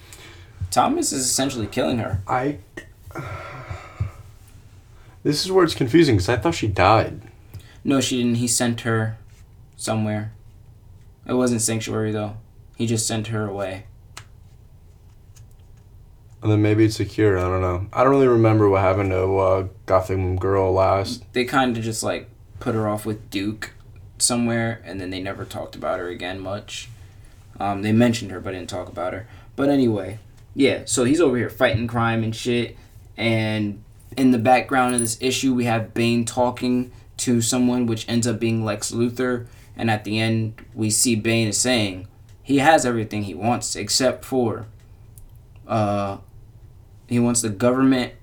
[0.71, 2.21] Thomas is essentially killing her.
[2.25, 2.59] I.
[5.23, 7.21] This is where it's confusing because I thought she died.
[7.83, 8.35] No, she didn't.
[8.35, 9.17] He sent her
[9.75, 10.31] somewhere.
[11.25, 12.37] It wasn't Sanctuary, though.
[12.77, 13.85] He just sent her away.
[16.43, 17.39] And then maybe it's a cure.
[17.39, 17.87] I don't know.
[17.91, 21.23] I don't really remember what happened to uh, Gotham Girl last.
[21.33, 22.29] They kind of just like
[22.59, 23.73] put her off with Duke
[24.19, 26.89] somewhere, and then they never talked about her again much.
[27.59, 29.27] Um, they mentioned her, but didn't talk about her.
[29.55, 30.19] But anyway,
[30.53, 30.83] yeah.
[30.85, 32.77] So he's over here fighting crime and shit,
[33.17, 33.83] and
[34.15, 38.39] in the background of this issue, we have Bane talking to someone, which ends up
[38.39, 39.47] being Lex Luthor.
[39.75, 42.07] And at the end, we see Bane is saying
[42.47, 44.67] he has everything he wants except for
[45.67, 46.15] uh,
[47.05, 48.13] he wants the government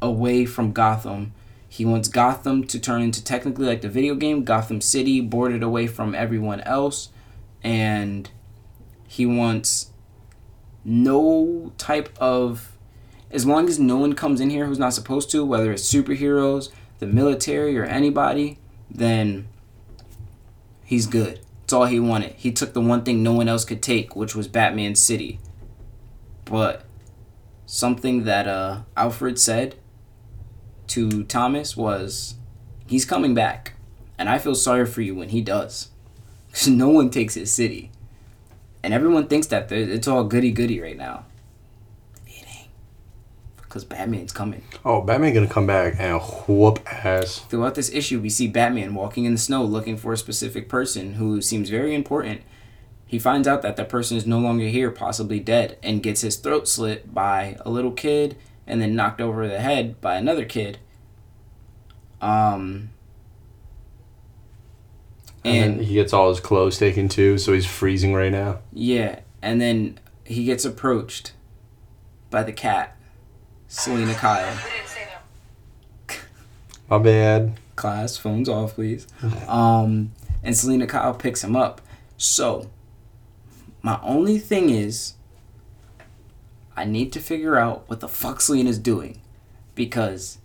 [0.00, 1.32] away from Gotham.
[1.68, 5.88] He wants Gotham to turn into technically like the video game Gotham City, boarded away
[5.88, 7.08] from everyone else,
[7.64, 8.30] and
[9.08, 9.90] he wants
[10.84, 12.78] no type of
[13.32, 16.70] as long as no one comes in here who's not supposed to, whether it's superheroes,
[17.00, 19.48] the military, or anybody, then
[20.84, 21.40] he's good.
[21.72, 22.34] It's all he wanted.
[22.34, 25.40] He took the one thing no one else could take, which was Batman City.
[26.44, 26.84] But
[27.64, 29.76] something that uh, Alfred said
[30.88, 32.34] to Thomas was,
[32.86, 33.72] he's coming back.
[34.18, 35.88] And I feel sorry for you when he does.
[36.48, 37.90] Because no one takes his city.
[38.82, 41.24] And everyone thinks that it's all goody goody right now.
[43.72, 44.62] Because Batman's coming.
[44.84, 47.38] Oh, Batman gonna come back and whoop ass.
[47.38, 51.14] Throughout this issue, we see Batman walking in the snow looking for a specific person
[51.14, 52.42] who seems very important.
[53.06, 56.36] He finds out that that person is no longer here, possibly dead, and gets his
[56.36, 58.36] throat slit by a little kid
[58.66, 60.76] and then knocked over the head by another kid.
[62.20, 62.90] Um,
[65.44, 68.58] And, and he gets all his clothes taken too, so he's freezing right now.
[68.70, 71.32] yeah, and then he gets approached
[72.28, 72.98] by the cat,
[73.74, 74.54] Selina Kyle.
[76.90, 77.58] My bad.
[77.74, 79.06] class phones off please.
[79.48, 80.12] Um
[80.42, 81.80] and selina kyle picks him up.
[82.18, 82.70] So
[83.80, 85.14] my only thing is
[86.76, 89.22] i need to figure out what the fuck selina's doing.
[89.74, 90.36] Because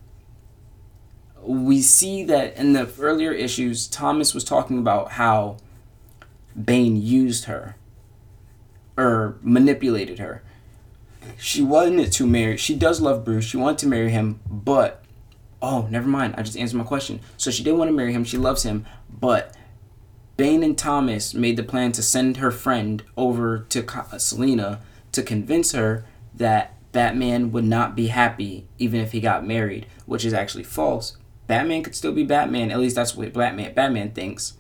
[1.41, 5.57] we see that in the earlier issues thomas was talking about how
[6.61, 7.75] bane used her
[8.95, 10.43] or manipulated her
[11.37, 15.03] she wanted to marry she does love bruce she wanted to marry him but
[15.61, 16.35] Oh, never mind.
[16.37, 17.19] I just answered my question.
[17.35, 18.23] So she didn't want to marry him.
[18.23, 19.55] She loves him, but
[20.35, 23.85] Bane and Thomas made the plan to send her friend over to
[24.19, 24.81] Selina
[25.11, 26.05] to convince her
[26.35, 31.17] that Batman would not be happy even if he got married, which is actually false.
[31.47, 32.71] Batman could still be Batman.
[32.71, 34.53] At least that's what Batman Batman thinks.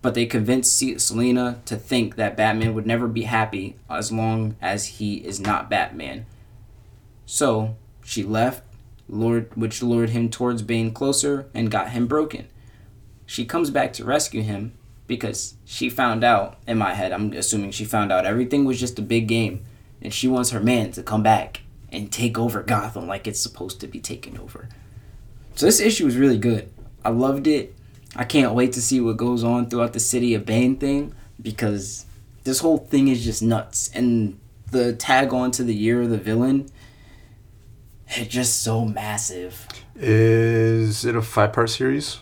[0.00, 4.56] But they convinced Se- Selina to think that Batman would never be happy as long
[4.60, 6.26] as he is not Batman.
[7.26, 8.62] So she left,
[9.08, 12.46] lured, which lured him towards Bane closer and got him broken.
[13.26, 14.72] She comes back to rescue him
[15.06, 18.98] because she found out, in my head, I'm assuming she found out everything was just
[18.98, 19.64] a big game,
[20.00, 23.80] and she wants her man to come back and take over Gotham like it's supposed
[23.80, 24.68] to be taken over.
[25.54, 26.70] So this issue was really good.
[27.04, 27.74] I loved it.
[28.16, 32.06] I can't wait to see what goes on throughout the City of Bane thing because
[32.44, 33.90] this whole thing is just nuts.
[33.94, 34.38] And
[34.70, 36.68] the tag on to the year of the villain,
[38.08, 39.66] it's just so massive.
[39.94, 42.18] Is it a five part series?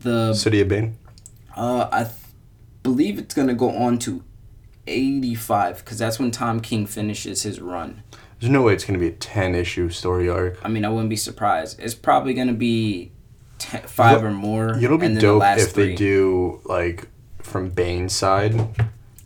[0.00, 0.96] The City of Bane?
[1.56, 2.16] uh, I th-
[2.82, 4.24] believe it's gonna go on to
[4.86, 8.02] eighty five because that's when Tom King finishes his run.
[8.40, 10.58] There's no way it's going to be a 10 issue story arc.
[10.64, 11.78] I mean, I wouldn't be surprised.
[11.78, 13.12] It's probably gonna be
[13.62, 14.76] te- five or more.
[14.78, 17.08] It'll be the dope last if they do, like,
[17.38, 18.54] from Bane's side.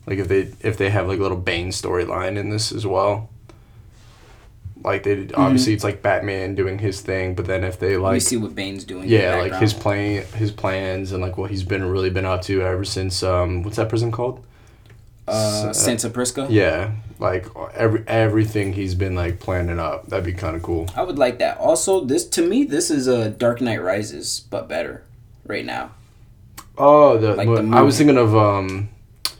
[0.05, 3.29] Like, if they if they have, like, a little Bane storyline in this as well.
[4.83, 5.41] Like, they Mm-hmm.
[5.41, 8.55] obviously, it's like Batman doing his thing, but then if they, we like, see what
[8.55, 9.09] Bane's doing.
[9.09, 12.61] yeah, like his plan, his plans, and like what he's been really been up to
[12.61, 14.45] ever since um, what's that prison called?
[15.27, 16.47] Uh, Santa Prisca.
[16.49, 20.07] Yeah, like every everything he's been like planning up.
[20.07, 20.87] That'd be kind of cool.
[20.95, 21.57] I would like that.
[21.57, 25.03] Also, this to me, this is a Dark Knight Rises, but better
[25.45, 25.91] right now.
[26.77, 28.89] Oh, the, Like the I was thinking of um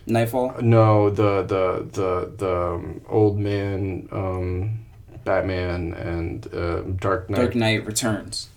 [0.06, 0.56] Nightfall.
[0.62, 4.80] no the the the the um, old man um
[5.24, 7.38] Batman and uh, Dark Knight.
[7.38, 8.48] Dark Knight Returns,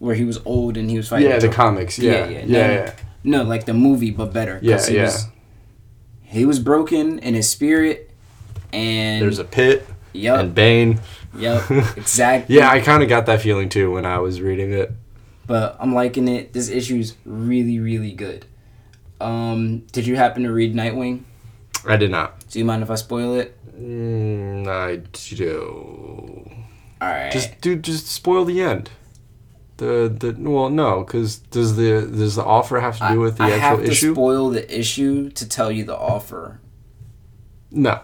[0.00, 1.30] where he was old and he was fighting.
[1.30, 1.98] yeah, the comics.
[1.98, 2.94] Yeah, Yeah, yeah, yeah, yeah.
[3.22, 3.38] no.
[3.38, 4.58] No, like the movie, but better.
[4.62, 5.02] Yeah, yeah.
[5.04, 5.26] Was,
[6.26, 8.10] he was broken in his spirit,
[8.72, 11.00] and There's a pit yep, and Bane.
[11.36, 12.56] yep, exactly.
[12.56, 14.92] Yeah, I kind of got that feeling too when I was reading it.
[15.46, 16.52] but I'm liking it.
[16.52, 18.46] This issue's really, really good.
[19.20, 21.20] Um, did you happen to read Nightwing?
[21.86, 22.46] I did not.
[22.48, 23.56] Do you mind if I spoil it?
[23.80, 26.50] Mm, I do.
[27.00, 27.30] All right.
[27.30, 28.90] Just dude, just spoil the end.
[29.78, 33.44] The the well no, because does the does the offer have to do with the
[33.44, 34.14] I, I have actual to issue?
[34.14, 36.60] spoil the issue to tell you the offer.
[37.70, 38.00] no.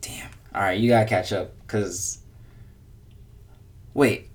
[0.00, 0.30] Damn.
[0.54, 2.18] All right, you gotta catch up, cause.
[3.92, 4.30] Wait.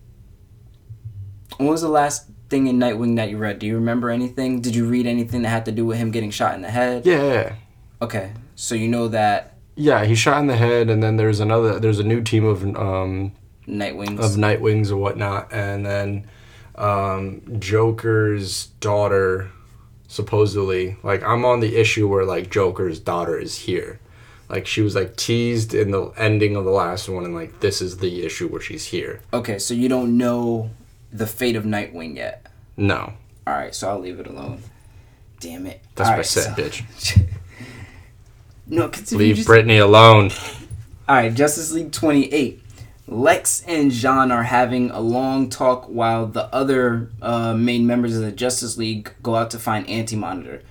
[1.57, 3.59] When was the last thing in Nightwing that you read?
[3.59, 4.61] Do you remember anything?
[4.61, 7.05] Did you read anything that had to do with him getting shot in the head?
[7.05, 7.55] Yeah, yeah, yeah.
[8.01, 11.79] Okay, so you know that Yeah, he shot in the head, and then there's another.
[11.79, 13.33] There's a new team of um
[13.67, 14.19] Nightwings.
[14.19, 16.27] of Nightwings or whatnot, and then
[16.79, 19.49] um Joker's daughter,
[20.07, 23.99] supposedly like I'm on the issue where like Joker's daughter is here.
[24.49, 27.81] Like she was like teased in the ending of the last one, and like this
[27.81, 29.21] is the issue where she's here.
[29.33, 30.71] okay, so you don't know
[31.13, 32.45] the fate of Nightwing yet.
[32.77, 33.13] No,
[33.45, 34.61] All right, so I'll leave it alone.
[35.39, 35.81] Damn it.
[35.95, 37.27] that's All what I said, so- bitch.
[38.67, 40.31] no, cause if you Leave just, Brittany alone.
[41.07, 42.61] All right, Justice League 28.
[43.11, 48.21] Lex and Jean are having a long talk while the other uh, main members of
[48.21, 50.61] the Justice League go out to find Anti Monitor.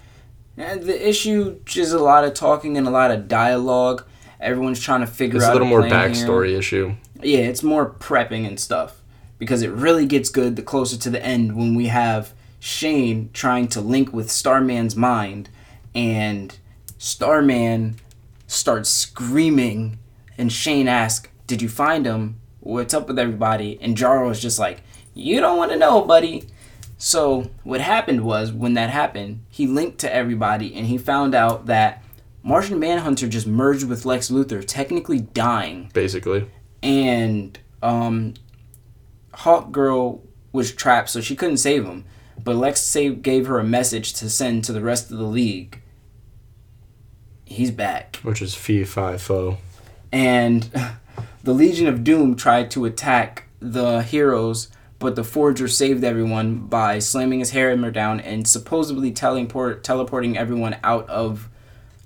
[0.56, 4.04] And the issue is a lot of talking and a lot of dialogue.
[4.40, 6.26] Everyone's trying to figure It's out It's a little more plan here.
[6.26, 6.94] backstory issue.
[7.20, 9.02] Yeah, it's more prepping and stuff
[9.38, 13.68] because it really gets good the closer to the end when we have Shane trying
[13.68, 15.48] to link with Starman's mind
[15.94, 16.56] and
[16.98, 17.96] Starman
[18.46, 19.98] starts screaming
[20.36, 22.38] and Shane asks, "Did you find him?
[22.60, 24.82] What's up with everybody?" And Jarl is just like,
[25.14, 26.46] "You don't want to know, buddy."
[26.96, 31.66] So what happened was when that happened, he linked to everybody and he found out
[31.66, 32.02] that
[32.42, 36.48] Martian Manhunter just merged with Lex Luthor, technically dying Basically,
[36.82, 38.34] and um,
[39.34, 40.22] Hawk Girl
[40.52, 42.04] was trapped, so she couldn't save him.
[42.42, 45.80] But Lex save, gave her a message to send to the rest of the league.
[47.44, 49.58] He's back, which is fee fi fo.
[50.12, 50.70] and
[51.48, 54.68] the Legion of Doom tried to attack the heroes,
[54.98, 60.76] but the Forger saved everyone by slamming his hammer down and supposedly teleport teleporting everyone
[60.84, 61.48] out of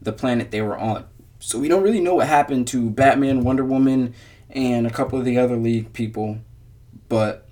[0.00, 1.06] the planet they were on.
[1.40, 4.14] So we don't really know what happened to Batman, Wonder Woman,
[4.48, 6.38] and a couple of the other League people,
[7.08, 7.48] but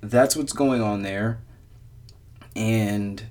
[0.00, 1.42] that's what's going on there.
[2.56, 3.24] And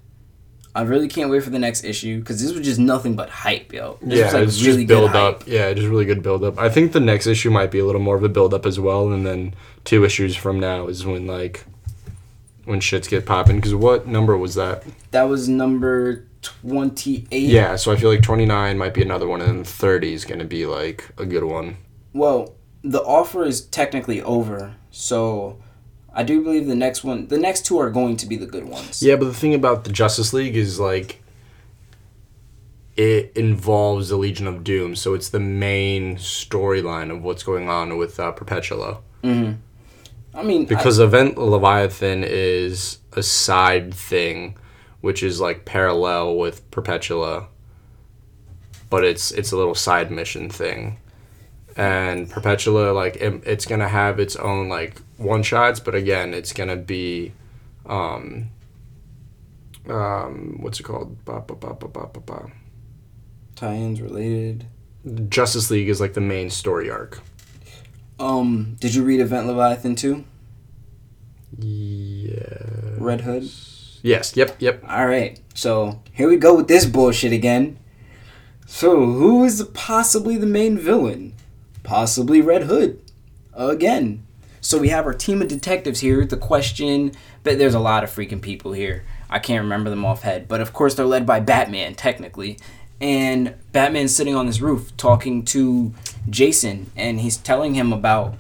[0.76, 3.74] I really can't wait for the next issue because this was just nothing but hype,
[3.74, 3.98] yo.
[4.02, 5.42] This Yeah, was, like, it's really just good build hype.
[5.42, 5.48] up.
[5.48, 6.60] Yeah, just really good build up.
[6.60, 8.80] I think the next issue might be a little more of a build up as
[8.80, 11.66] well, and then two issues from now is when like
[12.66, 13.56] when shits get popping.
[13.58, 14.84] Because what number was that?
[15.12, 17.50] That was number twenty-eight.
[17.50, 20.24] Yeah, so I feel like twenty nine might be another one, and then thirty is
[20.24, 21.78] gonna be like a good one.
[22.14, 25.58] Well, the offer is technically over, so
[26.14, 28.66] I do believe the next one, the next two are going to be the good
[28.66, 29.02] ones.
[29.02, 31.22] Yeah, but the thing about the Justice League is like
[32.98, 37.98] it involves the Legion of Doom, so it's the main storyline of what's going on
[37.98, 39.00] with uh, Perpetua.
[39.24, 44.58] I mean, Because Event Leviathan is a side thing,
[45.02, 47.48] which is like parallel with Perpetua,
[48.90, 50.98] but it's it's a little side mission thing.
[51.78, 56.54] And Perpetua, like it, it's gonna have its own like one shots, but again, it's
[56.54, 57.34] gonna be,
[57.86, 58.50] um,
[59.88, 61.24] um, what's it called?
[61.26, 62.52] Ba, ba, ba, ba, ba, ba, ba.
[63.56, 64.66] tie-ins related.
[65.30, 67.22] Justice League is like the main story arc.
[68.20, 70.24] Um, did you read Event Leviathan too?
[71.58, 72.96] Yeah.
[72.98, 73.50] Red Hood.
[74.02, 74.36] Yes.
[74.36, 74.58] Yep.
[74.60, 74.84] Yep.
[74.88, 77.78] All right, so here we go with this bullshit again.
[78.66, 81.34] So who is possibly the main villain?
[81.84, 83.02] Possibly Red Hood,
[83.54, 84.26] again.
[84.62, 86.26] So we have our team of detectives here.
[86.26, 87.14] The question,
[87.44, 89.06] but there's a lot of freaking people here.
[89.30, 92.58] I can't remember them off head, but of course they're led by Batman technically,
[93.00, 95.94] and Batman's sitting on this roof talking to
[96.30, 98.36] Jason, and he's telling him about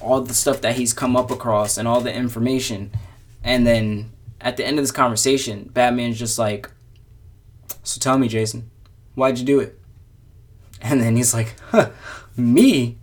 [0.00, 2.90] all the stuff that he's come up across and all the information,
[3.42, 6.70] and then at the end of this conversation, Batman's just like,
[7.82, 8.70] "So tell me, Jason,
[9.14, 9.80] why'd you do it?"
[10.82, 11.90] And then he's like, huh,
[12.36, 12.98] "Me?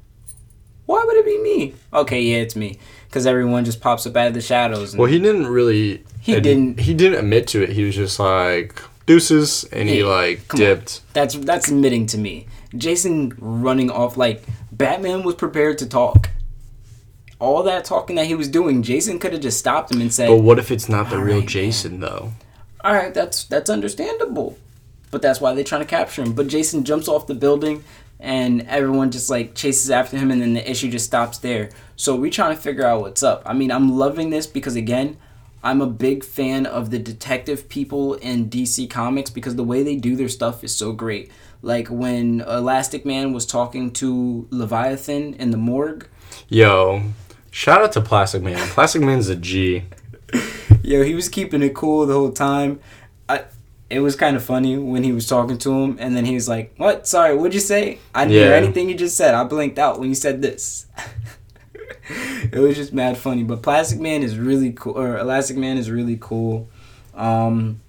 [0.91, 2.77] Why would it be me?" Okay, yeah, it's me,
[3.07, 4.93] because everyone just pops up out of the shadows.
[4.93, 6.03] And Well, he didn't really.
[6.19, 7.69] He ad- didn't- He didn't admit to it.
[7.69, 10.65] He was just like deuces, and he like come on.
[10.65, 11.01] dipped.
[11.13, 12.45] that's that's admitting to me.
[12.77, 16.29] Jason running off like Batman was prepared to talk.
[17.39, 20.27] All that talking that he was doing, Jason could have just stopped him and said,
[20.27, 22.33] But what if it's not the real right, Jason though?
[22.83, 24.57] all right, that's that's understandable.
[25.09, 26.33] But that's why they're trying to capture him.
[26.33, 27.83] But Jason jumps off the building
[28.21, 31.71] and everyone just like chases after him and then the issue just stops there.
[31.95, 33.41] So we're trying to figure out what's up.
[33.45, 35.17] I mean, I'm loving this because again,
[35.63, 39.95] I'm a big fan of the detective people in DC Comics because the way they
[39.95, 41.31] do their stuff is so great.
[41.63, 46.07] Like when Elastic Man was talking to Leviathan in the morgue.
[46.47, 47.03] Yo,
[47.49, 48.57] shout out to Plastic Man.
[48.69, 49.83] Plastic Man's a G.
[50.83, 52.79] Yo, he was keeping it cool the whole time.
[53.91, 56.47] It was kind of funny when he was talking to him, and then he was
[56.47, 57.07] like, "What?
[57.07, 57.99] Sorry, what'd you say?
[58.15, 59.33] I didn't hear anything you just said.
[59.35, 60.85] I blinked out when you said this."
[62.09, 63.43] it was just mad funny.
[63.43, 66.69] But Plastic Man is really cool, or Elastic Man is really cool.
[67.13, 67.81] Um,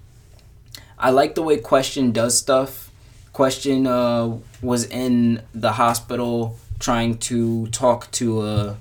[0.98, 2.90] I like the way Question does stuff.
[3.32, 8.74] Question uh, was in the hospital trying to talk to uh,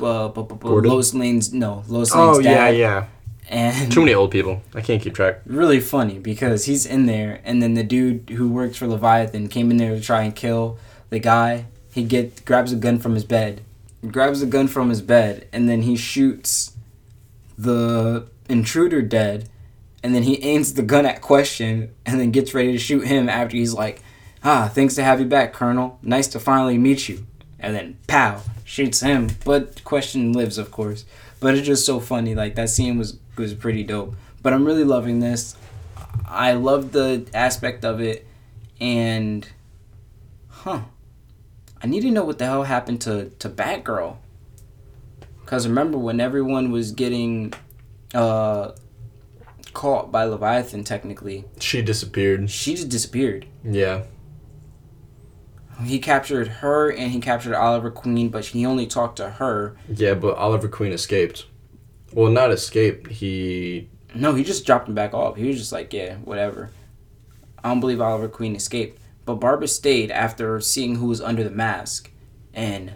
[0.00, 3.06] uh, bu- Lois Lane's no Lois Lane's Oh yeah, yeah.
[3.50, 4.62] And Too many old people.
[4.74, 5.40] I can't keep track.
[5.44, 9.70] really funny because he's in there, and then the dude who works for Leviathan came
[9.70, 10.78] in there to try and kill
[11.10, 11.66] the guy.
[11.92, 13.62] He get grabs a gun from his bed,
[14.08, 16.76] grabs a gun from his bed, and then he shoots
[17.58, 19.48] the intruder dead,
[20.02, 23.28] and then he aims the gun at Question, and then gets ready to shoot him
[23.28, 24.02] after he's like,
[24.44, 25.98] "Ah, thanks to have you back, Colonel.
[26.02, 27.26] Nice to finally meet you."
[27.62, 31.04] And then pow, shoots him, but Question lives, of course.
[31.40, 32.34] But it's just so funny.
[32.34, 34.14] Like that scene was was pretty dope.
[34.42, 35.56] But I'm really loving this.
[36.26, 38.26] I love the aspect of it,
[38.80, 39.46] and
[40.48, 40.80] huh,
[41.82, 44.16] I need to know what the hell happened to to Batgirl.
[45.46, 47.52] Cause remember when everyone was getting
[48.14, 48.72] uh
[49.72, 52.50] caught by Leviathan, technically, She disappeared.
[52.50, 53.46] she just disappeared.
[53.64, 54.04] Yeah.
[55.84, 59.76] He captured her and he captured Oliver Queen, but he only talked to her.
[59.88, 61.46] Yeah, but Oliver Queen escaped.
[62.12, 63.10] Well, not escaped.
[63.10, 65.36] He No, he just dropped him back off.
[65.36, 66.70] He was just like, yeah, whatever.
[67.62, 69.00] I don't believe Oliver Queen escaped.
[69.24, 72.10] But Barbara stayed after seeing who was under the mask.
[72.52, 72.94] And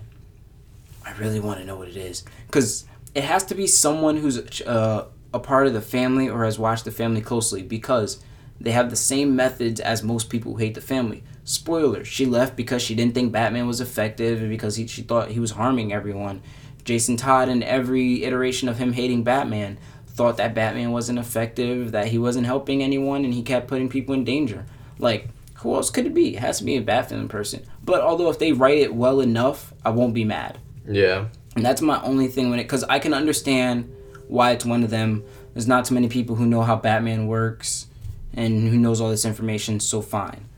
[1.05, 2.25] I really want to know what it is.
[2.47, 6.59] Because it has to be someone who's uh, a part of the family or has
[6.59, 8.23] watched the family closely because
[8.61, 11.23] they have the same methods as most people who hate the family.
[11.45, 15.31] Spoiler, she left because she didn't think Batman was effective and because he, she thought
[15.31, 16.43] he was harming everyone.
[16.85, 22.09] Jason Todd, in every iteration of him hating Batman, thought that Batman wasn't effective, that
[22.09, 24.65] he wasn't helping anyone, and he kept putting people in danger.
[24.99, 26.37] Like, who else could it be?
[26.37, 27.65] It has to be a Batman person.
[27.83, 30.59] But although if they write it well enough, I won't be mad.
[30.87, 31.27] yeah.
[31.57, 33.95] And that's my only thing with it, because I can understand
[34.27, 35.23] why it's one of them.
[35.53, 37.87] There's not too many people who know how Batman works
[38.33, 40.49] and who knows all this information, so fine.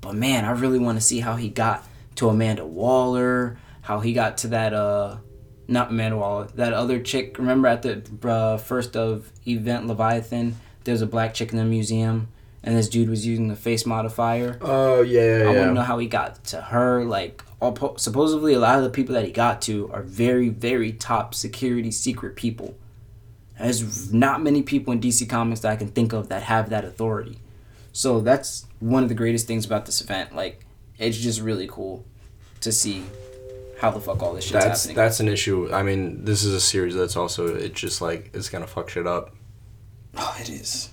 [0.00, 4.12] But man, I really want to see how he got to Amanda Waller, how he
[4.12, 5.16] got to that, uh,
[5.66, 7.38] not Amanda Waller, that other chick.
[7.38, 12.28] Remember at the uh, first of Event Leviathan, there's a black chick in the museum,
[12.62, 14.58] and this dude was using the face modifier.
[14.60, 15.42] Oh yeah, yeah.
[15.42, 15.66] I want yeah.
[15.66, 17.04] to know how he got to her.
[17.04, 20.48] Like, all po- supposedly, a lot of the people that he got to are very,
[20.48, 22.76] very top security secret people.
[23.58, 26.84] There's not many people in DC Comics that I can think of that have that
[26.84, 27.38] authority.
[27.98, 30.32] So that's one of the greatest things about this event.
[30.32, 30.64] Like,
[30.98, 32.04] it's just really cool
[32.60, 33.02] to see
[33.80, 34.96] how the fuck all this shit's That's happening.
[34.96, 35.68] that's an issue.
[35.74, 39.06] I mean, this is a series that's also it's just like it's gonna fuck shit
[39.08, 39.34] up.
[40.16, 40.90] Oh, it is.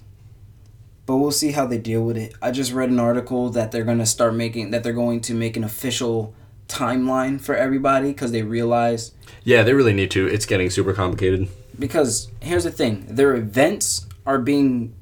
[1.05, 2.33] But we'll see how they deal with it.
[2.41, 5.55] I just read an article that they're to start making that they're going to make
[5.57, 6.33] an official
[6.67, 9.11] timeline for everybody because they realize
[9.43, 10.25] Yeah, they really need to.
[10.27, 11.49] It's getting super complicated.
[11.77, 14.95] because here's the thing their events are being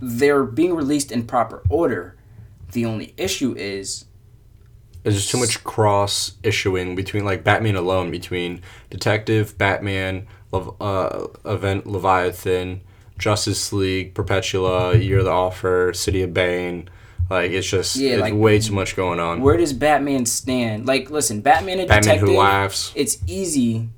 [0.00, 2.16] they're being released in proper order
[2.72, 4.04] the only issue is
[5.02, 11.26] There's just too much cross issuing between like Batman alone between Detective, Batman, Lev- uh,
[11.44, 12.80] Event Leviathan,
[13.18, 16.88] Justice League, Perpetua, Year of the Offer, City of Bane.
[17.30, 19.40] Like it's just Yeah, it's like- way too much going on.
[19.40, 22.92] where does batman stand like listen batman and Batman detective who laughs.
[22.96, 23.88] it's easy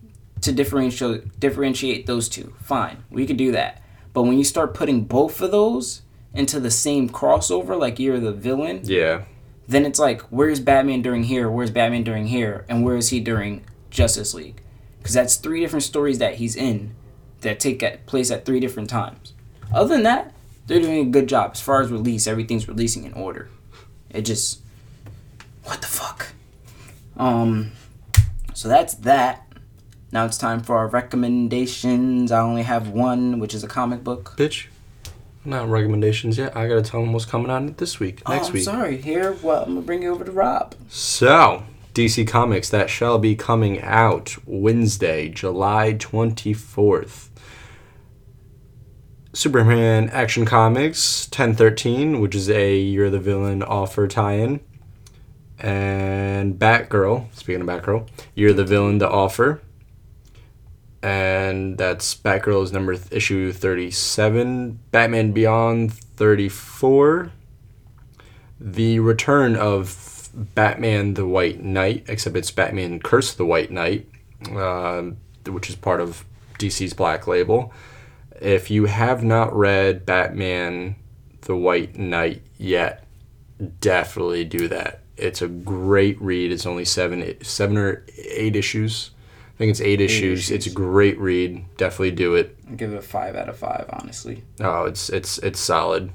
[0.43, 3.82] to differentiate differentiate those two fine we could do that
[4.17, 6.01] but when you start putting both of those
[6.33, 9.25] into the same crossover like you're the villain Yeah.
[9.69, 11.51] then it's like where's batman during here?
[11.51, 12.65] Where's batman during here?
[12.67, 14.63] And where is he during justice league?
[14.99, 16.95] Because that's three different stories that he's in
[17.43, 19.35] that take place at three different times.
[19.71, 20.33] Other than that
[20.67, 22.27] they're doing a good job as far as release.
[22.27, 23.51] Everything's releasing in order.
[24.09, 24.63] It just
[25.65, 26.29] what the fuck?
[27.19, 27.73] Um
[28.55, 29.45] so that's that
[30.17, 34.33] now it's time for our recommendations i only have one which is a comic book
[34.39, 34.69] Bitch.
[35.45, 36.57] Not recommendations yet.
[36.57, 38.65] I gotta tell them what's coming out this week, oh, next oh, I'm week.
[38.65, 43.19] sorry here well i'm gonna bring you over to rob So, DC Comics, that shall
[43.19, 47.29] be coming out Wednesday, July 24th.
[49.35, 54.61] Superman Action Comics 1013, which is a You're the Villain offer tie in.
[55.59, 59.61] And Batgirl, speaking of Batgirl, You're the Villain to offer.
[61.02, 67.31] And that's Batgirl's number th- issue 37, Batman Beyond 34,
[68.59, 74.09] the return of Batman the White Knight, except it's Batman Curse the White Knight,
[74.51, 76.24] um, which is part of
[76.59, 77.73] DC's Black Label.
[78.40, 80.97] If you have not read Batman
[81.43, 83.05] the White Knight yet,
[83.81, 85.01] definitely do that.
[85.16, 86.52] It's a great read.
[86.52, 89.10] It's only seven, seven or eight issues.
[89.57, 90.51] I think it's eight, issues.
[90.51, 91.65] It's a great read.
[91.78, 92.59] Definitely do it.
[92.69, 96.12] I'll give it a five out of five honestly Oh, it's it's it's solid.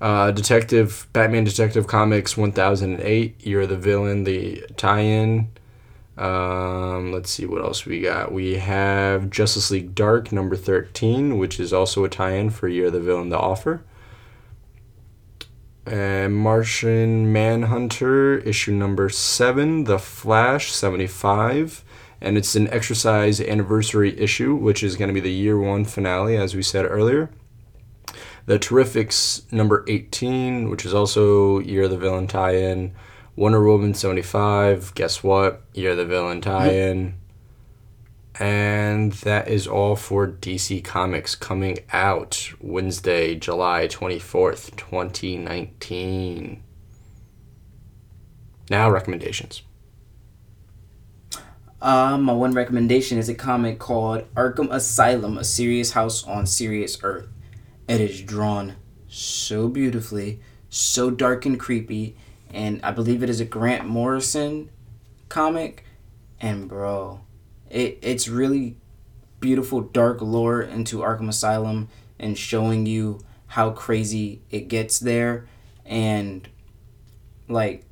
[0.00, 3.44] Uh, Detective Batman Detective Comics 1008.
[3.44, 4.22] You're the villain.
[4.22, 5.48] The tie-in.
[6.16, 8.30] Um, let's see what else we got.
[8.30, 13.00] We have Justice League Dark number 13, which is also a tie-in for You're the
[13.00, 13.30] Villain.
[13.30, 13.82] The offer.
[15.86, 19.84] And Martian Manhunter issue number seven.
[19.84, 21.82] The Flash 75
[22.20, 26.36] and it's an exercise anniversary issue, which is going to be the year one finale,
[26.36, 27.30] as we said earlier.
[28.46, 32.94] The Terrifics number 18, which is also Year of the Villain tie in.
[33.36, 35.62] Wonder Woman 75, guess what?
[35.72, 37.14] Year of the Villain tie in.
[38.38, 46.62] And that is all for DC Comics coming out Wednesday, July 24th, 2019.
[48.70, 49.62] Now, recommendations.
[51.82, 56.98] Uh, my one recommendation is a comic called Arkham Asylum, A Serious House on Serious
[57.02, 57.28] Earth.
[57.88, 58.76] It is drawn
[59.08, 62.16] so beautifully, so dark and creepy,
[62.52, 64.68] and I believe it is a Grant Morrison
[65.30, 65.84] comic.
[66.38, 67.22] And bro,
[67.70, 68.76] it it's really
[69.40, 71.88] beautiful dark lore into Arkham Asylum
[72.18, 75.46] and showing you how crazy it gets there
[75.86, 76.46] and
[77.48, 77.84] like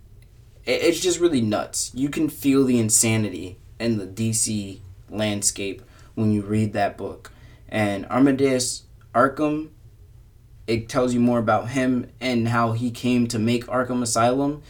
[0.66, 1.90] it, it's just really nuts.
[1.94, 4.80] You can feel the insanity in the DC
[5.10, 5.82] landscape
[6.14, 7.32] when you read that book.
[7.68, 8.84] And Amadeus
[9.14, 9.70] Arkham,
[10.66, 14.62] it tells you more about him and how he came to make Arkham Asylum.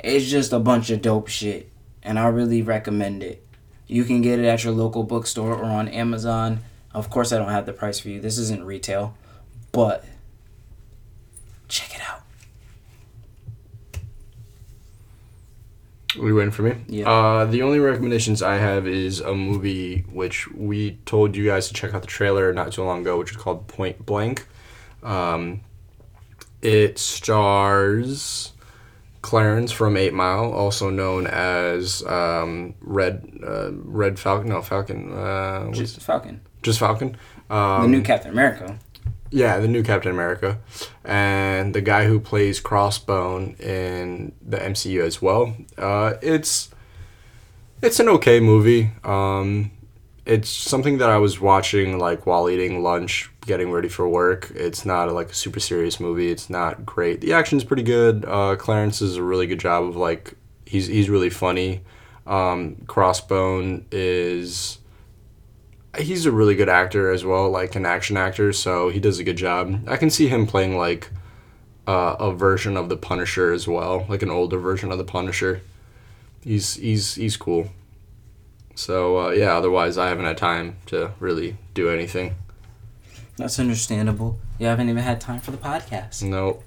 [0.00, 1.70] It's just a bunch of dope shit,
[2.02, 3.46] and I really recommend it.
[3.86, 6.60] You can get it at your local bookstore or on Amazon.
[6.92, 8.20] Of course, I don't have the price for you.
[8.20, 9.16] This isn't retail,
[9.72, 10.04] but
[11.68, 12.22] check it out.
[16.18, 16.74] Are you waiting for me?
[16.88, 17.10] Yeah.
[17.10, 21.74] Uh, the only recommendations I have is a movie which we told you guys to
[21.74, 24.46] check out the trailer not too long ago, which is called Point Blank.
[25.02, 25.60] Um,
[26.62, 28.52] it stars
[29.22, 34.48] Clarence from Eight Mile, also known as um, Red uh, Red Falcon.
[34.48, 35.12] No, Falcon.
[35.12, 37.16] Uh, Just Falcon, just Falcon.
[37.50, 38.78] Um, the new Captain America.
[39.30, 40.58] Yeah, the new Captain America,
[41.04, 45.56] and the guy who plays Crossbone in the MCU as well.
[45.76, 46.70] Uh, it's
[47.82, 48.90] it's an okay movie.
[49.04, 49.70] Um,
[50.24, 54.50] it's something that I was watching like while eating lunch getting ready for work.
[54.54, 56.30] It's not like a super serious movie.
[56.30, 57.20] It's not great.
[57.20, 58.24] The action's pretty good.
[58.26, 60.34] Uh, Clarence does a really good job of like
[60.66, 61.82] he's he's really funny.
[62.26, 64.78] Um, Crossbone is
[65.98, 68.52] he's a really good actor as well, like an action actor.
[68.52, 69.88] So he does a good job.
[69.88, 71.10] I can see him playing like
[71.86, 75.62] uh, a version of the Punisher as well, like an older version of the Punisher.
[76.42, 77.70] He's he's he's cool.
[78.74, 82.34] So uh, yeah, otherwise I haven't had time to really do anything.
[83.36, 84.38] That's understandable.
[84.58, 86.22] You haven't even had time for the podcast.
[86.22, 86.64] Nope.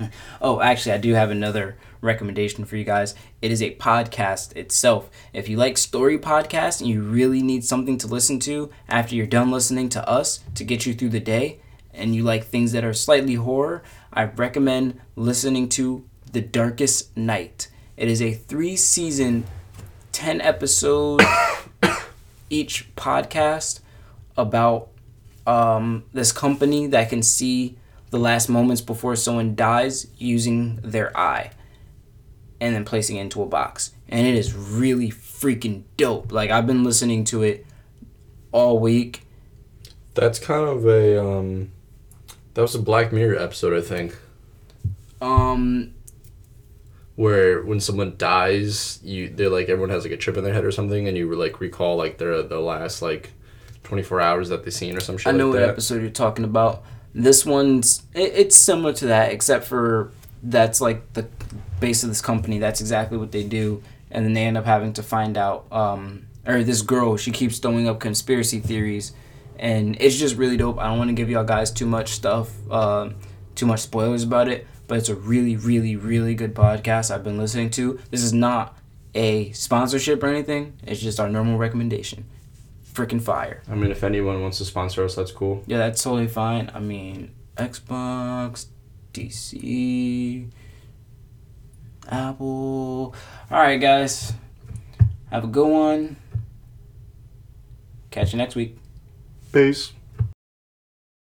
[0.40, 3.14] oh, actually, I do have another recommendation for you guys.
[3.42, 5.10] It is a podcast itself.
[5.34, 9.26] If you like story podcasts and you really need something to listen to after you're
[9.26, 11.60] done listening to us to get you through the day,
[11.96, 17.68] and you like things that are slightly horror, I recommend listening to The Darkest Night.
[17.96, 19.44] It is a three season,
[20.12, 21.22] 10 episode
[22.50, 23.80] each podcast
[24.36, 24.88] about
[25.46, 27.76] um, this company that can see
[28.10, 31.50] the last moments before someone dies using their eye
[32.60, 33.92] and then placing it into a box.
[34.08, 36.32] And it is really freaking dope.
[36.32, 37.66] Like I've been listening to it
[38.52, 39.22] all week.
[40.14, 41.72] That's kind of a um
[42.54, 44.16] that was a Black Mirror episode, I think.
[45.20, 45.92] Um
[47.16, 50.64] where when someone dies, you they're like everyone has like a chip in their head
[50.64, 53.32] or something and you like recall like their the last like
[53.84, 55.68] 24 hours that they seen or some shit I know like what that.
[55.70, 56.82] episode you're talking about.
[57.14, 60.12] This one's it, it's similar to that except for
[60.46, 61.28] that's like the
[61.80, 62.58] base of this company.
[62.58, 65.66] That's exactly what they do, and then they end up having to find out.
[65.70, 69.12] Um, or this girl, she keeps throwing up conspiracy theories,
[69.58, 70.78] and it's just really dope.
[70.78, 73.10] I don't want to give y'all guys too much stuff, uh,
[73.54, 77.38] too much spoilers about it, but it's a really, really, really good podcast I've been
[77.38, 77.98] listening to.
[78.10, 78.78] This is not
[79.14, 80.74] a sponsorship or anything.
[80.84, 82.26] It's just our normal recommendation.
[82.92, 83.62] Freaking fire.
[83.68, 85.64] I mean, if anyone wants to sponsor us, that's cool.
[85.66, 86.70] Yeah, that's totally fine.
[86.72, 88.66] I mean, Xbox,
[89.16, 90.50] DC,
[92.08, 93.14] Apple.
[93.50, 94.34] All right, guys.
[95.30, 96.16] Have a good one.
[98.10, 98.76] Catch you next week.
[99.52, 99.95] Peace.